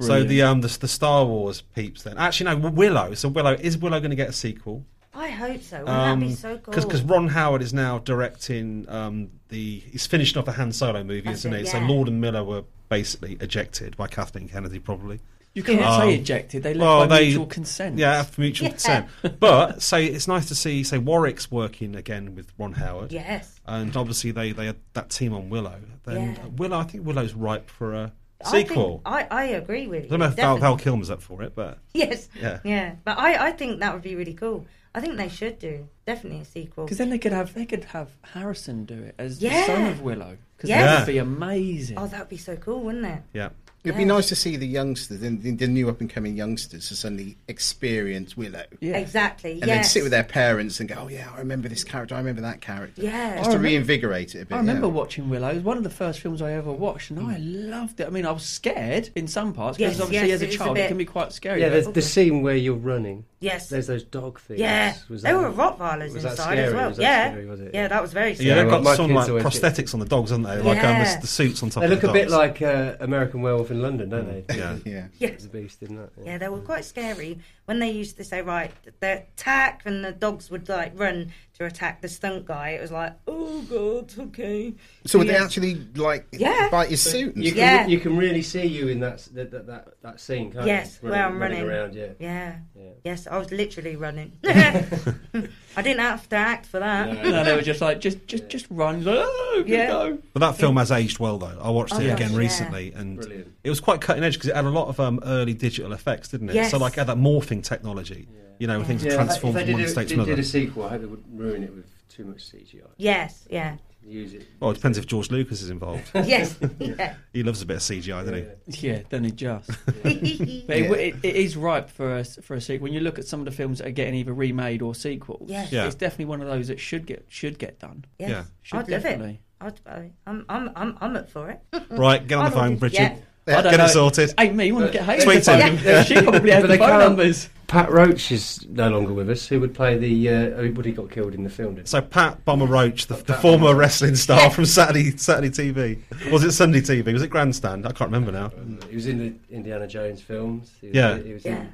So 0.00 0.24
the 0.24 0.42
um 0.42 0.60
the, 0.60 0.68
the 0.80 0.88
Star 0.88 1.24
Wars 1.24 1.62
peeps 1.74 2.02
then. 2.02 2.18
Actually, 2.18 2.56
no, 2.56 2.68
Willow. 2.70 3.14
So 3.14 3.28
Willow 3.28 3.54
is 3.54 3.78
Willow 3.78 3.98
going 4.00 4.10
to 4.10 4.16
get 4.16 4.28
a 4.28 4.32
sequel? 4.32 4.84
I 5.14 5.28
hope 5.30 5.62
so. 5.62 5.78
Wouldn't 5.78 5.86
that 5.86 6.20
be 6.20 6.34
so 6.34 6.58
cool? 6.58 6.74
Because 6.74 7.00
Ron 7.02 7.28
Howard 7.28 7.62
is 7.62 7.72
now 7.72 7.98
directing 7.98 8.84
um, 8.90 9.30
the. 9.48 9.78
He's 9.80 10.06
finishing 10.06 10.38
off 10.38 10.46
a 10.48 10.52
Han 10.52 10.72
Solo 10.72 11.02
movie, 11.02 11.22
That's 11.22 11.38
isn't 11.40 11.54
it, 11.54 11.62
it? 11.62 11.68
So. 11.68 11.78
Lord 11.78 12.08
and 12.08 12.20
Miller 12.20 12.44
were 12.44 12.64
basically 12.90 13.38
ejected 13.40 13.96
by 13.96 14.08
Kathleen 14.08 14.48
Kennedy, 14.48 14.78
probably. 14.78 15.20
You 15.54 15.62
can't 15.62 15.80
Um, 15.80 16.02
say 16.02 16.14
ejected. 16.16 16.62
They 16.62 16.74
left 16.74 16.82
well, 16.86 17.08
by 17.08 17.16
they- 17.20 17.26
mutual 17.28 17.46
consent. 17.46 17.96
Yeah, 17.98 18.10
after 18.12 18.42
mutual 18.42 18.66
Yeah. 18.66 18.70
consent. 18.72 19.06
But 19.40 19.80
say 19.80 20.04
it's 20.04 20.28
nice 20.28 20.48
to 20.48 20.54
see. 20.54 20.84
Say 20.84 20.98
Warwick's 20.98 21.50
working 21.50 21.96
again 21.96 22.34
with 22.34 22.52
Ron 22.58 22.74
Howard. 22.74 23.10
Yes. 23.10 23.58
And 23.66 23.96
obviously 23.96 24.32
they, 24.32 24.52
they 24.52 24.66
had 24.66 24.76
that 24.92 25.08
team 25.08 25.32
on 25.32 25.48
Willow. 25.48 25.80
Then 26.04 26.34
Yeah. 26.34 26.46
Willow, 26.58 26.78
I 26.78 26.82
think 26.82 27.06
Willow's 27.06 27.32
ripe 27.32 27.70
for 27.70 27.94
a 27.94 28.12
I 28.44 28.50
think- 28.50 28.68
sequel. 28.68 29.00
I, 29.06 29.26
I 29.30 29.44
agree 29.44 29.86
with 29.86 30.00
I 30.00 30.04
you. 30.04 30.10
don't 30.10 30.18
know 30.20 30.26
if 30.26 30.34
Val. 30.34 30.58
Val 30.58 30.76
Kilmer's 30.76 31.10
up 31.10 31.22
for 31.22 31.42
it, 31.42 31.54
but 31.54 31.78
Yes. 31.94 32.28
Yeah. 32.40 32.60
Yeah. 32.64 32.94
But 33.04 33.18
I, 33.18 33.48
I 33.48 33.52
think 33.52 33.80
that 33.80 33.92
would 33.94 34.02
be 34.02 34.14
really 34.14 34.34
cool. 34.34 34.66
I 34.94 35.00
think 35.00 35.16
they 35.16 35.28
should 35.28 35.58
do 35.58 35.88
definitely 36.06 36.40
a 36.40 36.44
sequel. 36.44 36.84
Because 36.84 36.98
then 36.98 37.10
they 37.10 37.18
could 37.18 37.32
have 37.32 37.52
they 37.54 37.66
could 37.66 37.84
have 37.84 38.08
Harrison 38.22 38.84
do 38.86 39.02
it 39.02 39.14
as 39.18 39.42
Yeah. 39.42 39.60
the 39.60 39.66
son 39.66 39.84
of 39.86 40.00
Willow. 40.02 40.36
Because 40.56 40.70
Yeah. 40.70 40.84
that 40.86 41.00
would 41.00 41.12
be 41.12 41.18
amazing. 41.18 41.98
Oh, 41.98 42.06
that 42.06 42.18
would 42.20 42.28
be 42.30 42.36
so 42.38 42.56
cool, 42.56 42.80
wouldn't 42.82 43.04
it? 43.06 43.22
yeah. 43.34 43.50
It'd 43.86 43.96
be 43.98 44.04
nice 44.04 44.28
to 44.28 44.36
see 44.36 44.56
the 44.56 44.66
youngsters, 44.66 45.20
the, 45.20 45.30
the, 45.30 45.52
the 45.52 45.66
new 45.66 45.88
up 45.88 46.00
and 46.00 46.10
coming 46.10 46.36
youngsters, 46.36 46.88
to 46.88 46.96
suddenly 46.96 47.36
experience 47.48 48.36
Willow. 48.36 48.64
Yeah. 48.80 48.96
Exactly. 48.96 49.52
And 49.52 49.62
then 49.62 49.78
yes. 49.78 49.92
sit 49.92 50.02
with 50.02 50.12
their 50.12 50.24
parents 50.24 50.80
and 50.80 50.88
go, 50.88 50.96
oh, 51.02 51.08
yeah, 51.08 51.30
I 51.34 51.38
remember 51.38 51.68
this 51.68 51.84
character, 51.84 52.14
I 52.14 52.18
remember 52.18 52.42
that 52.42 52.60
character. 52.60 53.02
Yeah. 53.02 53.36
Just 53.36 53.50
I 53.50 53.52
to 53.54 53.58
remem- 53.58 53.62
reinvigorate 53.62 54.34
it 54.34 54.42
a 54.42 54.46
bit. 54.46 54.54
I 54.54 54.58
remember 54.58 54.86
yeah. 54.86 54.92
watching 54.92 55.28
Willow. 55.28 55.48
It 55.48 55.54
was 55.54 55.64
one 55.64 55.76
of 55.76 55.84
the 55.84 55.90
first 55.90 56.20
films 56.20 56.42
I 56.42 56.52
ever 56.52 56.72
watched, 56.72 57.10
and 57.10 57.20
I 57.20 57.36
loved 57.38 58.00
it. 58.00 58.06
I 58.06 58.10
mean, 58.10 58.26
I 58.26 58.32
was 58.32 58.44
scared 58.44 59.10
in 59.14 59.26
some 59.28 59.52
parts 59.52 59.78
because 59.78 59.94
Yes, 59.94 60.02
obviously, 60.02 60.28
yes, 60.28 60.34
as 60.36 60.42
a 60.42 60.44
it 60.44 60.48
is 60.48 60.54
a 60.54 60.58
child, 60.58 60.76
it 60.76 60.80
bit- 60.82 60.88
can 60.88 60.98
be 60.98 61.04
quite 61.04 61.32
scary. 61.32 61.60
Yeah, 61.60 61.68
but- 61.68 61.72
there's 61.72 61.88
the 61.88 62.02
scene 62.02 62.42
where 62.42 62.56
you're 62.56 62.74
running. 62.74 63.24
Yes. 63.38 63.68
There's 63.68 63.86
those 63.86 64.02
dog 64.02 64.40
things. 64.40 64.58
Yeah. 64.60 64.94
Was 65.10 65.22
There 65.22 65.34
that- 65.34 65.38
were 65.38 65.50
Rottweilers 65.50 66.14
was 66.14 66.22
that 66.22 66.30
inside 66.32 66.42
scary? 66.42 66.58
as 66.60 66.74
well. 66.74 66.88
Was 66.88 66.96
that 66.96 67.02
yeah. 67.02 67.30
scary, 67.30 67.46
was 67.46 67.60
it? 67.60 67.70
Yeah, 67.74 67.88
that 67.88 68.02
was 68.02 68.12
very 68.12 68.34
scary. 68.34 68.48
Yeah, 68.48 68.54
they've 68.56 68.70
got 68.82 68.96
some 68.96 69.12
like 69.12 69.28
prosthetics 69.28 69.92
on 69.92 70.00
the 70.00 70.06
dogs, 70.06 70.30
haven't 70.30 70.44
they? 70.44 70.56
Like 70.62 70.78
um, 70.78 70.84
Yeah. 70.84 71.14
the, 71.16 71.20
the 71.20 71.26
suits 71.26 71.62
on 71.62 71.68
top 71.68 71.82
of 71.84 71.90
the. 71.90 71.96
They 71.96 72.02
look 72.02 72.10
a 72.10 72.12
bit 72.14 72.30
like 72.30 72.62
uh, 72.62 72.94
American 73.00 73.42
Werewolf 73.42 73.70
in 73.76 73.82
London, 73.82 74.08
don't 74.08 74.26
mm. 74.26 74.46
they? 74.46 74.56
Yeah. 74.62 74.76
Yeah. 74.84 75.06
Yes. 75.18 75.42
The 75.42 75.48
beast 75.48 75.82
in 75.82 75.96
that. 75.96 76.10
Yeah, 76.24 76.38
they 76.38 76.48
were 76.48 76.60
quite 76.60 76.84
scary 76.84 77.38
when 77.66 77.78
they 77.80 77.90
used 77.90 78.16
to 78.16 78.24
say, 78.24 78.42
right, 78.42 78.70
the 79.00 79.22
attack, 79.34 79.82
and 79.84 80.04
the 80.04 80.12
dogs 80.12 80.50
would 80.50 80.68
like 80.68 80.92
run 80.98 81.32
to 81.58 81.64
attack 81.64 82.00
the 82.02 82.08
stunt 82.08 82.44
guy. 82.46 82.70
It 82.70 82.80
was 82.82 82.90
like, 82.92 83.14
oh 83.26 83.62
god, 83.62 84.12
okay. 84.28 84.74
So 85.06 85.18
would 85.18 85.28
they 85.28 85.36
actually, 85.36 85.74
like, 85.94 86.26
Yeah. 86.32 86.68
bite 86.70 86.90
his 86.90 87.00
suit 87.02 87.34
and 87.34 87.44
You 87.44 87.50
can, 87.52 87.58
Yeah. 87.58 87.86
you 87.86 87.98
can 87.98 88.16
really 88.16 88.42
see 88.42 88.66
you 88.66 88.88
in 88.88 89.00
that 89.00 89.26
that 89.34 89.50
that, 89.52 89.66
that, 89.66 89.88
that 90.02 90.20
scene, 90.20 90.52
can't 90.52 90.66
Yes, 90.66 90.98
you? 91.02 91.08
where 91.10 91.24
I'm 91.24 91.38
running. 91.40 91.62
around. 91.62 91.94
Yeah. 91.94 92.08
Yeah. 92.20 92.56
Yeah. 92.76 92.82
Yes, 93.04 93.26
I 93.30 93.38
was 93.38 93.50
literally 93.52 93.96
running. 93.96 94.32
I 94.44 95.82
didn't 95.82 96.00
have 96.00 96.28
to 96.30 96.36
act 96.36 96.66
for 96.66 96.78
that. 96.80 97.12
No. 97.12 97.30
no, 97.30 97.44
they 97.44 97.54
were 97.54 97.62
just 97.62 97.80
like, 97.80 98.00
just, 98.00 98.26
just, 98.26 98.48
just 98.48 98.66
run. 98.70 99.02
Oh, 99.06 99.64
Yeah. 99.66 99.76
yeah. 99.76 99.86
Go. 99.88 100.18
But 100.34 100.40
that 100.40 100.56
film 100.56 100.76
has 100.76 100.90
aged 100.92 101.18
well, 101.18 101.38
though. 101.38 101.58
I 101.60 101.70
watched 101.70 101.94
Oh, 101.94 102.00
it 102.00 102.06
gosh, 102.08 102.16
again 102.20 102.32
yeah. 102.32 102.38
recently, 102.38 102.92
and 102.92 103.16
Brilliant. 103.16 103.52
it 103.64 103.70
was 103.70 103.80
quite 103.80 104.00
cutting 104.00 104.24
edge 104.24 104.34
because 104.34 104.50
it 104.50 104.56
had 104.56 104.64
a 104.64 104.70
lot 104.70 104.88
of 104.88 105.00
um, 105.00 105.20
early 105.24 105.54
digital 105.54 105.92
effects, 105.92 106.28
didn't 106.28 106.50
it? 106.50 106.54
Yes. 106.54 106.70
So, 106.70 106.78
like, 106.78 106.94
had 106.94 107.06
that 107.08 107.16
morphing 107.18 107.55
technology, 107.62 108.28
you 108.58 108.66
know, 108.66 108.78
where 108.78 108.86
things 108.86 109.04
Yeah, 109.04 109.14
transform 109.14 109.56
if 109.56 109.64
from 109.64 109.72
one 109.72 109.82
did, 109.82 109.90
state 109.90 110.00
a, 110.02 110.04
to 110.04 110.08
did, 110.08 110.14
another. 110.14 110.30
did 110.36 110.38
a 110.38 110.44
sequel, 110.44 110.84
I 110.84 110.88
hope 110.90 111.00
they 111.00 111.06
wouldn't 111.06 111.26
ruin 111.40 111.62
it 111.62 111.74
with 111.74 111.86
too 112.08 112.24
much 112.24 112.38
CGI. 112.50 112.86
Yes, 112.96 113.46
yeah. 113.50 113.76
Use 114.08 114.34
it. 114.34 114.46
Well, 114.60 114.70
it 114.70 114.74
depends 114.74 114.98
if 114.98 115.06
George 115.06 115.32
Lucas 115.32 115.62
is 115.62 115.70
involved. 115.70 116.08
Yes, 116.14 116.56
yeah. 116.78 117.16
he 117.32 117.42
loves 117.42 117.60
a 117.60 117.66
bit 117.66 117.78
of 117.78 117.82
CGI, 117.82 118.24
doesn't 118.24 118.46
he? 118.68 118.88
Yeah, 118.88 119.00
then 119.08 119.24
he 119.24 119.32
just. 119.32 119.68
yeah. 120.04 120.62
But 120.66 120.76
it, 120.76 120.90
it, 120.92 121.14
it 121.24 121.34
is 121.36 121.56
ripe 121.56 121.90
for 121.90 122.18
a, 122.18 122.24
for 122.24 122.54
a 122.54 122.60
sequel. 122.60 122.84
When 122.84 122.92
you 122.92 123.00
look 123.00 123.18
at 123.18 123.26
some 123.26 123.40
of 123.40 123.46
the 123.46 123.50
films 123.52 123.78
that 123.78 123.88
are 123.88 123.90
getting 123.90 124.14
either 124.14 124.32
remade 124.32 124.80
or 124.80 124.94
sequels, 124.94 125.50
Yes. 125.50 125.72
Yeah. 125.72 125.86
it's 125.86 125.96
definitely 125.96 126.26
one 126.26 126.40
of 126.40 126.46
those 126.46 126.68
that 126.68 126.78
should 126.78 127.04
get 127.04 127.24
should 127.28 127.58
get 127.58 127.80
done. 127.80 128.04
Yes. 128.20 128.30
Yeah. 128.30 128.44
Should 128.62 128.78
I'd 128.78 128.88
love 128.90 129.04
it. 129.06 129.38
I'd, 129.60 129.80
I- 129.86 130.10
I'm, 130.26 130.44
I'm, 130.48 130.70
I'm, 130.76 130.98
I'm 131.00 131.16
up 131.16 131.28
for 131.28 131.50
it. 131.50 131.60
Right, 131.90 132.24
get 132.24 132.38
on 132.38 132.44
the 132.44 132.50
I'd 132.50 132.52
phone, 132.52 132.64
order- 132.68 132.76
Bridget. 132.76 133.24
Yeah. 133.46 133.58
I 133.58 133.62
don't 133.62 133.70
Get 133.72 133.76
know. 133.78 133.84
it 133.84 133.88
sorted. 133.90 134.34
Ain't 134.38 134.56
me. 134.56 134.66
You 134.66 134.74
want 134.74 134.86
to 134.86 134.92
get 134.92 135.04
Hayley 135.04 135.24
Tweet 135.24 135.44
to 135.44 135.50
phone 135.52 135.60
him. 135.60 135.76
him. 135.76 136.04
She 136.04 136.20
probably 136.20 136.50
has 136.50 136.62
But 136.62 136.66
the 136.70 136.78
phone 136.78 136.98
numbers. 136.98 137.48
Pat 137.68 137.90
Roach 137.90 138.30
is 138.32 138.64
no 138.68 138.88
longer 138.90 139.12
with 139.12 139.28
us. 139.30 139.46
Who 139.46 139.60
would 139.60 139.74
play 139.74 139.96
the? 139.98 140.28
Uh, 140.28 140.72
what 140.72 140.84
he 140.84 140.92
got 140.92 141.10
killed 141.10 141.34
in 141.34 141.44
the 141.44 141.50
film? 141.50 141.76
Did 141.76 141.88
So 141.88 142.00
Pat 142.00 142.44
Bomber 142.44 142.66
Roach, 142.66 143.06
the, 143.06 143.14
the 143.16 143.34
former 143.34 143.74
wrestling 143.74 144.14
star 144.16 144.50
from 144.50 144.64
Saturday 144.66 145.16
Saturday 145.16 145.50
TV, 145.50 146.30
was 146.32 146.42
it 146.44 146.52
Sunday 146.52 146.80
TV? 146.80 147.12
Was 147.12 147.22
it 147.22 147.28
Grandstand? 147.28 147.86
I 147.86 147.90
can't 147.92 148.10
remember 148.10 148.32
now. 148.32 148.50
he 148.88 148.94
was 148.96 149.06
in 149.06 149.18
the 149.18 149.34
Indiana 149.54 149.86
Jones 149.86 150.20
films. 150.20 150.72
He 150.80 150.88
was, 150.88 150.96
Yeah. 150.96 151.18
He 151.18 151.32
was 151.32 151.44
Yeah. 151.44 151.56
in, 151.60 151.72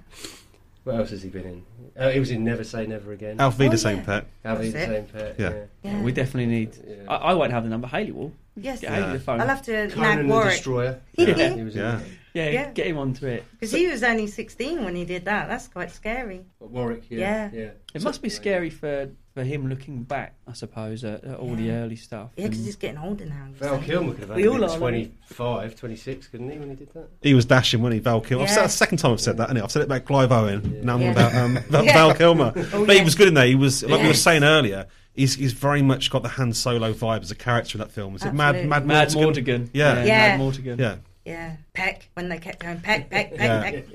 what 0.84 0.96
else 0.96 1.10
has 1.10 1.22
he 1.22 1.28
been 1.28 1.44
in? 1.44 1.62
Uh, 1.96 2.08
he 2.10 2.20
was 2.20 2.30
in 2.30 2.42
Never 2.42 2.64
Say 2.64 2.86
Never 2.86 3.12
Again. 3.12 3.38
Alf 3.40 3.56
Vida 3.56 3.74
Oh, 3.74 3.76
Same 3.76 3.98
yeah. 3.98 4.04
Pet. 4.04 4.26
Alvin, 4.44 4.72
That's 4.72 4.86
the 4.86 4.94
same 4.94 5.04
pet. 5.06 5.36
Yeah. 5.38 5.50
Yeah. 5.50 5.64
Yeah. 5.92 6.02
We 6.02 6.12
definitely 6.12 6.46
need. 6.46 6.70
Yeah. 6.86 6.94
I, 7.08 7.16
I 7.16 7.34
won't 7.34 7.52
have 7.52 7.64
the 7.64 7.68
number. 7.70 7.86
Hayley 7.86 8.12
will. 8.12 8.32
Yes. 8.56 8.80
Get 8.80 8.90
Yeah. 8.90 8.96
Hayley 9.06 9.12
the 9.18 9.24
phone. 9.24 9.40
I'll 9.40 9.46
have 9.48 9.62
to 9.62 9.88
Conan 9.88 10.16
nag 10.18 10.26
Warwick. 10.26 10.50
Destroyer. 10.52 11.00
Yeah. 11.16 11.26
He 11.34 11.60
Yeah. 11.70 12.00
yeah, 12.34 12.50
Yeah. 12.50 12.70
get 12.72 12.86
him 12.86 12.98
onto 12.98 13.26
it. 13.26 13.44
Because 13.52 13.72
he 13.72 13.86
was 13.88 14.02
only 14.02 14.26
16 14.26 14.84
when 14.84 14.94
he 14.94 15.04
did 15.04 15.24
that. 15.26 15.48
That's 15.48 15.68
quite 15.68 15.90
scary. 15.90 16.42
But 16.60 16.70
Warwick. 16.70 17.04
Yeah. 17.10 17.50
Yeah. 17.52 17.60
yeah. 17.62 17.70
It 17.94 18.02
must 18.02 18.22
be 18.22 18.28
scary 18.30 18.70
for, 18.70 19.10
for 19.34 19.42
him 19.42 19.68
looking 19.68 20.02
back, 20.02 20.34
I 20.48 20.52
suppose, 20.54 21.04
at, 21.04 21.24
at 21.24 21.38
all 21.38 21.54
the 21.54 21.70
early 21.70 21.96
stuff. 21.96 22.30
Yeah, 22.36 22.48
because 22.48 22.64
he's 22.64 22.76
getting 22.76 22.98
older 22.98 23.26
now. 23.26 23.46
you 23.48 23.54
Val. 23.56 23.78
Kilmer 23.82 24.12
could 24.14 24.28
have 24.28 24.36
We 24.36 24.48
only 24.48 24.62
all 24.62 24.68
been 24.68 24.76
are, 24.76 24.78
25, 24.78 25.76
26, 25.76 26.28
couldn't 26.28 26.50
he, 26.50 26.58
when 26.58 26.70
he 26.70 26.76
did 26.76 26.92
that? 26.94 27.08
He 27.22 27.34
was 27.34 27.44
dashing 27.44 27.82
when 27.82 27.92
he 27.92 27.98
Val 27.98 28.20
Kilmer. 28.22 28.44
I've 28.44 28.50
said, 28.50 28.56
Yeah. 28.56 28.62
that's 28.62 28.74
the 28.74 28.78
second 28.78 28.98
time 28.98 29.12
I've 29.12 29.20
said 29.20 29.36
that, 29.38 29.44
isn't 29.48 29.56
it? 29.58 29.62
I've 29.64 29.70
said 29.72 29.82
it 29.82 29.86
about 29.86 30.04
Clive 30.06 30.32
Owen. 30.32 30.80
Now 30.84 30.94
I'm 30.94 31.00
Yeah. 31.02 31.10
about 31.12 31.34
um, 31.34 31.54
Val, 31.68 31.84
Yeah. 31.84 31.92
Val 31.94 32.14
Kilmer. 32.14 32.52
Oh, 32.72 32.86
but 32.86 32.96
he 32.96 33.02
was 33.04 33.14
good 33.14 33.28
in 33.28 33.34
there. 33.34 33.46
He 33.46 33.54
was 33.54 33.82
like 33.82 34.00
we 34.02 34.08
were 34.08 34.14
saying 34.14 34.42
earlier. 34.44 34.86
He's 35.14 35.34
he's 35.34 35.52
very 35.52 35.82
much 35.82 36.10
got 36.10 36.22
the 36.22 36.28
Han 36.30 36.52
Solo 36.52 36.92
vibe 36.92 37.20
as 37.22 37.30
a 37.30 37.34
character 37.34 37.76
in 37.76 37.80
that 37.80 37.90
film. 37.92 38.14
Is 38.16 38.24
it 38.24 38.32
Mad 38.32 38.66
Mad 38.66 38.84
Madmartigan? 38.84 39.14
Mortigan. 39.22 39.70
Yeah. 39.74 40.04
Yeah. 40.04 40.38
Madmartigan. 40.38 40.78
Yeah, 40.78 40.96
Yeah. 41.24 41.56
Peck, 41.74 42.08
when 42.14 42.28
they 42.28 42.38
kept 42.38 42.60
going, 42.60 42.80
peck, 42.80 43.10
peck, 43.10 43.34
peck, 43.34 43.38
yeah, 43.38 43.62
peck. 43.62 43.84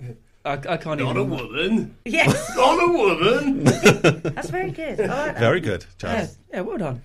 yeah. 0.00 0.12
I, 0.44 0.52
I 0.52 0.76
can't 0.76 1.00
even. 1.00 1.06
Not 1.14 1.16
a 1.16 1.24
woman. 1.24 1.96
Yes, 2.04 2.50
Not 2.56 2.88
a 2.88 2.92
woman. 2.92 3.64
that's 3.64 4.48
very 4.50 4.70
good. 4.70 5.00
I 5.00 5.06
like 5.06 5.26
that. 5.34 5.38
Very 5.38 5.60
good, 5.60 5.84
Yeah, 6.02 6.14
Charles. 6.14 6.38
yeah, 6.52 6.60
well 6.60 6.78
done. 6.78 7.02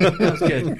that 0.00 0.18
was 0.18 0.40
good. 0.40 0.78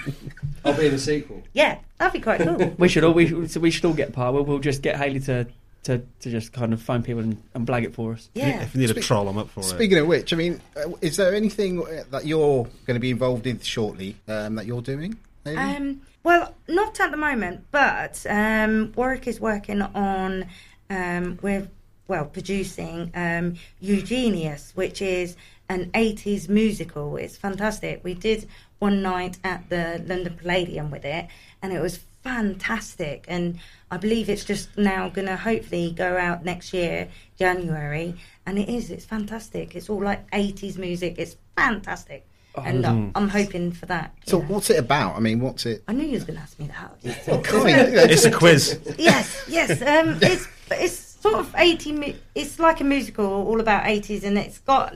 I'll 0.64 0.74
be 0.76 0.86
in 0.86 0.92
the 0.92 0.98
sequel. 0.98 1.42
Yeah, 1.54 1.78
that'd 1.98 2.12
be 2.12 2.20
quite 2.20 2.40
cool. 2.40 2.74
We 2.78 2.88
should 2.88 3.04
all 3.04 3.14
we, 3.14 3.46
so 3.48 3.60
we 3.60 3.70
should 3.70 3.84
all 3.86 3.94
get 3.94 4.12
part. 4.12 4.34
We'll, 4.34 4.44
we'll 4.44 4.58
just 4.58 4.82
get 4.82 4.96
Hayley 4.96 5.20
to, 5.20 5.46
to, 5.84 5.98
to 6.20 6.30
just 6.30 6.52
kind 6.52 6.72
of 6.72 6.80
phone 6.80 7.02
people 7.02 7.22
and, 7.22 7.42
and 7.54 7.66
blag 7.66 7.84
it 7.84 7.94
for 7.94 8.12
us. 8.12 8.28
Yeah. 8.34 8.62
If 8.62 8.74
you 8.74 8.80
need 8.80 8.90
a 8.90 9.00
troll, 9.00 9.28
I'm 9.28 9.38
up 9.38 9.50
for 9.50 9.60
it. 9.60 9.64
Speaking 9.64 9.98
of 9.98 10.06
which, 10.06 10.32
I 10.32 10.36
mean, 10.36 10.60
uh, 10.76 10.92
is 11.00 11.16
there 11.16 11.34
anything 11.34 11.82
uh, 11.82 12.04
that 12.10 12.24
you're 12.24 12.64
going 12.86 12.94
to 12.94 13.00
be 13.00 13.10
involved 13.10 13.46
in 13.46 13.60
shortly 13.60 14.16
um, 14.28 14.54
that 14.54 14.66
you're 14.66 14.82
doing? 14.82 15.16
Maybe? 15.44 15.58
Um, 15.58 16.02
well, 16.22 16.54
not 16.68 17.00
at 17.00 17.10
the 17.10 17.16
moment, 17.16 17.66
but 17.72 18.24
um, 18.28 18.92
Warwick 18.94 19.26
is 19.26 19.40
working 19.40 19.82
on 19.82 20.46
um, 20.88 21.38
we're 21.42 21.68
well 22.06 22.26
producing 22.26 23.10
um, 23.14 23.54
Eugenius, 23.80 24.72
which 24.74 25.02
is 25.02 25.36
an 25.68 25.90
80s 25.92 26.48
musical. 26.48 27.16
It's 27.16 27.36
fantastic. 27.36 28.04
We 28.04 28.14
did 28.14 28.48
one 28.78 29.02
night 29.02 29.38
at 29.42 29.68
the 29.68 30.02
London 30.06 30.36
Palladium 30.36 30.90
with 30.90 31.04
it, 31.04 31.26
and 31.60 31.72
it 31.72 31.80
was 31.80 32.00
fantastic. 32.22 33.24
And 33.28 33.58
I 33.90 33.96
believe 33.96 34.28
it's 34.28 34.44
just 34.44 34.76
now 34.78 35.08
going 35.08 35.26
to 35.28 35.36
hopefully 35.36 35.92
go 35.96 36.16
out 36.16 36.44
next 36.44 36.72
year, 36.72 37.08
January. 37.38 38.14
And 38.46 38.58
it 38.58 38.68
is. 38.68 38.90
It's 38.90 39.04
fantastic. 39.04 39.74
It's 39.76 39.88
all 39.90 40.02
like 40.02 40.28
80s 40.30 40.78
music. 40.78 41.14
It's 41.18 41.36
fantastic. 41.56 42.26
and 42.56 42.84
I'm, 42.84 43.12
I'm 43.14 43.28
hoping 43.28 43.72
for 43.72 43.86
that. 43.86 44.14
so, 44.26 44.38
yeah. 44.40 44.46
what's 44.46 44.68
it 44.70 44.78
about? 44.78 45.16
I 45.16 45.20
mean, 45.20 45.40
what's 45.40 45.64
it? 45.66 45.82
I 45.88 45.92
knew 45.92 46.04
you 46.04 46.12
was 46.14 46.24
going 46.24 46.36
to 46.36 46.42
ask 46.42 46.58
me 46.58 46.68
that. 46.68 47.44
Kind 47.44 47.78
of, 47.96 48.10
It's 48.10 48.24
a 48.24 48.30
quiz. 48.30 48.78
yes, 48.98 49.44
yes. 49.48 49.70
Um, 49.82 50.18
it's 50.20 50.46
it's 50.70 50.96
sort 50.98 51.34
of 51.36 51.54
eighty. 51.56 51.92
mu- 51.92 52.12
It's 52.34 52.58
like 52.58 52.80
a 52.80 52.84
musical, 52.84 53.24
all 53.24 53.58
about 53.60 53.86
eighties, 53.86 54.22
and 54.24 54.36
it's 54.36 54.58
got 54.58 54.94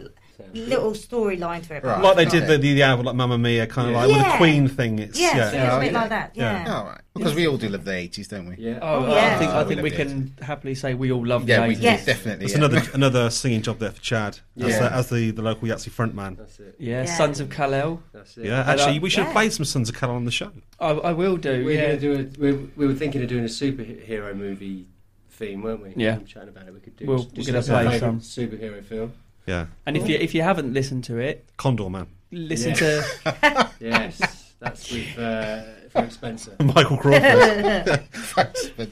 little 0.54 0.92
storyline 0.92 1.66
to 1.66 1.74
it. 1.76 1.84
Right. 1.84 2.02
like 2.02 2.16
they 2.16 2.26
Okay. 2.26 2.40
did 2.40 2.48
the, 2.48 2.58
the, 2.58 2.74
the 2.74 2.82
album, 2.82 3.06
like 3.06 3.14
Mamma 3.16 3.38
Mia, 3.38 3.66
kind 3.66 3.88
of 3.88 3.94
like 3.94 4.08
with 4.08 4.18
the 4.18 4.36
Queen 4.36 4.68
thing. 4.68 4.98
It's 4.98 5.18
Yes, 5.18 5.34
yeah, 5.36 5.52
yeah, 5.52 5.76
a 5.76 5.80
bit 5.80 5.92
yeah. 5.92 6.00
like 6.00 6.08
that. 6.10 6.30
Yeah. 6.34 6.64
Yeah. 6.64 6.74
All 6.76 6.84
right. 6.84 7.00
Because 7.14 7.34
we 7.34 7.46
all 7.48 7.56
do 7.56 7.68
love 7.70 7.84
the 7.84 7.92
80s, 7.92 8.28
don't 8.28 8.46
we? 8.48 8.56
Yeah. 8.58 8.78
Oh, 8.82 9.06
Oh, 9.06 9.12
I 9.12 9.14
yeah. 9.16 9.38
think 9.38 9.50
I 9.50 9.60
Oh, 9.62 9.64
think 9.66 9.76
we 9.78 9.90
we 9.90 9.90
can 9.90 10.34
happily 10.42 10.74
say 10.74 10.92
we 10.94 11.10
all 11.12 11.24
love 11.26 11.48
Yeah, 11.48 11.62
the 11.62 11.68
we 11.68 11.76
80s. 11.76 11.82
Yes. 11.82 12.04
definitely. 12.04 12.44
It's 12.44 12.52
yeah. 12.54 12.58
another 12.64 12.82
another 12.94 13.30
singing 13.30 13.62
job 13.62 13.78
there 13.78 13.90
for 13.90 14.00
Chad 14.02 14.38
as, 14.58 14.68
Yeah. 14.68 14.78
the, 14.80 14.92
as 14.92 15.08
the, 15.08 15.30
the 15.30 15.42
local 15.42 15.66
Yahtzee 15.68 15.90
frontman. 15.90 16.36
That's 16.36 16.58
it. 16.60 16.76
Yeah, 16.78 17.02
Yeah. 17.04 17.16
Sons 17.16 17.40
of 17.40 17.48
Kal-El. 17.50 18.02
That's 18.12 18.36
it. 18.36 18.44
Yeah, 18.46 18.60
actually, 18.66 18.98
uh, 18.98 19.00
we 19.00 19.08
should 19.10 19.20
have 19.20 19.28
Yeah. 19.28 19.32
played 19.32 19.52
some 19.52 19.64
Sons 19.64 19.88
of 19.88 19.94
Kal 19.98 20.10
on 20.10 20.24
the 20.26 20.30
show. 20.30 20.52
I, 20.78 20.90
I 20.90 21.12
will 21.12 21.36
do. 21.38 21.64
We're 21.64 21.76
yeah. 21.76 21.86
going 21.96 22.00
to 22.00 22.30
do 22.30 22.46
a. 22.46 22.52
We, 22.52 22.52
we 22.76 22.86
were 22.86 22.94
thinking 22.94 23.22
of 23.22 23.28
doing 23.28 23.44
a 23.44 23.48
superhero 23.48 24.36
movie 24.36 24.86
theme, 25.30 25.62
weren't 25.62 25.82
we? 25.82 25.94
Yeah. 25.96 26.14
We 26.16 26.20
were 26.22 26.26
chatting 26.28 26.48
about 26.50 26.66
it. 26.68 26.74
We 26.74 26.80
could 26.80 26.96
do. 26.96 27.06
We'll- 27.06 27.18
just 27.24 27.36
we're 27.36 27.44
gonna 27.62 27.82
what's 27.84 27.88
play 27.88 27.98
some. 27.98 28.20
superhero 28.20 28.84
film. 28.84 29.12
Yeah, 29.46 29.66
And 29.86 29.96
if 29.96 30.08
you 30.08 30.16
if 30.16 30.34
you 30.34 30.42
haven't 30.42 30.72
listened 30.72 31.04
to 31.04 31.18
it, 31.18 31.46
Condorman, 31.56 32.06
listen 32.32 32.70
Yeah. 32.70 32.76
to 32.76 33.70
Yes, 33.80 34.54
that's 34.58 34.90
with 34.92 35.18
uh, 35.18 35.62
Frank 35.90 36.10
Spencer. 36.12 36.56
Michael 36.60 36.96
Crawford. 36.96 38.00
Thanks, 38.12 38.68
but- 38.76 38.90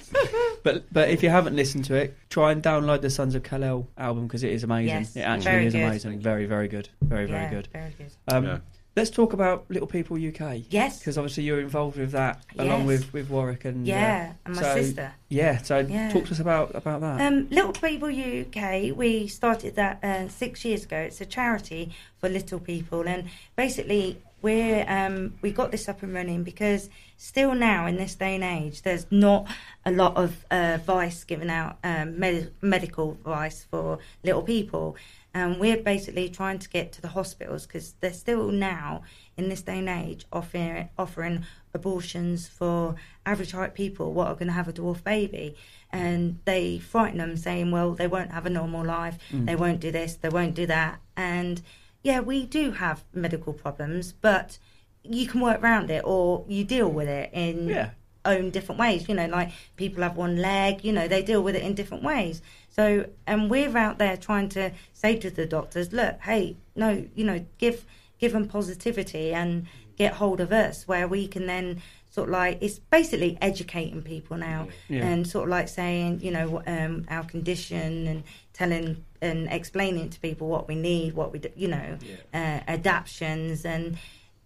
But 0.63 0.85
but 0.93 1.11
if 1.11 1.23
you 1.23 1.29
haven't 1.29 1.57
listened 1.57 1.85
to 1.87 1.95
it, 1.95 2.17
try 2.31 2.51
and 2.53 2.63
download 2.63 3.03
the 3.03 3.11
Sons 3.11 3.35
of 3.35 3.43
Kal-El 3.43 3.87
album 3.99 4.27
because 4.27 4.43
it 4.45 4.53
is 4.53 4.65
amazing. 4.65 4.97
Yes, 4.97 5.15
it 5.17 5.21
actually 5.21 5.51
very 5.51 5.67
is 5.67 5.73
good. 5.75 5.83
amazing. 5.83 6.21
Very 6.21 6.47
very 6.47 6.69
good. 6.69 6.89
Very 7.03 7.27
very 7.27 7.51
good. 7.51 7.69
Very 7.73 7.93
good. 7.99 8.11
Um, 8.29 8.45
Yeah. 8.45 8.59
Let's 8.97 9.11
talk 9.11 9.33
about 9.33 9.65
Little 9.69 9.89
People 9.89 10.17
UK. 10.17 10.63
Yes. 10.71 11.01
Because 11.01 11.19
obviously 11.19 11.43
you're 11.43 11.61
involved 11.61 11.97
with 11.99 12.13
that 12.13 12.45
along 12.59 12.87
with, 12.87 13.13
with 13.13 13.29
Warwick 13.29 13.65
and 13.65 13.85
uh, 13.87 13.91
Yeah, 13.91 14.33
and 14.47 14.55
my 14.55 14.63
so- 14.63 14.75
sister. 14.77 15.13
Yeah. 15.29 15.59
So 15.59 15.79
Yeah. 15.81 16.11
talk 16.13 16.27
to 16.27 16.31
us 16.31 16.39
about 16.39 16.75
about 16.77 17.01
that. 17.01 17.21
Um, 17.21 17.49
Little 17.51 17.73
People 17.73 18.09
UK, 18.09 18.97
we 18.97 19.27
started 19.27 19.75
that 19.77 20.03
uh, 20.05 20.29
six 20.29 20.65
years 20.65 20.85
ago. 20.85 20.97
It's 20.99 21.21
a 21.21 21.27
charity 21.27 21.91
for 22.19 22.29
little 22.29 22.61
people, 22.61 23.09
and 23.09 23.25
basically 23.57 24.19
we're 24.43 24.85
um, 24.89 25.35
we 25.43 25.51
got 25.51 25.73
this 25.73 25.89
up 25.89 26.03
and 26.05 26.15
running 26.15 26.45
because 26.45 26.89
still 27.17 27.55
now 27.55 27.87
in 27.87 27.97
this 27.97 28.15
day 28.15 28.35
and 28.37 28.45
age, 28.45 28.83
there's 28.83 29.07
not 29.11 29.49
a 29.85 29.91
lot 29.91 30.17
of 30.17 30.45
uh, 30.53 30.55
advice 30.79 31.25
given 31.25 31.51
out, 31.51 31.79
um, 31.83 32.19
med- 32.21 32.53
medical 32.63 33.13
advice 33.13 33.65
for 33.69 33.99
little 34.23 34.43
people. 34.43 34.97
And 35.37 35.59
we're 35.59 35.77
basically 35.83 36.29
trying 36.29 36.61
to 36.61 36.69
get 36.69 36.93
to 36.93 37.03
the 37.03 37.09
hospitals 37.09 37.67
because 37.67 37.95
they're 38.01 38.13
still 38.13 38.53
now 38.53 39.03
in 39.37 39.49
this 39.49 39.63
day 39.63 39.81
and 39.81 39.89
age 39.89 40.25
offering 40.33 40.89
offering 40.97 41.45
abortions 41.75 42.47
for 42.49 42.95
average 43.27 43.51
height 43.51 43.75
people 43.75 44.13
what 44.13 44.29
are 44.29 44.35
going 44.35 44.47
to 44.47 44.53
have 44.53 44.69
a 44.69 44.73
dwarf 44.73 45.03
baby 45.03 45.57
and 45.91 46.39
they 46.45 46.79
frighten 46.79 47.19
them 47.19 47.37
saying 47.37 47.73
well 47.73 47.93
they 47.95 48.07
won't 48.07 48.31
have 48.31 48.47
a 48.47 48.51
normal 48.51 48.85
life 48.85 49.19
Mm. 49.33 49.47
they 49.47 49.57
won't 49.57 49.81
do 49.81 49.91
this 49.91 50.15
they 50.15 50.29
won't 50.29 50.55
do 50.55 50.67
that 50.67 51.01
and 51.17 51.61
yeah 52.05 52.21
we 52.21 52.47
do 52.47 52.71
have 52.73 53.03
medical 53.13 53.53
problems 53.53 54.13
but 54.13 54.59
you 55.03 55.27
can 55.27 55.41
work 55.41 55.61
around 55.63 55.91
it 55.91 56.03
or 56.05 56.45
you 56.49 56.63
deal 56.63 56.89
with 56.89 57.09
it 57.09 57.31
in 57.33 57.69
Yeah. 57.69 57.91
Own 58.25 58.51
different 58.51 58.79
ways 58.81 59.09
you 59.09 59.15
know 59.15 59.27
like 59.27 59.51
people 59.77 60.03
have 60.03 60.17
one 60.17 60.37
leg 60.41 60.85
you 60.85 60.93
know 60.93 61.07
they 61.09 61.23
deal 61.23 61.43
with 61.43 61.55
it 61.57 61.63
in 61.63 61.75
different 61.75 62.03
ways. 62.03 62.41
So 62.71 63.07
and 63.27 63.49
we're 63.51 63.77
out 63.77 63.99
there 63.99 64.17
trying 64.17 64.49
to 64.51 64.73
say 64.93 65.17
to 65.17 65.31
the 65.31 65.47
doctors 65.47 65.93
look 65.93 66.21
hey 66.23 66.57
no 66.75 67.07
you 67.15 67.25
know 67.25 67.45
give 67.59 67.85
give 68.19 68.33
them 68.33 68.49
positivity 68.49 69.33
and 69.33 69.67
get 69.97 70.15
hold 70.15 70.41
of 70.41 70.51
us 70.53 70.89
where 70.89 71.07
we 71.07 71.29
can 71.29 71.47
then 71.47 71.81
sort 72.11 72.29
of 72.29 72.33
like 72.33 72.59
it's 72.61 72.79
basically 72.79 73.37
educating 73.41 74.03
people 74.03 74.37
now 74.37 74.69
Yeah. 74.89 75.05
and 75.07 75.27
sort 75.27 75.45
of 75.45 75.51
like 75.51 75.69
saying 75.69 76.21
you 76.21 76.31
know 76.33 76.63
um, 76.67 77.05
our 77.09 77.25
condition 77.25 78.07
and 78.07 78.23
telling 78.53 79.05
and 79.21 79.49
explaining 79.51 80.11
to 80.11 80.21
people 80.21 80.49
what 80.49 80.67
we 80.69 80.75
need 80.75 81.15
what 81.15 81.33
we 81.33 81.39
do, 81.41 81.51
you 81.57 81.69
know 81.69 81.99
uh, 82.33 82.61
adaptions 82.69 83.65
and 83.65 83.99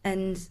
and 0.04 0.48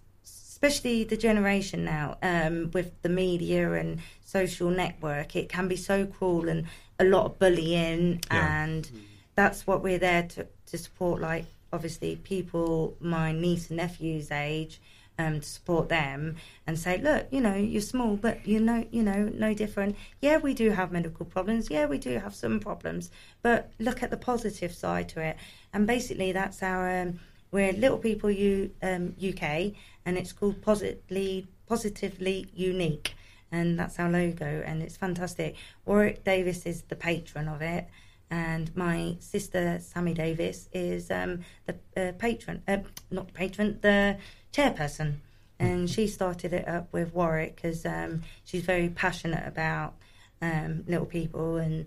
especially 0.58 1.04
the 1.04 1.16
generation 1.16 1.86
now 1.86 2.18
um, 2.24 2.72
with 2.74 2.90
the 3.04 3.10
media 3.10 3.74
and 3.74 4.00
social 4.26 4.72
network 4.72 5.36
it 5.36 5.48
can 5.50 5.68
be 5.68 5.76
so 5.76 6.04
cruel 6.08 6.50
and 6.50 6.66
a 7.00 7.04
lot 7.04 7.26
of 7.28 7.38
bullying 7.38 8.20
Yeah. 8.32 8.64
and 8.64 8.90
that's 9.36 9.68
what 9.68 9.84
we're 9.84 10.00
there 10.00 10.24
to, 10.34 10.48
to 10.66 10.78
support 10.80 11.22
like 11.22 11.46
obviously 11.72 12.16
people 12.16 12.96
my 13.00 13.32
niece 13.32 13.70
and 13.70 13.78
nephew's 13.78 14.32
age 14.32 14.82
um, 15.20 15.42
to 15.42 15.48
support 15.48 15.90
them 15.90 16.38
and 16.66 16.78
say 16.80 16.98
look 16.98 17.28
you 17.30 17.40
know 17.42 17.54
you're 17.56 17.82
small 17.82 18.16
but 18.18 18.36
you 18.48 18.60
know 18.60 18.84
you 18.92 19.04
know 19.04 19.30
no 19.46 19.54
different. 19.54 19.96
Yeah 20.22 20.38
we 20.38 20.54
do 20.56 20.72
have 20.72 20.92
medical 20.92 21.26
problems. 21.26 21.70
Yeah 21.70 21.86
we 21.86 21.98
do 22.00 22.18
have 22.20 22.34
some 22.36 22.60
problems 22.60 23.10
but 23.44 23.72
look 23.80 24.02
at 24.04 24.10
the 24.12 24.18
positive 24.18 24.74
side 24.74 25.08
to 25.10 25.22
it. 25.22 25.38
And 25.74 25.86
basically 25.86 26.32
that's 26.32 26.62
our 26.64 26.84
um, 27.02 27.20
we're 27.52 27.74
little 27.74 27.98
people 27.98 28.30
U, 28.30 28.70
um, 28.84 29.16
uk 29.30 29.44
and 30.08 30.18
it's 30.18 30.32
called 30.32 30.62
positively 30.62 31.46
positively 31.68 32.48
unique 32.56 33.14
and 33.52 33.78
that's 33.78 34.00
our 34.00 34.10
logo 34.10 34.64
and 34.66 34.82
it's 34.82 34.98
fantastic. 34.98 35.56
Warwick 35.86 36.24
davis 36.24 36.66
is 36.66 36.84
the 36.84 36.96
patron 36.96 37.48
of 37.48 37.62
it 37.62 37.88
and 38.30 38.76
my 38.76 39.18
sister 39.20 39.80
Sammy 39.82 40.14
Davis 40.14 40.70
is 40.74 41.12
um, 41.12 41.42
the 41.66 41.76
uh, 41.96 42.12
patron, 42.14 42.62
uh, 42.68 42.78
not 43.12 43.34
patron, 43.34 43.80
the 43.82 44.18
chairperson, 44.52 45.16
and 45.60 45.90
she 45.90 46.08
started 46.08 46.54
it 46.54 46.68
up 46.68 46.92
with 46.92 47.14
Warwick 47.14 47.56
because 47.56 47.86
um, 47.86 48.24
she's 48.44 48.64
very 48.64 48.90
passionate 48.90 49.48
about 49.48 49.96
um, 50.42 50.84
little 50.88 51.06
people 51.06 51.56
and 51.56 51.86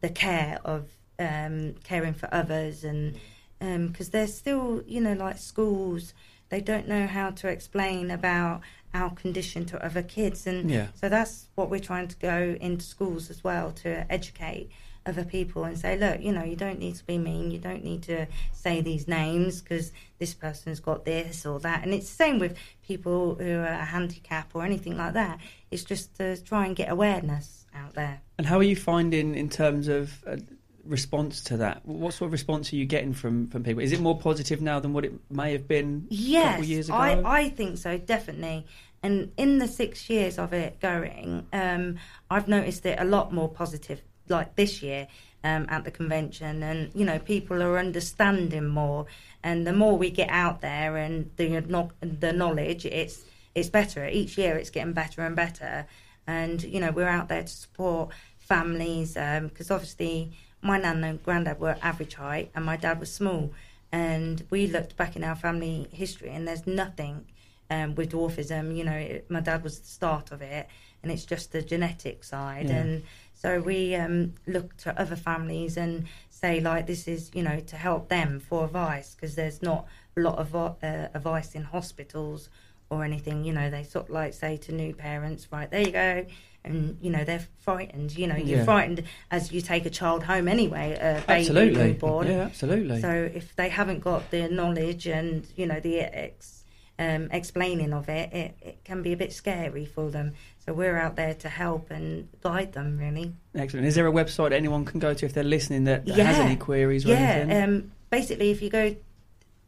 the 0.00 0.08
care 0.08 0.58
of 0.64 0.88
um, 1.18 1.74
caring 1.84 2.14
for 2.14 2.28
others, 2.32 2.84
and 2.84 3.18
because 3.60 4.08
there's 4.08 4.34
still, 4.34 4.82
you 4.86 5.00
know, 5.00 5.12
like 5.12 5.38
schools, 5.38 6.14
they 6.52 6.60
don't 6.60 6.86
know 6.86 7.06
how 7.06 7.30
to 7.30 7.48
explain 7.48 8.10
about 8.10 8.60
our 8.92 9.08
condition 9.10 9.64
to 9.64 9.82
other 9.82 10.02
kids, 10.02 10.46
and 10.46 10.70
Yeah. 10.70 10.88
so 10.94 11.08
that's 11.08 11.48
what 11.54 11.70
we're 11.70 11.80
trying 11.80 12.08
to 12.08 12.16
go 12.16 12.56
into 12.60 12.84
schools 12.84 13.30
as 13.30 13.42
well 13.42 13.72
to 13.72 13.90
educate 14.12 14.68
other 15.06 15.24
people 15.24 15.64
and 15.64 15.78
say, 15.78 15.96
look, 15.96 16.20
you 16.20 16.30
know, 16.30 16.44
you 16.44 16.54
don't 16.54 16.78
need 16.78 16.94
to 16.96 17.04
be 17.06 17.16
mean, 17.16 17.50
you 17.50 17.58
don't 17.58 17.82
need 17.82 18.02
to 18.02 18.26
say 18.52 18.82
these 18.82 19.08
names 19.08 19.62
because 19.62 19.92
this 20.18 20.34
person's 20.34 20.78
got 20.78 21.06
this 21.06 21.46
or 21.46 21.58
that. 21.58 21.82
And 21.84 21.94
it's 21.94 22.08
the 22.10 22.14
same 22.24 22.38
with 22.38 22.54
people 22.86 23.34
who 23.36 23.58
are 23.60 23.84
handicapped 23.96 24.54
or 24.54 24.62
anything 24.62 24.96
like 24.98 25.14
that. 25.14 25.40
It's 25.70 25.84
just 25.84 26.14
to 26.18 26.36
try 26.42 26.66
and 26.66 26.76
get 26.76 26.90
awareness 26.90 27.66
out 27.74 27.94
there. 27.94 28.20
And 28.38 28.46
how 28.46 28.58
are 28.58 28.62
you 28.62 28.76
finding 28.76 29.34
in 29.34 29.48
terms 29.48 29.88
of 29.88 30.22
uh, 30.26 30.36
response 30.84 31.42
to 31.44 31.56
that? 31.58 31.84
What 31.84 32.14
sort 32.14 32.28
of 32.28 32.32
response 32.32 32.72
are 32.72 32.76
you 32.76 32.84
getting 32.86 33.12
from, 33.12 33.48
from 33.48 33.62
people? 33.62 33.82
Is 33.82 33.92
it 33.92 34.00
more 34.00 34.18
positive 34.18 34.60
now 34.60 34.80
than 34.80 34.92
what 34.92 35.04
it 35.04 35.12
may 35.30 35.52
have 35.52 35.68
been 35.68 36.06
a 36.10 36.14
Yes, 36.14 36.44
couple 36.44 36.62
of 36.62 36.68
years 36.68 36.88
ago? 36.88 36.96
I, 36.96 37.40
I 37.40 37.48
think 37.50 37.78
so, 37.78 37.98
definitely. 37.98 38.66
And 39.02 39.32
in 39.36 39.58
the 39.58 39.66
six 39.66 40.08
years 40.08 40.38
of 40.38 40.52
it 40.52 40.80
going, 40.80 41.46
um, 41.52 41.96
I've 42.30 42.48
noticed 42.48 42.86
it 42.86 43.00
a 43.00 43.04
lot 43.04 43.32
more 43.32 43.48
positive, 43.48 44.00
like 44.28 44.54
this 44.54 44.82
year 44.82 45.08
um, 45.42 45.66
at 45.68 45.84
the 45.84 45.90
convention. 45.90 46.62
And, 46.62 46.90
you 46.94 47.04
know, 47.04 47.18
people 47.18 47.62
are 47.62 47.78
understanding 47.78 48.68
more. 48.68 49.06
And 49.42 49.66
the 49.66 49.72
more 49.72 49.98
we 49.98 50.10
get 50.10 50.30
out 50.30 50.60
there 50.60 50.96
and 50.96 51.30
the, 51.36 51.90
the 52.00 52.32
knowledge, 52.32 52.86
it's, 52.86 53.24
it's 53.54 53.68
better. 53.68 54.06
Each 54.06 54.38
year 54.38 54.56
it's 54.56 54.70
getting 54.70 54.92
better 54.92 55.22
and 55.22 55.34
better. 55.34 55.86
And, 56.26 56.62
you 56.62 56.78
know, 56.78 56.92
we're 56.92 57.08
out 57.08 57.28
there 57.28 57.42
to 57.42 57.48
support 57.48 58.10
families 58.38 59.14
because 59.14 59.70
obviously 59.70 60.32
my 60.62 60.78
nan 60.78 61.04
and 61.04 61.22
granddad 61.22 61.60
were 61.60 61.76
average 61.82 62.14
height 62.14 62.50
and 62.54 62.64
my 62.64 62.76
dad 62.76 63.00
was 63.00 63.12
small. 63.12 63.52
And 63.90 64.44
we 64.48 64.66
looked 64.66 64.96
back 64.96 65.16
in 65.16 65.24
our 65.24 65.36
family 65.36 65.88
history 65.92 66.30
and 66.30 66.48
there's 66.48 66.66
nothing 66.66 67.26
um, 67.68 67.94
with 67.94 68.12
dwarfism. 68.12 68.74
You 68.74 68.84
know, 68.84 68.92
it, 68.92 69.30
my 69.30 69.40
dad 69.40 69.62
was 69.62 69.80
the 69.80 69.86
start 69.86 70.32
of 70.32 70.40
it 70.40 70.68
and 71.02 71.12
it's 71.12 71.24
just 71.24 71.52
the 71.52 71.60
genetic 71.60 72.24
side. 72.24 72.68
Yeah. 72.68 72.76
And 72.76 73.02
so 73.34 73.60
we 73.60 73.94
um, 73.96 74.34
look 74.46 74.76
to 74.78 74.98
other 74.98 75.16
families 75.16 75.76
and 75.76 76.06
say, 76.30 76.60
like, 76.60 76.86
this 76.86 77.08
is, 77.08 77.30
you 77.34 77.42
know, 77.42 77.60
to 77.60 77.76
help 77.76 78.08
them 78.08 78.40
for 78.40 78.64
advice 78.64 79.14
because 79.14 79.34
there's 79.34 79.62
not 79.62 79.86
a 80.16 80.20
lot 80.20 80.38
of 80.38 80.54
uh, 80.54 80.74
advice 80.82 81.54
in 81.54 81.64
hospitals 81.64 82.48
or 82.88 83.04
anything. 83.04 83.44
You 83.44 83.52
know, 83.52 83.68
they 83.68 83.82
sort 83.82 84.06
of 84.06 84.10
like 84.10 84.32
say 84.32 84.56
to 84.58 84.72
new 84.72 84.94
parents, 84.94 85.48
right, 85.50 85.70
there 85.70 85.80
you 85.80 85.92
go. 85.92 86.26
And, 86.64 86.96
you 87.00 87.10
know, 87.10 87.24
they're 87.24 87.44
frightened. 87.58 88.16
You 88.16 88.28
know, 88.28 88.36
you're 88.36 88.58
Yeah. 88.58 88.64
frightened 88.64 89.02
as 89.30 89.50
you 89.50 89.60
take 89.60 89.84
a 89.84 89.90
child 89.90 90.22
home 90.22 90.46
anyway, 90.46 90.92
a 90.94 91.20
baby 91.26 91.40
Absolutely. 91.40 91.84
newborn. 91.88 92.28
Yeah, 92.28 92.44
absolutely. 92.44 93.00
So 93.00 93.30
if 93.34 93.56
they 93.56 93.68
haven't 93.68 93.98
got 94.00 94.30
the 94.30 94.48
knowledge 94.48 95.08
and, 95.08 95.44
you 95.56 95.66
know, 95.66 95.80
the 95.80 95.98
ex, 96.00 96.62
um, 97.00 97.28
explaining 97.32 97.92
of 97.92 98.08
it, 98.08 98.32
it, 98.32 98.56
it 98.60 98.84
can 98.84 99.02
be 99.02 99.12
a 99.12 99.16
bit 99.16 99.32
scary 99.32 99.86
for 99.86 100.08
them. 100.10 100.34
So 100.64 100.72
we're 100.72 100.96
out 100.96 101.16
there 101.16 101.34
to 101.34 101.48
help 101.48 101.90
and 101.90 102.28
guide 102.40 102.74
them, 102.74 102.96
really. 102.96 103.32
Excellent. 103.56 103.86
Is 103.86 103.96
there 103.96 104.06
a 104.06 104.12
website 104.12 104.52
anyone 104.52 104.84
can 104.84 105.00
go 105.00 105.12
to 105.14 105.26
if 105.26 105.34
they're 105.34 105.42
listening 105.42 105.82
that, 105.84 106.06
that 106.06 106.14
has 106.14 106.38
any 106.38 106.54
queries 106.54 107.04
or 107.04 107.08
yeah. 107.08 107.16
anything? 107.16 107.62
Um, 107.62 107.92
basically, 108.10 108.52
if 108.52 108.62
you 108.62 108.70
go 108.70 108.94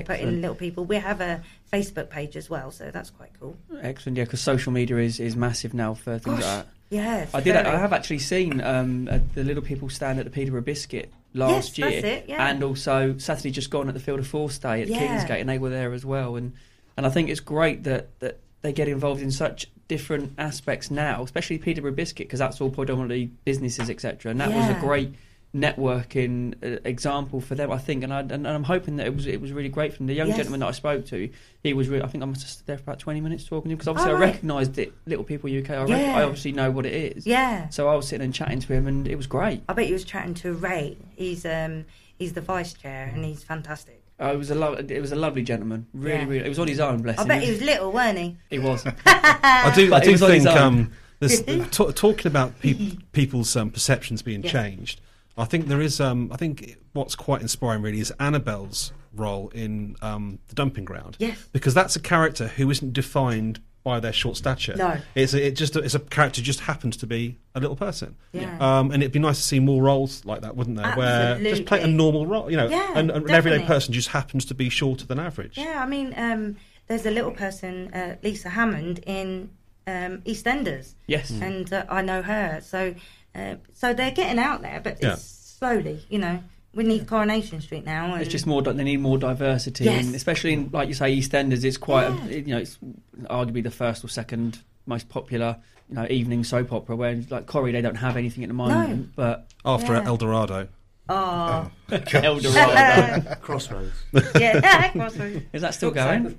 Or 0.00 0.02
put 0.02 0.20
in 0.20 0.40
Little 0.40 0.56
People. 0.56 0.84
We 0.84 0.96
have 0.96 1.20
a 1.20 1.42
Facebook 1.72 2.10
page 2.10 2.36
as 2.36 2.48
well, 2.50 2.70
so 2.70 2.90
that's 2.90 3.10
quite 3.10 3.30
cool. 3.40 3.56
Excellent, 3.80 4.18
yeah, 4.18 4.24
because 4.24 4.40
social 4.40 4.72
media 4.72 4.98
is, 4.98 5.20
is 5.20 5.36
massive 5.36 5.74
now 5.74 5.94
for 5.94 6.18
things 6.18 6.38
Gosh, 6.40 6.44
like 6.44 6.64
that. 6.64 6.66
Yeah, 6.90 7.26
I 7.32 7.40
did. 7.40 7.54
very- 7.54 7.66
I 7.66 7.78
have 7.78 7.92
actually 7.92 8.18
seen 8.18 8.60
um, 8.60 9.08
uh, 9.10 9.18
the 9.34 9.44
little 9.44 9.62
people 9.62 9.88
stand 9.88 10.18
at 10.18 10.24
the 10.26 10.30
Peterborough 10.30 10.60
Biscuit 10.60 11.10
last 11.32 11.78
Yes, 11.78 11.90
year, 12.02 12.12
it, 12.12 12.24
yeah. 12.28 12.46
and 12.50 12.62
also 12.62 13.16
Saturday 13.16 13.50
just 13.50 13.70
gone 13.70 13.88
at 13.88 13.94
the 13.94 14.00
Field 14.00 14.18
of 14.20 14.26
Force 14.26 14.58
Day 14.58 14.82
at 14.82 14.88
Yeah. 14.88 14.98
Kingsgate, 14.98 15.40
and 15.40 15.48
they 15.48 15.56
were 15.58 15.70
there 15.70 15.92
as 15.94 16.04
well. 16.04 16.36
And 16.36 16.52
and 16.96 17.06
I 17.06 17.08
think 17.08 17.30
it's 17.30 17.40
great 17.40 17.84
that 17.84 18.18
that 18.20 18.40
they 18.60 18.72
get 18.74 18.88
involved 18.88 19.22
in 19.22 19.30
such 19.30 19.66
different 19.88 20.34
aspects 20.38 20.90
now, 20.90 21.22
especially 21.22 21.56
Peterborough 21.58 21.92
Biscuit, 21.92 22.26
because 22.28 22.38
that's 22.38 22.60
all 22.60 22.70
predominantly 22.70 23.30
businesses, 23.46 23.88
etc. 23.88 24.30
And 24.30 24.40
that 24.40 24.52
was 24.52 24.68
a 24.68 24.78
great 24.78 25.14
networking 25.54 26.54
uh, 26.62 26.80
example 26.84 27.40
for 27.40 27.54
them, 27.54 27.70
I 27.70 27.78
think, 27.78 28.02
and, 28.04 28.12
I, 28.12 28.20
and 28.20 28.46
I'm 28.46 28.64
hoping 28.64 28.96
that 28.96 29.06
it 29.06 29.14
was 29.14 29.26
it 29.26 29.40
was 29.40 29.52
really 29.52 29.68
great 29.68 29.92
from 29.94 30.06
the 30.06 30.14
young 30.14 30.28
Yes. 30.28 30.36
gentleman 30.38 30.60
that 30.60 30.66
I 30.68 30.72
spoke 30.72 31.06
to. 31.06 31.28
He 31.62 31.72
was, 31.74 31.88
really, 31.88 32.02
I 32.02 32.06
think 32.08 32.22
I 32.22 32.26
must 32.26 32.42
have 32.42 32.50
stood 32.50 32.66
there 32.66 32.76
for 32.78 32.82
about 32.84 32.98
20 32.98 33.20
minutes 33.20 33.44
talking 33.44 33.68
to 33.68 33.72
him 33.72 33.76
because 33.78 33.88
obviously 33.88 34.12
Oh, 34.12 34.16
I 34.16 34.20
right. 34.20 34.26
recognised 34.32 34.78
it, 34.78 34.92
Little 35.06 35.24
People 35.24 35.50
UK. 35.50 35.70
I, 35.70 35.82
rec- 35.84 35.90
I 36.16 36.22
obviously 36.22 36.52
know 36.52 36.70
what 36.70 36.86
it 36.86 37.16
is. 37.16 37.26
Yeah. 37.26 37.68
So 37.68 37.88
I 37.88 37.94
was 37.94 38.08
sitting 38.08 38.24
and 38.24 38.34
chatting 38.34 38.60
to 38.60 38.72
him, 38.72 38.86
and 38.86 39.06
it 39.06 39.16
was 39.16 39.26
great. 39.26 39.62
I 39.68 39.72
bet 39.74 39.86
you 39.86 39.92
was 39.94 40.04
chatting 40.04 40.34
to 40.34 40.54
Ray. 40.54 40.96
He's 41.16 41.44
um 41.44 41.84
he's 42.18 42.32
the 42.32 42.40
vice 42.40 42.72
chair 42.74 43.10
and 43.14 43.24
he's 43.24 43.42
fantastic. 43.44 44.02
Uh, 44.20 44.26
it 44.32 44.36
was 44.38 44.50
a 44.50 44.54
lo- 44.54 44.74
it 44.74 45.00
was 45.00 45.10
a 45.12 45.16
lovely 45.16 45.42
gentleman. 45.42 45.86
Really, 45.92 46.18
Yeah. 46.20 46.24
really. 46.28 46.44
It 46.46 46.48
was 46.48 46.58
on 46.58 46.68
his 46.68 46.80
own, 46.80 47.02
bless 47.02 47.18
I 47.18 47.22
him. 47.22 47.28
bet 47.28 47.42
he 47.42 47.50
was 47.50 47.60
little, 47.60 47.92
weren't 47.92 48.18
he? 48.18 48.36
He 48.50 48.58
was. 48.58 48.84
I 49.06 49.72
do. 49.74 49.92
I 49.92 50.00
do 50.00 50.12
was 50.12 50.22
on 50.22 50.30
his 50.30 50.44
think 50.44 50.56
um, 50.56 50.92
this, 51.18 51.40
t- 51.70 51.92
talking 51.92 52.26
about 52.26 52.58
peop 52.60 53.12
people's 53.12 53.54
um, 53.56 53.70
perceptions 53.70 54.22
being 54.22 54.42
Yeah. 54.42 54.50
changed. 54.52 55.00
I 55.36 55.44
think 55.44 55.66
there 55.66 55.80
is. 55.80 56.00
Um, 56.00 56.30
I 56.32 56.36
think 56.36 56.76
what's 56.92 57.14
quite 57.14 57.40
inspiring 57.40 57.82
really 57.82 58.00
is 58.00 58.12
Annabelle's 58.20 58.92
role 59.14 59.50
in 59.54 59.96
um, 60.02 60.38
the 60.48 60.54
dumping 60.54 60.84
ground. 60.84 61.16
Yes. 61.18 61.48
because 61.52 61.74
that's 61.74 61.96
a 61.96 62.00
character 62.00 62.48
who 62.48 62.70
isn't 62.70 62.92
defined 62.92 63.60
by 63.84 63.98
their 63.98 64.12
short 64.12 64.36
stature. 64.36 64.76
No. 64.76 64.96
it's 65.14 65.34
a, 65.34 65.48
it 65.48 65.56
just 65.56 65.74
it's 65.74 65.94
a 65.94 65.98
character 65.98 66.40
who 66.40 66.44
just 66.44 66.60
happens 66.60 66.96
to 66.98 67.06
be 67.06 67.38
a 67.54 67.60
little 67.60 67.76
person. 67.76 68.14
Yeah. 68.32 68.56
Um, 68.60 68.92
and 68.92 69.02
it'd 69.02 69.12
be 69.12 69.18
nice 69.18 69.38
to 69.38 69.42
see 69.42 69.58
more 69.58 69.82
roles 69.82 70.24
like 70.24 70.42
that, 70.42 70.56
wouldn't 70.56 70.76
there? 70.76 70.94
Where 70.94 71.38
just 71.40 71.64
play 71.64 71.82
a 71.82 71.86
normal 71.86 72.26
role, 72.26 72.50
you 72.50 72.56
know, 72.56 72.68
Yeah, 72.68 72.92
and, 72.94 73.10
and 73.10 73.24
an 73.24 73.30
everyday 73.30 73.64
person 73.66 73.92
just 73.92 74.08
happens 74.08 74.44
to 74.46 74.54
be 74.54 74.68
shorter 74.68 75.04
than 75.06 75.18
average. 75.18 75.58
Yeah, 75.58 75.82
I 75.82 75.86
mean, 75.86 76.14
um, 76.16 76.56
there's 76.86 77.06
a 77.06 77.10
little 77.10 77.32
person, 77.32 77.92
uh, 77.92 78.16
Lisa 78.22 78.50
Hammond, 78.50 79.00
in 79.04 79.50
um, 79.86 80.18
EastEnders. 80.18 80.94
Yes. 81.06 81.30
and 81.30 81.72
uh, 81.72 81.84
I 81.88 82.02
know 82.02 82.22
her. 82.22 82.60
So, 82.62 82.94
uh, 83.34 83.54
so 83.74 83.92
they're 83.94 84.10
getting 84.10 84.38
out 84.38 84.62
there, 84.62 84.80
but 84.82 84.98
Yeah. 85.02 85.14
it's 85.14 85.56
slowly. 85.58 86.00
You 86.08 86.18
know, 86.18 86.42
we 86.74 86.84
need 86.84 87.06
Coronation 87.06 87.60
Street 87.60 87.84
now. 87.84 88.12
And 88.12 88.22
It's 88.22 88.30
just 88.30 88.46
more. 88.46 88.62
They 88.62 88.72
need 88.84 89.00
more 89.00 89.18
diversity, 89.18 89.84
Yes. 89.84 90.06
and 90.06 90.14
especially 90.14 90.52
in, 90.54 90.70
like 90.72 90.88
you 90.88 90.94
say, 90.94 91.16
EastEnders. 91.16 91.64
It's 91.64 91.76
quite. 91.76 92.08
Yeah. 92.08 92.24
A, 92.28 92.34
you 92.38 92.54
know, 92.54 92.58
it's 92.58 92.78
arguably 93.24 93.62
the 93.62 93.70
first 93.70 94.04
or 94.04 94.08
second 94.08 94.58
most 94.86 95.08
popular. 95.08 95.56
You 95.88 95.96
know, 95.96 96.06
evening 96.08 96.42
soap 96.44 96.72
opera. 96.72 96.96
Where 96.96 97.20
like 97.30 97.46
Corrie, 97.46 97.72
they 97.72 97.82
don't 97.82 97.96
have 97.96 98.16
anything 98.16 98.44
at 98.44 98.48
the 98.48 98.54
moment, 98.54 99.10
but 99.14 99.46
After 99.64 99.92
Yeah. 99.94 100.04
El 100.06 100.16
Dorado. 100.16 100.68
Oh, 101.08 101.70
Eldorado. 102.14 103.34
Crossroads. 103.42 103.92
yeah, 104.38 104.88
Crossroads. 104.92 105.42
Is 105.52 105.60
that 105.62 105.74
still 105.74 105.90
going? 105.90 106.38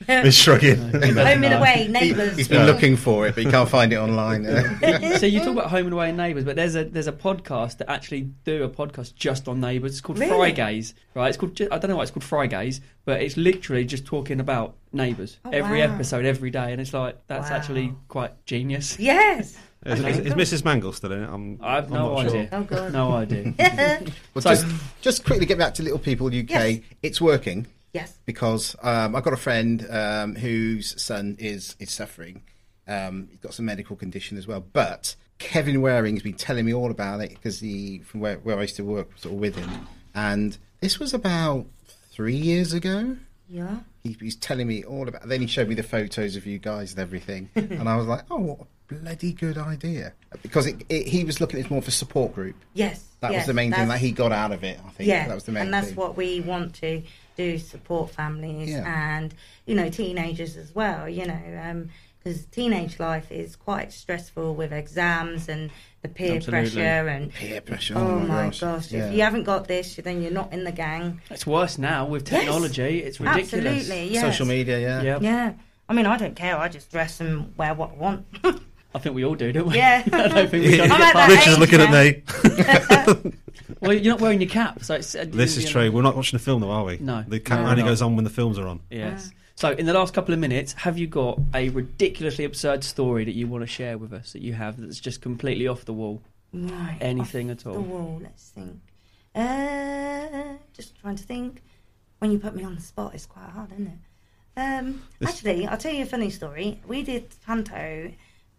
He's 0.06 0.34
shrugging. 0.36 0.76
Home 0.92 1.44
and 1.44 1.54
away, 1.54 1.88
neighbours. 1.90 2.36
He's 2.36 2.48
been 2.48 2.66
looking 2.66 2.96
for 2.96 3.26
it, 3.26 3.34
but 3.34 3.44
he 3.44 3.50
can't 3.50 3.68
find 3.68 3.92
it 3.92 3.96
online. 3.96 4.44
so 5.18 5.26
you 5.26 5.40
talk 5.40 5.48
about 5.54 5.70
home 5.70 5.86
and 5.86 5.92
away 5.92 6.08
and 6.08 6.16
neighbours, 6.16 6.44
but 6.44 6.56
there's 6.56 6.76
a 6.76 6.84
there's 6.84 7.08
a 7.08 7.12
podcast 7.12 7.78
that 7.78 7.90
actually 7.90 8.22
do 8.44 8.62
a 8.64 8.68
podcast 8.68 9.14
just 9.16 9.48
on 9.48 9.60
neighbours. 9.60 9.92
It's 9.92 10.00
called 10.00 10.18
Really? 10.18 10.30
Fry 10.30 10.50
Gaze, 10.52 10.94
right? 11.14 11.28
It's 11.28 11.36
called 11.36 11.60
I 11.60 11.78
don't 11.78 11.90
know 11.90 11.96
why 11.96 12.02
it's 12.02 12.10
called 12.12 12.24
Fry 12.24 12.46
Gaze, 12.46 12.80
but 13.04 13.20
it's 13.20 13.36
literally 13.36 13.84
just 13.84 14.06
talking 14.06 14.40
about 14.40 14.76
neighbours 14.92 15.38
Oh, 15.44 15.50
every 15.50 15.80
wow. 15.80 15.92
episode 15.92 16.24
every 16.24 16.50
day, 16.50 16.72
and 16.72 16.80
it's 16.80 16.94
like 16.94 17.16
that's 17.26 17.50
Wow. 17.50 17.56
actually 17.56 17.94
quite 18.08 18.44
genius. 18.46 18.98
Yes. 18.98 19.58
Is, 19.86 20.00
is, 20.00 20.18
is 20.18 20.32
Mrs. 20.34 20.64
Mangel 20.64 20.92
still 20.92 21.12
in 21.12 21.22
it? 21.22 21.28
I'm, 21.30 21.58
I 21.62 21.76
have 21.76 21.84
I'm 21.86 21.92
no 21.92 22.14
not 22.14 22.30
sure. 22.30 22.38
idea. 22.40 22.48
Oh, 22.50 22.62
God. 22.64 22.92
No 22.92 23.12
idea. 23.12 23.54
Well, 24.34 24.42
So- 24.42 24.50
just, 24.50 24.66
just 25.00 25.24
quickly 25.24 25.46
get 25.46 25.56
back 25.56 25.74
to 25.74 25.84
Little 25.84 26.00
People 26.00 26.26
UK. 26.26 26.50
Yes. 26.50 26.78
It's 27.02 27.20
working 27.20 27.66
Yes. 27.92 28.18
because 28.26 28.76
um, 28.82 29.16
I've 29.16 29.22
got 29.24 29.32
a 29.32 29.38
friend 29.38 29.86
um, 29.90 30.34
whose 30.34 31.00
son 31.00 31.36
is 31.38 31.76
is 31.78 31.90
suffering. 31.90 32.42
Um, 32.86 33.28
he's 33.30 33.40
got 33.40 33.54
some 33.54 33.66
medical 33.66 33.96
condition 33.96 34.38
as 34.38 34.46
well. 34.46 34.60
But 34.60 35.14
Kevin 35.38 35.80
Waring 35.80 36.16
has 36.16 36.22
been 36.22 36.34
telling 36.34 36.64
me 36.64 36.74
all 36.74 36.90
about 36.90 37.20
it 37.20 37.30
because 37.30 37.60
he 37.60 38.00
from 38.00 38.20
where, 38.20 38.36
where 38.38 38.58
I 38.58 38.62
used 38.62 38.76
to 38.76 38.84
work 38.84 39.10
sort 39.16 39.34
of 39.34 39.40
with 39.40 39.56
him, 39.56 39.86
and 40.14 40.56
this 40.80 40.98
was 40.98 41.14
about 41.14 41.66
three 42.10 42.36
years 42.36 42.72
ago. 42.72 43.16
Yeah. 43.48 43.78
He, 44.02 44.16
he's 44.20 44.36
telling 44.36 44.66
me 44.66 44.84
all 44.84 45.08
about. 45.08 45.28
Then 45.28 45.40
he 45.40 45.46
showed 45.46 45.68
me 45.68 45.74
the 45.74 45.82
photos 45.82 46.36
of 46.36 46.46
you 46.46 46.58
guys 46.58 46.92
and 46.92 47.00
everything, 47.00 47.50
and 47.54 47.88
I 47.88 47.96
was 47.96 48.06
like, 48.06 48.24
"Oh, 48.30 48.38
what 48.38 48.60
a 48.60 48.94
bloody 48.94 49.32
good 49.32 49.56
idea!" 49.56 50.12
Because 50.42 50.66
it, 50.66 50.82
it, 50.88 51.06
he 51.06 51.24
was 51.24 51.40
looking 51.40 51.60
at 51.60 51.66
it 51.66 51.70
more 51.70 51.82
for 51.82 51.90
support 51.90 52.34
group. 52.34 52.56
Yes. 52.74 53.04
That 53.20 53.32
yes, 53.32 53.40
was 53.40 53.46
the 53.48 53.54
main 53.54 53.72
thing 53.72 53.88
that 53.88 53.98
he 53.98 54.12
got 54.12 54.30
out 54.30 54.52
of 54.52 54.62
it. 54.62 54.78
I 54.86 54.90
think 54.90 55.08
yeah, 55.08 55.26
that 55.26 55.34
was 55.34 55.44
the 55.44 55.50
main 55.50 55.64
and 55.64 55.74
that's 55.74 55.88
thing. 55.88 55.96
what 55.96 56.16
we 56.16 56.40
want 56.40 56.74
to 56.76 57.02
do: 57.38 57.56
support 57.58 58.10
families 58.10 58.68
Yeah. 58.70 58.84
and 59.14 59.32
you 59.64 59.74
know 59.74 59.88
teenagers 59.88 60.56
as 60.56 60.74
well. 60.74 61.08
You 61.08 61.26
know, 61.26 61.60
um, 61.64 61.88
because 62.22 62.44
teenage 62.46 62.98
life 62.98 63.30
is 63.30 63.56
quite 63.56 63.92
stressful 63.92 64.54
with 64.56 64.72
exams 64.72 65.48
and 65.48 65.70
the 66.02 66.08
peer 66.08 66.36
Absolutely. 66.36 66.70
pressure 66.72 67.08
and 67.08 67.32
Peer 67.32 67.60
pressure. 67.60 67.94
Oh, 67.96 68.00
oh 68.16 68.18
my 68.20 68.50
gosh! 68.50 68.90
Yeah. 68.92 69.06
If 69.08 69.14
you 69.14 69.22
haven't 69.22 69.44
got 69.44 69.68
this, 69.68 69.96
then 69.96 70.20
you're 70.20 70.32
not 70.32 70.52
in 70.52 70.64
the 70.64 70.72
gang. 70.72 71.20
It's 71.30 71.46
worse 71.46 71.78
now 71.78 72.04
with 72.06 72.30
Yes. 72.30 72.40
technology. 72.42 72.98
It's 72.98 73.20
ridiculous. 73.20 73.52
Absolutely, 73.54 74.12
yes. 74.12 74.22
Social 74.22 74.46
media, 74.46 74.78
yeah. 74.80 75.02
Yeah. 75.02 75.18
Yeah. 75.20 75.52
I 75.88 75.94
mean, 75.94 76.04
I 76.06 76.18
don't 76.18 76.36
care. 76.36 76.58
I 76.58 76.68
just 76.68 76.90
dress 76.90 77.20
and 77.20 77.56
wear 77.56 77.72
what 77.74 77.92
I 77.92 77.94
want. 77.94 78.26
I 78.94 78.98
think 78.98 79.14
we 79.14 79.24
all 79.24 79.34
do, 79.34 79.52
don't 79.52 79.66
we? 79.68 79.76
Yeah. 79.76 80.02
I 80.12 80.28
don't 80.28 80.50
think 80.50 80.64
we 80.64 80.76
Yeah. 80.76 80.86
can 80.86 80.92
I'm 80.92 80.98
get 80.98 81.08
at 81.08 81.14
that 81.14 81.28
Rich 81.30 81.46
is 81.46 81.54
age 81.54 81.58
looking 81.60 81.80
at 81.80 83.24
me. 83.24 83.32
Well, 83.80 83.92
you're 83.92 84.12
not 84.14 84.20
wearing 84.20 84.40
your 84.40 84.50
cap, 84.50 84.82
so 84.82 84.94
it's, 84.94 85.14
uh, 85.14 85.24
This 85.28 85.56
is 85.56 85.64
you 85.64 85.68
know. 85.68 85.72
true. 85.72 85.92
We're 85.92 86.02
not 86.02 86.16
watching 86.16 86.36
a 86.36 86.40
film, 86.40 86.62
though, 86.62 86.70
are 86.70 86.84
we? 86.84 86.96
No. 86.98 87.22
The 87.28 87.36
No, 87.36 87.42
camera 87.44 87.64
we're 87.66 87.70
only 87.72 87.82
not. 87.82 87.88
goes 87.90 88.02
on 88.02 88.16
when 88.16 88.24
the 88.24 88.30
films 88.30 88.58
are 88.58 88.66
on. 88.66 88.80
Yes. 88.90 89.30
So, 89.54 89.70
in 89.70 89.86
the 89.86 89.92
last 89.92 90.14
couple 90.14 90.32
of 90.34 90.40
minutes, 90.40 90.72
have 90.72 90.98
you 90.98 91.06
got 91.06 91.38
a 91.54 91.68
ridiculously 91.68 92.44
absurd 92.44 92.82
story 92.82 93.24
that 93.24 93.34
you 93.34 93.46
want 93.46 93.62
to 93.62 93.66
share 93.68 93.96
with 93.98 94.12
us 94.12 94.32
that 94.32 94.42
you 94.42 94.54
have 94.54 94.80
that's 94.80 94.98
just 94.98 95.20
completely 95.20 95.68
off 95.68 95.84
the 95.84 95.92
wall? 95.92 96.22
Right. 96.52 96.96
Anything 97.00 97.50
off 97.52 97.58
at 97.58 97.66
all? 97.66 97.74
The 97.74 97.80
wall. 97.80 98.20
Let's 98.22 98.48
think. 98.48 98.80
Uh, 99.34 100.54
just 100.72 100.98
trying 101.00 101.16
to 101.16 101.22
think. 101.24 101.62
When 102.18 102.32
you 102.32 102.38
put 102.40 102.56
me 102.56 102.64
on 102.64 102.74
the 102.74 102.80
spot, 102.80 103.14
it's 103.14 103.26
quite 103.26 103.48
hard, 103.50 103.70
isn't 103.72 103.86
it? 103.86 104.60
Um, 104.60 105.02
This- 105.20 105.28
actually, 105.30 105.66
I'll 105.68 105.76
tell 105.78 105.94
you 105.94 106.02
a 106.02 106.06
funny 106.06 106.30
story. 106.30 106.80
We 106.86 107.02
did 107.04 107.28
Panto 107.46 108.10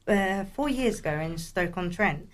uh, 0.10 0.44
four 0.56 0.68
years 0.68 1.00
ago 1.00 1.12
in 1.12 1.38
Stoke 1.38 1.78
on 1.78 1.90
Trent, 1.90 2.28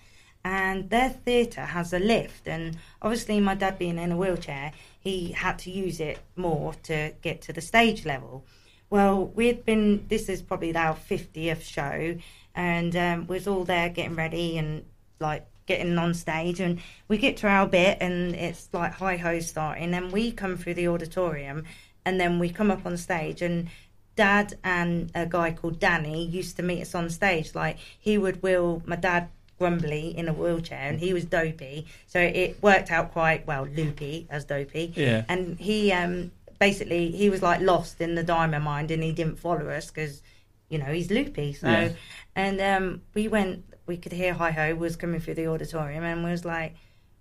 and 0.44 0.90
their 0.90 1.10
theatre 1.10 1.66
has 1.66 1.92
a 1.92 1.98
lift. 1.98 2.48
And 2.48 2.76
obviously, 3.02 3.38
my 3.40 3.54
dad 3.54 3.78
being 3.78 3.98
in 3.98 4.12
a 4.12 4.16
wheelchair, 4.16 4.72
he 4.98 5.32
had 5.32 5.58
to 5.60 5.70
use 5.70 6.00
it 6.00 6.18
more 6.34 6.74
to 6.84 7.12
get 7.22 7.42
to 7.42 7.52
the 7.52 7.60
stage 7.60 8.04
level. 8.04 8.44
Well, 8.88 9.26
we'd 9.26 9.64
been. 9.64 10.06
This 10.08 10.28
is 10.28 10.42
probably 10.42 10.74
our 10.74 10.94
fiftieth 10.94 11.64
show, 11.64 12.16
and 12.54 12.96
um, 12.96 13.26
was 13.26 13.46
all 13.46 13.64
there 13.64 13.88
getting 13.88 14.16
ready 14.16 14.58
and 14.58 14.84
like 15.18 15.46
getting 15.66 15.98
on 15.98 16.14
stage, 16.14 16.60
and 16.60 16.80
we 17.08 17.18
get 17.18 17.36
to 17.38 17.48
our 17.48 17.66
bit, 17.66 17.98
and 18.00 18.34
it's 18.36 18.68
like 18.72 18.92
hi 18.92 19.16
ho 19.16 19.40
starting, 19.40 19.92
and 19.94 20.12
we 20.12 20.30
come 20.30 20.56
through 20.56 20.74
the 20.74 20.86
auditorium, 20.86 21.64
and 22.04 22.20
then 22.20 22.38
we 22.38 22.48
come 22.48 22.70
up 22.70 22.86
on 22.86 22.96
stage, 22.96 23.42
and 23.42 23.68
dad 24.16 24.54
and 24.64 25.10
a 25.14 25.26
guy 25.26 25.52
called 25.52 25.78
Danny 25.78 26.24
used 26.24 26.56
to 26.56 26.62
meet 26.62 26.82
us 26.82 26.94
on 26.94 27.08
stage. 27.10 27.54
Like 27.54 27.76
he 27.98 28.18
would 28.18 28.42
wheel 28.42 28.82
my 28.86 28.96
dad 28.96 29.28
grumbly 29.58 30.16
in 30.16 30.28
a 30.28 30.32
wheelchair, 30.32 30.80
and 30.90 30.98
he 31.00 31.14
was 31.14 31.24
dopey, 31.24 31.86
so 32.06 32.20
it 32.20 32.62
worked 32.62 32.90
out 32.90 33.12
quite 33.12 33.46
well. 33.46 33.64
Loopy 33.66 34.26
as 34.28 34.44
dopey, 34.44 34.92
Yeah. 34.96 35.24
and 35.28 35.58
he 35.58 35.92
um 35.92 36.30
basically 36.58 37.10
he 37.10 37.30
was 37.30 37.42
like 37.42 37.60
lost 37.60 38.00
in 38.00 38.14
the 38.14 38.22
diamond 38.22 38.64
mind 38.64 38.90
and 38.90 39.02
he 39.02 39.12
didn't 39.12 39.38
follow 39.38 39.68
us 39.68 39.86
because 39.90 40.22
you 40.70 40.78
know 40.78 40.86
he's 40.86 41.10
loopy 41.10 41.52
so 41.52 41.68
Yeah. 41.68 41.90
and 42.34 42.60
um 42.62 43.02
we 43.12 43.28
went 43.28 43.62
we 43.86 43.98
could 43.98 44.12
hear 44.12 44.32
hi 44.32 44.50
ho 44.52 44.74
was 44.74 44.96
coming 44.96 45.20
through 45.20 45.34
the 45.34 45.46
auditorium 45.48 46.02
and 46.02 46.24
we 46.24 46.30
was 46.30 46.46
like 46.46 46.74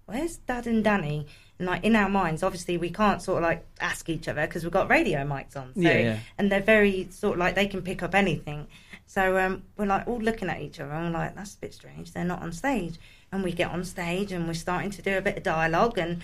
where's 0.05 0.37
dad 0.37 0.67
and 0.67 0.85
danny 0.85 1.27
like 1.59 1.83
in 1.85 1.95
our 1.95 2.09
minds 2.09 2.43
obviously 2.43 2.77
we 2.77 2.89
can't 2.89 3.21
sort 3.21 3.37
of 3.41 3.43
like 3.49 3.65
ask 3.79 4.09
each 4.09 4.27
other 4.27 4.45
because 4.45 4.63
we've 4.63 4.73
got 4.73 4.89
radio 4.89 5.19
mics 5.25 5.55
on 5.55 5.73
so 5.73 5.81
Yeah, 5.81 5.97
yeah. 5.99 6.19
and 6.37 6.51
they're 6.51 6.61
very 6.61 7.07
sort 7.11 7.33
of 7.35 7.39
like 7.39 7.55
they 7.55 7.67
can 7.67 7.81
pick 7.81 8.03
up 8.03 8.13
anything 8.13 8.67
so 9.05 9.37
um 9.37 9.63
we're 9.77 9.85
like 9.85 10.05
all 10.07 10.19
looking 10.19 10.49
at 10.49 10.59
each 10.61 10.79
other 10.81 10.91
and 10.91 11.13
we're 11.13 11.19
like 11.19 11.35
that's 11.35 11.55
a 11.55 11.59
bit 11.59 11.73
strange 11.73 12.11
they're 12.11 12.25
not 12.25 12.41
on 12.41 12.51
stage 12.51 12.99
and 13.31 13.43
we 13.43 13.51
get 13.53 13.71
on 13.71 13.83
stage 13.85 14.31
and 14.33 14.47
we're 14.47 14.53
starting 14.53 14.91
to 14.91 15.01
do 15.01 15.17
a 15.17 15.21
bit 15.21 15.37
of 15.37 15.43
dialogue 15.43 15.97
and 15.97 16.21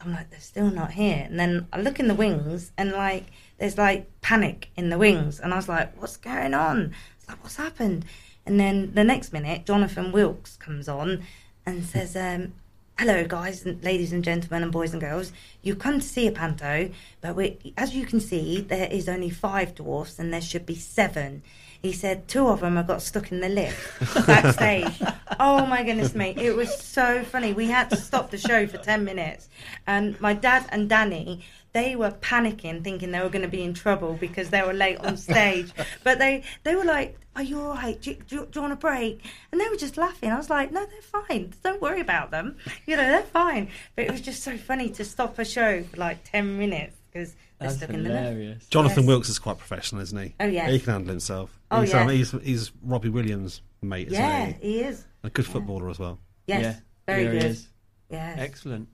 I'm 0.00 0.12
like, 0.12 0.30
they're 0.30 0.38
still 0.38 0.70
not 0.70 0.92
here. 0.92 1.26
And 1.28 1.40
then 1.40 1.66
I 1.72 1.80
look 1.80 1.98
in 1.98 2.06
the 2.06 2.14
wings 2.14 2.70
and 2.78 2.92
like, 2.92 3.24
there's 3.58 3.76
like 3.76 4.08
panic 4.20 4.70
in 4.76 4.90
the 4.90 4.96
wings. 4.98 5.40
And 5.40 5.52
I 5.52 5.56
was 5.56 5.68
like, 5.68 6.00
what's 6.00 6.16
going 6.16 6.54
on? 6.54 6.94
It's 7.18 7.28
like, 7.28 7.42
what's 7.42 7.56
happened? 7.56 8.04
And 8.46 8.60
then 8.60 8.92
the 8.94 9.02
next 9.02 9.32
minute, 9.32 9.66
Jonathan 9.66 10.12
Wilkes 10.12 10.56
comes 10.56 10.88
on 10.88 11.24
and 11.66 11.84
says, 11.84 12.14
um, 12.14 12.52
hello, 12.98 13.24
guys, 13.24 13.64
and 13.64 13.82
ladies 13.84 14.12
and 14.12 14.24
gentlemen, 14.24 14.64
and 14.64 14.72
boys 14.72 14.92
and 14.92 15.00
girls. 15.00 15.32
You've 15.62 15.78
come 15.78 16.00
to 16.00 16.06
see 16.06 16.26
a 16.26 16.32
panto, 16.32 16.90
but 17.20 17.36
we, 17.36 17.72
as 17.76 17.94
you 17.94 18.04
can 18.04 18.18
see, 18.18 18.60
there 18.60 18.88
is 18.90 19.08
only 19.08 19.30
five 19.30 19.76
dwarfs, 19.76 20.18
and 20.18 20.34
there 20.34 20.40
should 20.40 20.66
be 20.66 20.74
seven. 20.74 21.42
He 21.80 21.92
said 21.92 22.26
two 22.26 22.48
of 22.48 22.58
them 22.58 22.74
have 22.74 22.88
got 22.88 23.02
stuck 23.02 23.30
in 23.30 23.38
the 23.38 23.48
lift 23.48 24.26
backstage. 24.26 25.00
oh 25.40 25.64
my 25.66 25.84
goodness 25.84 26.12
me, 26.12 26.34
it 26.36 26.56
was 26.56 26.76
so 26.76 27.22
funny. 27.22 27.52
We 27.52 27.68
had 27.68 27.88
to 27.90 27.96
stop 27.96 28.32
the 28.32 28.38
show 28.38 28.66
for 28.66 28.78
ten 28.78 29.04
minutes, 29.04 29.48
and 29.86 30.20
my 30.20 30.32
dad 30.32 30.66
and 30.70 30.88
Danny. 30.88 31.44
They 31.78 31.94
were 31.96 32.10
panicking, 32.10 32.82
thinking 32.82 33.12
they 33.12 33.20
were 33.20 33.28
going 33.28 33.42
to 33.42 33.48
be 33.48 33.62
in 33.62 33.72
trouble 33.72 34.14
because 34.14 34.50
they 34.50 34.62
were 34.62 34.72
late 34.72 34.98
on 34.98 35.16
stage. 35.16 35.70
But 36.04 36.18
they, 36.18 36.42
they 36.64 36.74
were 36.74 36.84
like, 36.84 37.16
"Are 37.36 37.42
you 37.42 37.60
all 37.60 37.74
right? 37.74 38.00
Do 38.00 38.10
you, 38.10 38.16
do, 38.28 38.36
do 38.46 38.48
you 38.56 38.60
want 38.62 38.72
a 38.72 38.76
break?" 38.76 39.24
And 39.52 39.60
they 39.60 39.68
were 39.68 39.76
just 39.76 39.96
laughing. 39.96 40.30
I 40.30 40.36
was 40.36 40.50
like, 40.50 40.72
"No, 40.72 40.84
they're 40.84 41.22
fine. 41.22 41.52
Don't 41.62 41.80
worry 41.80 42.00
about 42.00 42.30
them. 42.32 42.56
You 42.86 42.96
know, 42.96 43.04
they're 43.04 43.22
fine." 43.22 43.68
But 43.94 44.06
it 44.06 44.10
was 44.10 44.20
just 44.20 44.42
so 44.42 44.56
funny 44.56 44.88
to 44.90 45.04
stop 45.04 45.38
a 45.38 45.44
show 45.44 45.82
for 45.84 45.96
like 45.98 46.18
ten 46.24 46.58
minutes 46.58 46.96
because 47.12 47.34
That's 47.58 47.76
stuck 47.76 47.90
in 47.90 48.02
the 48.02 48.08
lift. 48.10 48.20
hilarious. 48.24 48.66
Jonathan 48.68 49.04
Yes. 49.04 49.08
Wilkes 49.08 49.28
is 49.28 49.38
quite 49.38 49.58
professional, 49.58 50.02
isn't 50.02 50.18
he? 50.18 50.34
Oh, 50.40 50.46
yeah, 50.46 50.68
He 50.68 50.78
can 50.80 50.92
handle 50.94 51.10
himself. 51.10 51.56
Oh, 51.70 51.80
he's, 51.82 51.94
um, 51.94 52.08
yes. 52.10 52.32
he's, 52.32 52.42
he's 52.42 52.72
Robbie 52.82 53.08
Williams' 53.08 53.62
mate, 53.82 54.08
isn't 54.08 54.18
Yeah, 54.22 54.46
he? 54.46 54.72
he 54.72 54.80
is. 54.80 55.04
A 55.22 55.30
good 55.30 55.46
footballer 55.46 55.88
as 55.90 55.98
well. 56.00 56.18
Yes, 56.48 56.62
Yeah, 56.62 56.74
very 57.06 57.22
here 57.22 57.32
he 57.34 57.38
good. 57.38 57.50
is. 57.50 57.68
Yes. 58.10 58.38
Excellent. 58.38 58.88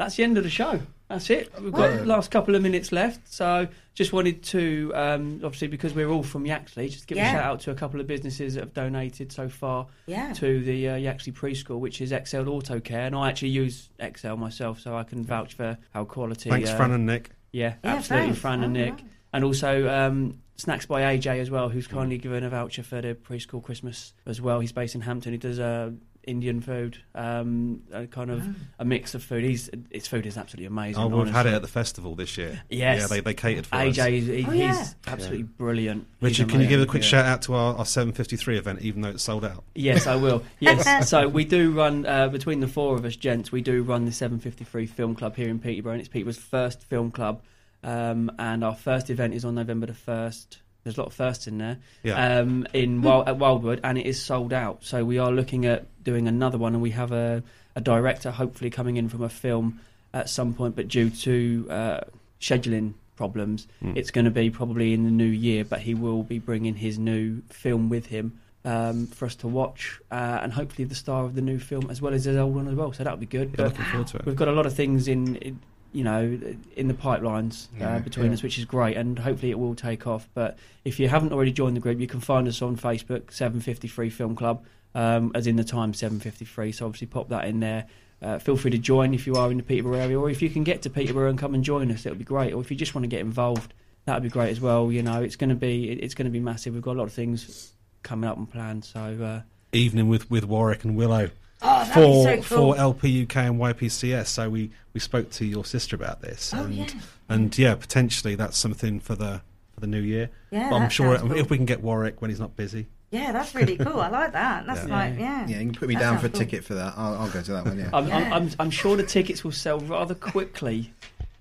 That's 0.00 0.16
the 0.16 0.22
end 0.24 0.38
of 0.38 0.44
the 0.44 0.50
show. 0.50 0.80
That's 1.08 1.28
it. 1.28 1.52
We've 1.60 1.72
got 1.72 1.98
the 1.98 2.06
last 2.06 2.30
couple 2.30 2.54
of 2.54 2.62
minutes 2.62 2.90
left. 2.90 3.30
So 3.30 3.68
just 3.94 4.14
wanted 4.14 4.42
to, 4.44 4.90
um, 4.94 5.40
obviously, 5.44 5.68
because 5.68 5.92
we're 5.92 6.08
all 6.08 6.22
from 6.22 6.46
Yaxley, 6.46 6.88
just 6.88 7.06
give 7.06 7.18
a 7.18 7.20
shout 7.20 7.44
out 7.44 7.60
to 7.60 7.70
a 7.70 7.74
couple 7.74 8.00
of 8.00 8.06
businesses 8.06 8.54
that 8.54 8.60
have 8.60 8.72
donated 8.72 9.30
so 9.30 9.48
far 9.50 9.88
Yeah. 10.06 10.32
to 10.34 10.62
the 10.64 10.88
uh, 10.88 10.96
Yaxley 10.96 11.32
Preschool, 11.34 11.80
which 11.80 12.00
is 12.00 12.12
Excel 12.12 12.48
Auto 12.48 12.80
Care. 12.80 13.02
And 13.06 13.14
I 13.14 13.28
actually 13.28 13.48
use 13.50 13.90
Excel 13.98 14.38
myself, 14.38 14.80
so 14.80 14.96
I 14.96 15.02
can 15.02 15.22
vouch 15.22 15.52
for 15.52 15.76
how 15.92 16.04
quality. 16.06 16.48
Thanks, 16.48 16.70
uh, 16.70 16.76
Fran 16.76 16.92
and 16.92 17.04
Nick. 17.04 17.30
Yeah, 17.52 17.74
Yeah, 17.84 17.96
absolutely, 17.96 18.28
thanks. 18.28 18.40
Fran 18.40 18.62
and 18.64 18.74
Oh, 18.74 18.80
Nick. 18.80 18.94
wow. 18.94 19.04
And 19.34 19.44
also 19.44 19.86
um, 19.88 20.38
Snacks 20.56 20.86
by 20.86 21.02
AJ 21.16 21.40
as 21.40 21.50
well, 21.50 21.68
who's 21.68 21.86
kindly 21.86 22.16
given 22.18 22.42
a 22.44 22.48
voucher 22.50 22.82
for 22.82 23.00
the 23.02 23.14
preschool 23.14 23.62
Christmas 23.62 24.14
as 24.26 24.40
well. 24.40 24.60
He's 24.60 24.72
based 24.72 24.94
in 24.94 25.02
Hampton. 25.02 25.32
He 25.32 25.38
does 25.38 25.58
uh, 25.60 25.90
Indian 26.24 26.60
food, 26.60 26.98
um, 27.14 27.82
a 27.92 28.06
kind 28.06 28.30
of 28.30 28.44
a 28.78 28.84
mix 28.84 29.14
of 29.14 29.22
food. 29.22 29.42
He's 29.42 29.70
his 29.90 30.06
food 30.06 30.26
is 30.26 30.36
absolutely 30.36 30.66
amazing. 30.66 31.02
Oh, 31.02 31.08
we've 31.08 31.32
had 31.32 31.46
it 31.46 31.54
at 31.54 31.62
the 31.62 31.68
festival 31.68 32.14
this 32.14 32.36
year. 32.36 32.62
Yes. 32.68 33.00
Yeah, 33.00 33.06
they, 33.06 33.20
they 33.20 33.34
catered 33.34 33.66
for 33.66 33.76
AJ, 33.76 33.88
us. 33.98 33.98
is- 33.98 34.26
he, 34.26 34.44
Oh, 34.46 34.50
he's 34.50 34.60
yeah. 34.60 34.86
absolutely 35.06 35.42
brilliant. 35.44 36.06
Richard, 36.20 36.48
can 36.50 36.60
you 36.60 36.66
give 36.66 36.80
a 36.80 36.86
quick 36.86 37.02
Yeah. 37.02 37.08
shout 37.08 37.24
out 37.26 37.42
to 37.42 37.54
our, 37.54 37.74
our 37.76 37.86
753 37.86 38.58
event, 38.58 38.82
even 38.82 39.00
though 39.02 39.08
it's 39.10 39.22
sold 39.22 39.44
out? 39.44 39.64
Yes, 39.74 40.06
I 40.06 40.16
will. 40.16 40.42
Yes, 40.60 41.08
so 41.08 41.26
we 41.26 41.44
do 41.44 41.72
run 41.72 42.04
uh, 42.06 42.28
between 42.28 42.60
the 42.60 42.68
four 42.68 42.94
of 42.96 43.04
us, 43.04 43.16
gents. 43.16 43.50
We 43.50 43.62
do 43.62 43.82
run 43.82 44.04
the 44.04 44.12
753 44.12 44.86
Film 44.86 45.14
Club 45.14 45.36
here 45.36 45.48
in 45.48 45.58
Peterborough, 45.58 45.92
and 45.92 46.00
it's 46.00 46.08
Peterborough's 46.08 46.38
first 46.38 46.82
film 46.84 47.10
club. 47.10 47.42
Um, 47.82 48.30
and 48.38 48.62
our 48.62 48.74
first 48.74 49.08
event 49.08 49.32
is 49.32 49.44
on 49.46 49.54
November 49.54 49.86
the 49.86 49.94
first. 49.94 50.58
There's 50.84 50.96
a 50.96 51.00
lot 51.00 51.08
of 51.08 51.12
firsts 51.14 51.46
in 51.46 51.58
there. 51.58 51.78
Yeah. 52.02 52.38
Um, 52.40 52.66
in 52.72 53.02
Wild, 53.02 53.28
at 53.28 53.36
Wildwood, 53.38 53.80
and 53.84 53.98
it 53.98 54.06
is 54.06 54.20
sold 54.22 54.52
out. 54.52 54.82
So 54.84 55.04
we 55.04 55.18
are 55.18 55.30
looking 55.30 55.66
at 55.66 55.86
doing 56.02 56.26
another 56.28 56.56
one, 56.58 56.72
and 56.74 56.82
we 56.82 56.90
have 56.90 57.12
a, 57.12 57.42
a 57.76 57.80
director 57.80 58.30
hopefully 58.30 58.70
coming 58.70 58.96
in 58.96 59.08
from 59.08 59.22
a 59.22 59.28
film 59.28 59.80
at 60.14 60.28
some 60.28 60.54
point, 60.54 60.74
but 60.76 60.88
due 60.88 61.10
to 61.10 61.66
uh, 61.70 62.00
scheduling 62.40 62.94
problems, 63.16 63.68
it's 63.94 64.10
going 64.10 64.24
to 64.24 64.30
be 64.30 64.48
probably 64.50 64.94
in 64.94 65.04
the 65.04 65.10
new 65.10 65.24
year. 65.24 65.64
But 65.64 65.80
he 65.80 65.94
will 65.94 66.22
be 66.22 66.38
bringing 66.38 66.74
his 66.74 66.98
new 66.98 67.42
film 67.50 67.90
with 67.90 68.06
him 68.06 68.40
um, 68.64 69.06
for 69.08 69.26
us 69.26 69.34
to 69.36 69.48
watch, 69.48 70.00
uh, 70.10 70.40
and 70.42 70.52
hopefully 70.52 70.86
the 70.86 70.94
star 70.94 71.24
of 71.24 71.34
the 71.34 71.42
new 71.42 71.58
film 71.58 71.90
as 71.90 72.00
well 72.00 72.14
as 72.14 72.24
his 72.24 72.36
old 72.38 72.54
one 72.54 72.66
as 72.68 72.74
well. 72.74 72.92
So 72.94 73.04
that'll 73.04 73.18
be 73.18 73.26
good. 73.26 73.50
Yeah, 73.50 73.56
But 73.56 73.64
looking 73.68 73.84
forward 73.84 74.06
to 74.08 74.16
it. 74.18 74.24
we've 74.26 74.36
got 74.36 74.48
a 74.48 74.52
lot 74.52 74.64
of 74.66 74.72
things 74.74 75.06
in, 75.06 75.36
in 75.36 75.60
you 75.92 76.04
know, 76.04 76.38
in 76.76 76.88
the 76.88 76.94
pipelines 76.94 77.68
uh, 77.80 77.98
between 77.98 78.26
yeah. 78.26 78.32
us, 78.32 78.42
which 78.42 78.58
is 78.58 78.64
great, 78.64 78.96
and 78.96 79.18
hopefully 79.18 79.50
it 79.50 79.58
will 79.58 79.74
take 79.74 80.06
off. 80.06 80.28
But 80.34 80.58
if 80.84 81.00
you 81.00 81.08
haven't 81.08 81.32
already 81.32 81.52
joined 81.52 81.76
the 81.76 81.80
group, 81.80 82.00
you 82.00 82.06
can 82.06 82.20
find 82.20 82.46
us 82.48 82.62
on 82.62 82.76
Facebook, 82.76 83.32
Seven 83.32 83.60
Fifty 83.60 83.88
Three 83.88 84.10
Film 84.10 84.36
Club, 84.36 84.64
um, 84.94 85.32
as 85.34 85.46
in 85.46 85.56
the 85.56 85.64
time 85.64 85.94
Seven 85.94 86.20
Fifty 86.20 86.44
Three. 86.44 86.72
So 86.72 86.86
obviously 86.86 87.06
pop 87.06 87.28
that 87.30 87.46
in 87.46 87.60
there. 87.60 87.86
Uh, 88.22 88.38
feel 88.38 88.56
free 88.56 88.70
to 88.70 88.78
join 88.78 89.14
if 89.14 89.26
you 89.26 89.34
are 89.34 89.50
in 89.50 89.56
the 89.56 89.62
Peterborough 89.62 89.98
area, 89.98 90.18
or 90.18 90.28
if 90.28 90.42
you 90.42 90.50
can 90.50 90.62
get 90.62 90.82
to 90.82 90.90
Peterborough 90.90 91.30
and 91.30 91.38
come 91.38 91.54
and 91.54 91.64
join 91.64 91.90
us, 91.90 92.04
it 92.04 92.10
would 92.10 92.18
be 92.18 92.24
great. 92.24 92.52
Or 92.52 92.60
if 92.60 92.70
you 92.70 92.76
just 92.76 92.94
want 92.94 93.04
to 93.04 93.08
get 93.08 93.20
involved, 93.20 93.72
that 94.04 94.14
would 94.14 94.22
be 94.22 94.28
great 94.28 94.50
as 94.50 94.60
well. 94.60 94.92
You 94.92 95.02
know, 95.02 95.22
it's 95.22 95.36
going 95.36 95.50
to 95.50 95.56
be 95.56 95.90
it's 95.90 96.14
going 96.14 96.26
to 96.26 96.30
be 96.30 96.40
massive. 96.40 96.74
We've 96.74 96.82
got 96.82 96.96
a 96.96 97.00
lot 97.00 97.04
of 97.04 97.12
things 97.12 97.72
coming 98.02 98.28
up 98.28 98.36
and 98.36 98.50
planned. 98.50 98.84
So 98.84 99.00
uh, 99.00 99.42
Evening 99.72 100.08
with, 100.08 100.30
with 100.30 100.44
Warwick 100.44 100.84
and 100.84 100.96
Willow. 100.96 101.30
Oh, 101.62 101.84
for 101.86 102.36
be 102.36 102.42
so 102.42 102.56
cool. 102.56 102.72
for 102.74 102.78
LP 102.80 103.22
UK 103.24 103.36
and 103.36 103.58
YPCS. 103.60 104.26
So 104.28 104.48
we, 104.48 104.70
we 104.94 105.00
spoke 105.00 105.30
to 105.32 105.44
your 105.44 105.64
sister 105.64 105.94
about 105.96 106.22
this, 106.22 106.52
Oh, 106.54 106.64
and 106.64 106.74
yeah. 106.74 106.86
and 107.28 107.58
yeah, 107.58 107.74
potentially 107.74 108.34
that's 108.34 108.56
something 108.58 109.00
for 109.00 109.14
the 109.14 109.42
for 109.74 109.80
the 109.80 109.86
new 109.86 110.00
year. 110.00 110.30
Yeah, 110.50 110.70
but 110.70 110.76
I'm 110.76 110.82
that 110.82 110.92
sure 110.92 111.18
sounds 111.18 111.32
if 111.38 111.50
we 111.50 111.56
can 111.56 111.66
get 111.66 111.82
Warwick 111.82 112.20
when 112.22 112.30
he's 112.30 112.40
not 112.40 112.56
busy. 112.56 112.86
Yeah, 113.10 113.32
that's 113.32 113.54
really 113.56 113.76
cool. 113.76 114.00
I 114.00 114.08
like 114.08 114.32
that. 114.34 114.66
That's 114.68 114.86
Yeah. 114.86 114.96
like, 114.96 115.18
yeah. 115.18 115.44
Yeah, 115.48 115.58
you 115.58 115.64
can 115.66 115.74
put 115.74 115.88
me 115.88 115.94
That 115.96 116.00
down 116.00 116.18
for 116.20 116.26
a 116.26 116.28
cool. 116.28 116.38
ticket 116.38 116.62
for 116.62 116.74
that. 116.74 116.94
I'll, 116.96 117.14
I'll 117.16 117.28
go 117.30 117.42
to 117.42 117.52
that 117.54 117.64
one. 117.64 117.76
Yeah. 117.76 117.90
I'm, 117.92 118.08
I'm, 118.08 118.32
I'm, 118.32 118.50
I'm 118.60 118.70
sure 118.70 118.96
the 118.96 119.02
tickets 119.02 119.42
will 119.42 119.50
sell 119.50 119.80
rather 119.80 120.14
quickly. 120.14 120.92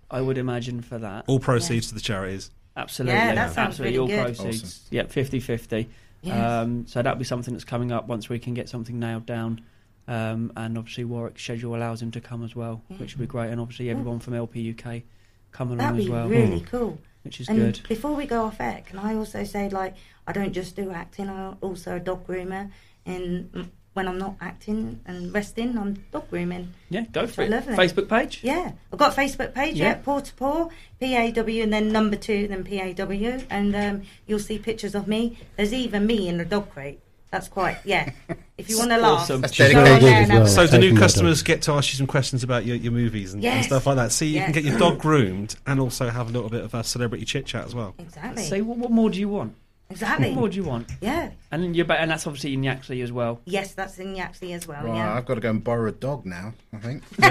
I 0.10 0.20
would 0.20 0.40
imagine 0.40 0.82
for 0.82 0.98
that. 0.98 1.26
All 1.28 1.40
proceeds 1.40 1.90
to 1.90 1.94
the 1.94 2.00
charities. 2.00 2.50
Absolutely. 2.76 3.20
Yeah, 3.20 3.36
that 3.36 3.54
sounds 3.54 3.80
Absolutely. 3.80 4.00
really 4.00 4.14
all 4.20 4.26
good. 4.26 4.36
proceeds. 4.36 4.64
Awesome. 4.64 4.88
Yeah, 4.90 5.04
50 5.04 5.40
50. 5.42 5.90
Yes. 6.24 6.36
Um, 6.64 6.88
so 6.88 7.04
that'll 7.04 7.20
be 7.20 7.24
something 7.24 7.54
that's 7.54 7.66
coming 7.66 7.92
up 7.92 8.08
once 8.08 8.30
we 8.30 8.40
can 8.40 8.56
get 8.56 8.68
something 8.68 8.98
nailed 9.00 9.28
down. 9.28 9.62
Um, 10.10 10.52
and 10.58 10.76
obviously, 10.76 11.04
Warwick's 11.06 11.44
schedule 11.44 11.76
allows 11.76 12.02
him 12.02 12.10
to 12.12 12.20
come 12.20 12.44
as 12.44 12.56
well, 12.56 12.82
which 12.98 13.16
would 13.16 13.22
be 13.22 13.28
great. 13.28 13.52
And 13.52 13.62
obviously, 13.62 13.92
everyone 13.92 14.20
from 14.20 14.34
LP 14.34 14.72
UK 14.76 15.04
come 15.52 15.68
along 15.68 15.78
That'd 15.78 16.02
as 16.02 16.10
well, 16.10 16.28
really 16.28 16.62
cool. 16.62 16.98
which 17.22 17.40
is 17.40 17.48
and 17.48 17.60
good. 17.60 17.82
before 17.88 18.14
we 18.16 18.26
go 18.26 18.44
off 18.46 18.60
air, 18.60 18.82
can 18.86 18.98
I 18.98 19.14
also 19.16 19.44
say, 19.44 19.70
like, 19.70 19.96
I 20.26 20.32
don't 20.32 20.52
just 20.52 20.76
do 20.76 20.90
acting, 20.90 21.30
I'm 21.30 21.58
also 21.62 21.98
a 21.98 22.00
dog 22.00 22.26
groomer. 22.26 22.72
And 23.06 23.52
mm, 23.52 23.70
when 23.94 24.08
I'm 24.08 24.18
not 24.18 24.36
acting 24.42 25.00
and 25.06 25.32
resting, 25.34 25.78
I'm 25.78 26.04
dog 26.12 26.28
grooming. 26.32 26.74
Yeah, 26.90 27.06
go 27.12 27.28
for 27.28 27.44
it. 27.44 27.52
Lovely. 27.52 27.76
Facebook 27.76 28.10
page? 28.10 28.40
Yeah, 28.44 28.72
I've 28.92 28.98
got 29.00 29.16
a 29.16 29.22
Facebook 29.22 29.54
page, 29.54 29.76
Yeah. 29.78 29.90
yeah, 29.90 29.94
Paw 29.96 30.22
to 30.22 30.34
Paw, 30.34 30.70
P 31.00 31.16
A 31.16 31.32
W, 31.32 31.62
and 31.64 31.72
then 31.72 31.92
number 31.92 32.16
two, 32.16 32.48
then 32.48 32.64
P 32.64 32.80
A 32.80 32.94
W, 32.94 33.42
and 33.50 33.76
um, 33.76 34.02
you'll 34.26 34.40
see 34.40 34.58
pictures 34.58 34.96
of 34.96 35.08
me. 35.08 35.38
There's 35.56 35.74
even 35.74 36.08
me 36.08 36.28
in 36.28 36.38
the 36.40 36.46
dog 36.46 36.72
crate. 36.72 37.00
That's 37.32 37.48
quite, 37.48 37.78
yeah. 37.86 38.12
If 38.58 38.70
you 38.70 38.78
want 38.80 38.90
to 38.90 38.98
laugh, 39.02 39.22
Awesome. 39.22 39.42
That's 39.42 39.56
go 39.58 39.66
on 39.66 39.72
there 39.74 40.24
and 40.24 40.32
have 40.32 40.44
a 40.44 40.48
So 40.48 40.64
look. 40.64 40.72
the 40.72 40.78
new 40.80 40.84
Taking 40.88 40.96
my 40.96 41.02
customers 41.02 41.44
get 41.44 41.62
to 41.64 41.74
ask 41.74 41.92
you 41.94 41.98
some 41.98 42.08
questions 42.08 42.44
about 42.44 42.66
your, 42.66 42.76
your 42.76 42.92
movies 42.92 43.34
and, 43.34 43.44
and 43.44 43.56
Yes. 43.56 43.68
stuff 43.68 43.86
like 43.86 43.98
that. 43.98 44.12
See, 44.12 44.28
you 44.28 44.40
can 44.42 44.54
Yes. 44.54 44.56
get 44.56 44.64
your 44.64 44.80
dog 44.80 45.00
groomed 45.00 45.56
and 45.68 45.80
also 45.80 46.10
have 46.10 46.28
a 46.30 46.32
little 46.32 46.50
bit 46.50 46.64
of 46.64 46.74
a 46.74 46.84
celebrity 46.84 47.26
chit 47.26 47.46
chat 47.46 47.66
as 47.66 47.76
well. 47.76 47.94
Exactly. 48.00 48.44
Say, 48.44 48.62
what, 48.62 48.78
what 48.80 48.90
more 48.92 49.10
do 49.12 49.20
you 49.20 49.30
want? 49.30 49.54
exactly. 49.92 50.30
What 50.30 50.36
more 50.36 50.50
do 50.50 50.56
you 50.56 50.64
want? 50.64 50.88
Yeah. 51.02 51.32
And 51.52 51.64
then 51.64 51.74
you're 51.74 51.86
ba- 51.86 52.00
and 52.00 52.12
that's 52.12 52.26
obviously 52.28 52.54
in 52.54 52.62
Yaxley 52.64 53.02
as 53.02 53.12
well. 53.12 53.42
Yes, 53.46 53.74
that's 53.74 53.98
in 54.00 54.16
Yaxley 54.16 54.54
as 54.54 54.68
well. 54.68 54.84
Right, 54.84 54.96
yeah. 54.96 55.14
I've 55.16 55.26
got 55.26 55.36
to 55.36 55.42
go 55.42 55.50
and 55.52 55.64
borrow 55.64 55.88
a 55.88 55.92
dog 55.92 56.26
now. 56.28 56.54
I 56.74 56.78
think. 56.78 57.04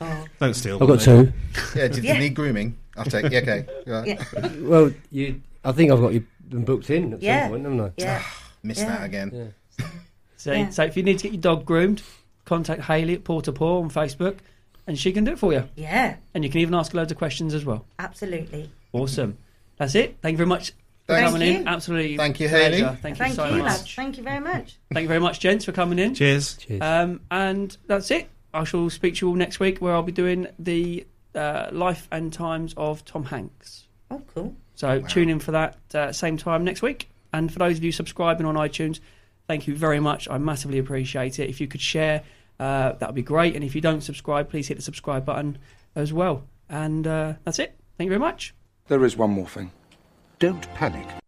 oh, 0.00 0.24
Don't 0.40 0.54
steal. 0.54 0.78
I've 0.80 0.88
got 0.88 0.98
mate. 0.98 1.04
two. 1.04 1.32
Yeah, 1.76 1.88
did 1.88 2.04
Yeah. 2.04 2.14
you 2.14 2.18
need 2.20 2.34
grooming? 2.34 2.76
I'll 2.96 3.04
take. 3.04 3.30
Yeah, 3.32 3.40
okay. 3.40 3.66
Right. 3.86 4.06
yeah. 4.08 4.48
Well, 4.60 4.92
you. 5.10 5.40
I 5.64 5.72
think 5.72 5.90
I've 5.90 6.00
got 6.00 6.12
you 6.12 6.26
them 6.48 6.64
booked 6.64 6.90
in 6.90 7.12
at 7.14 7.22
Yeah. 7.22 7.42
some 7.42 7.50
point, 7.50 7.62
haven't 7.64 7.80
I? 7.80 7.90
Yeah. 7.96 8.22
Missed 8.62 8.80
Yeah. 8.80 8.88
that 8.96 9.04
again. 9.04 9.52
Yeah. 9.78 9.86
So, 10.36 10.52
Yeah. 10.52 10.68
so 10.70 10.84
if 10.84 10.94
you 10.96 11.02
need 11.02 11.18
to 11.18 11.22
get 11.24 11.32
your 11.32 11.40
dog 11.40 11.64
groomed, 11.64 12.02
contact 12.44 12.82
Hayley 12.82 13.14
at 13.14 13.24
Paw 13.24 13.40
to 13.40 13.52
Paw 13.52 13.80
on 13.80 13.88
Facebook, 13.88 14.36
and 14.86 14.98
she 14.98 15.10
can 15.10 15.24
do 15.24 15.32
it 15.32 15.38
for 15.38 15.54
you. 15.54 15.64
Yeah. 15.74 16.16
And 16.34 16.44
you 16.44 16.50
can 16.50 16.60
even 16.60 16.74
ask 16.74 16.92
loads 16.92 17.10
of 17.10 17.16
questions 17.16 17.54
as 17.54 17.64
well. 17.64 17.86
Absolutely. 17.98 18.70
Awesome. 18.92 19.38
That's 19.78 19.94
it. 19.94 20.18
Thank 20.20 20.34
you 20.34 20.36
very 20.36 20.48
much 20.48 20.72
for 21.06 21.14
Thank 21.14 21.26
coming 21.32 21.48
you. 21.48 21.58
in. 21.60 21.66
Absolutely. 21.68 22.16
Thank 22.18 22.40
you, 22.40 22.48
pleasure. 22.50 22.76
Hayley. 22.84 22.96
Thank 23.00 23.18
you 23.18 23.24
Thank 23.24 23.34
so 23.36 23.46
you, 23.46 23.52
much. 23.62 23.62
lads. 23.62 23.94
Thank 23.94 24.18
you 24.18 24.22
very 24.22 24.40
much. 24.40 24.76
Thank 24.92 25.04
you 25.04 25.08
very 25.08 25.20
much, 25.20 25.40
gents, 25.40 25.64
for 25.64 25.72
coming 25.72 25.98
in. 25.98 26.14
Cheers. 26.14 26.58
Cheers. 26.58 26.82
Um, 26.82 27.20
and 27.30 27.74
that's 27.86 28.10
it. 28.10 28.28
I 28.52 28.64
shall 28.64 28.90
speak 28.90 29.14
to 29.16 29.24
you 29.26 29.30
all 29.30 29.36
next 29.36 29.60
week, 29.60 29.78
where 29.80 29.94
I'll 29.94 30.02
be 30.02 30.12
doing 30.12 30.46
the 30.58 31.06
uh, 31.34 31.68
life 31.72 32.06
and 32.12 32.30
times 32.30 32.74
of 32.76 33.02
Tom 33.06 33.24
Hanks. 33.24 33.84
Oh, 34.10 34.20
cool. 34.34 34.54
So 34.74 35.00
tune 35.00 35.28
in 35.28 35.38
for 35.38 35.52
that 35.52 35.78
uh, 35.94 36.12
same 36.12 36.36
time 36.36 36.64
next 36.64 36.82
week. 36.82 37.08
And 37.32 37.52
for 37.52 37.58
those 37.58 37.76
of 37.78 37.84
you 37.84 37.92
subscribing 37.92 38.46
on 38.46 38.54
iTunes, 38.54 39.00
thank 39.46 39.66
you 39.66 39.76
very 39.76 40.00
much. 40.00 40.28
I 40.28 40.38
massively 40.38 40.78
appreciate 40.78 41.38
it. 41.38 41.48
If 41.48 41.60
you 41.60 41.66
could 41.66 41.80
share, 41.80 42.22
uh, 42.60 42.92
that 42.92 43.08
would 43.08 43.14
be 43.14 43.22
great. 43.22 43.54
And 43.54 43.64
if 43.64 43.74
you 43.74 43.80
don't 43.80 44.02
subscribe, 44.02 44.50
please 44.50 44.68
hit 44.68 44.76
the 44.76 44.82
subscribe 44.82 45.24
button 45.24 45.58
as 45.94 46.12
well. 46.12 46.44
And 46.68 47.06
uh, 47.06 47.34
that's 47.44 47.58
it. 47.58 47.76
Thank 47.98 48.06
you 48.06 48.10
very 48.10 48.20
much. 48.20 48.54
There 48.88 49.04
is 49.04 49.16
one 49.16 49.30
more 49.30 49.48
thing. 49.48 49.70
Don't 50.38 50.62
panic. 50.74 51.23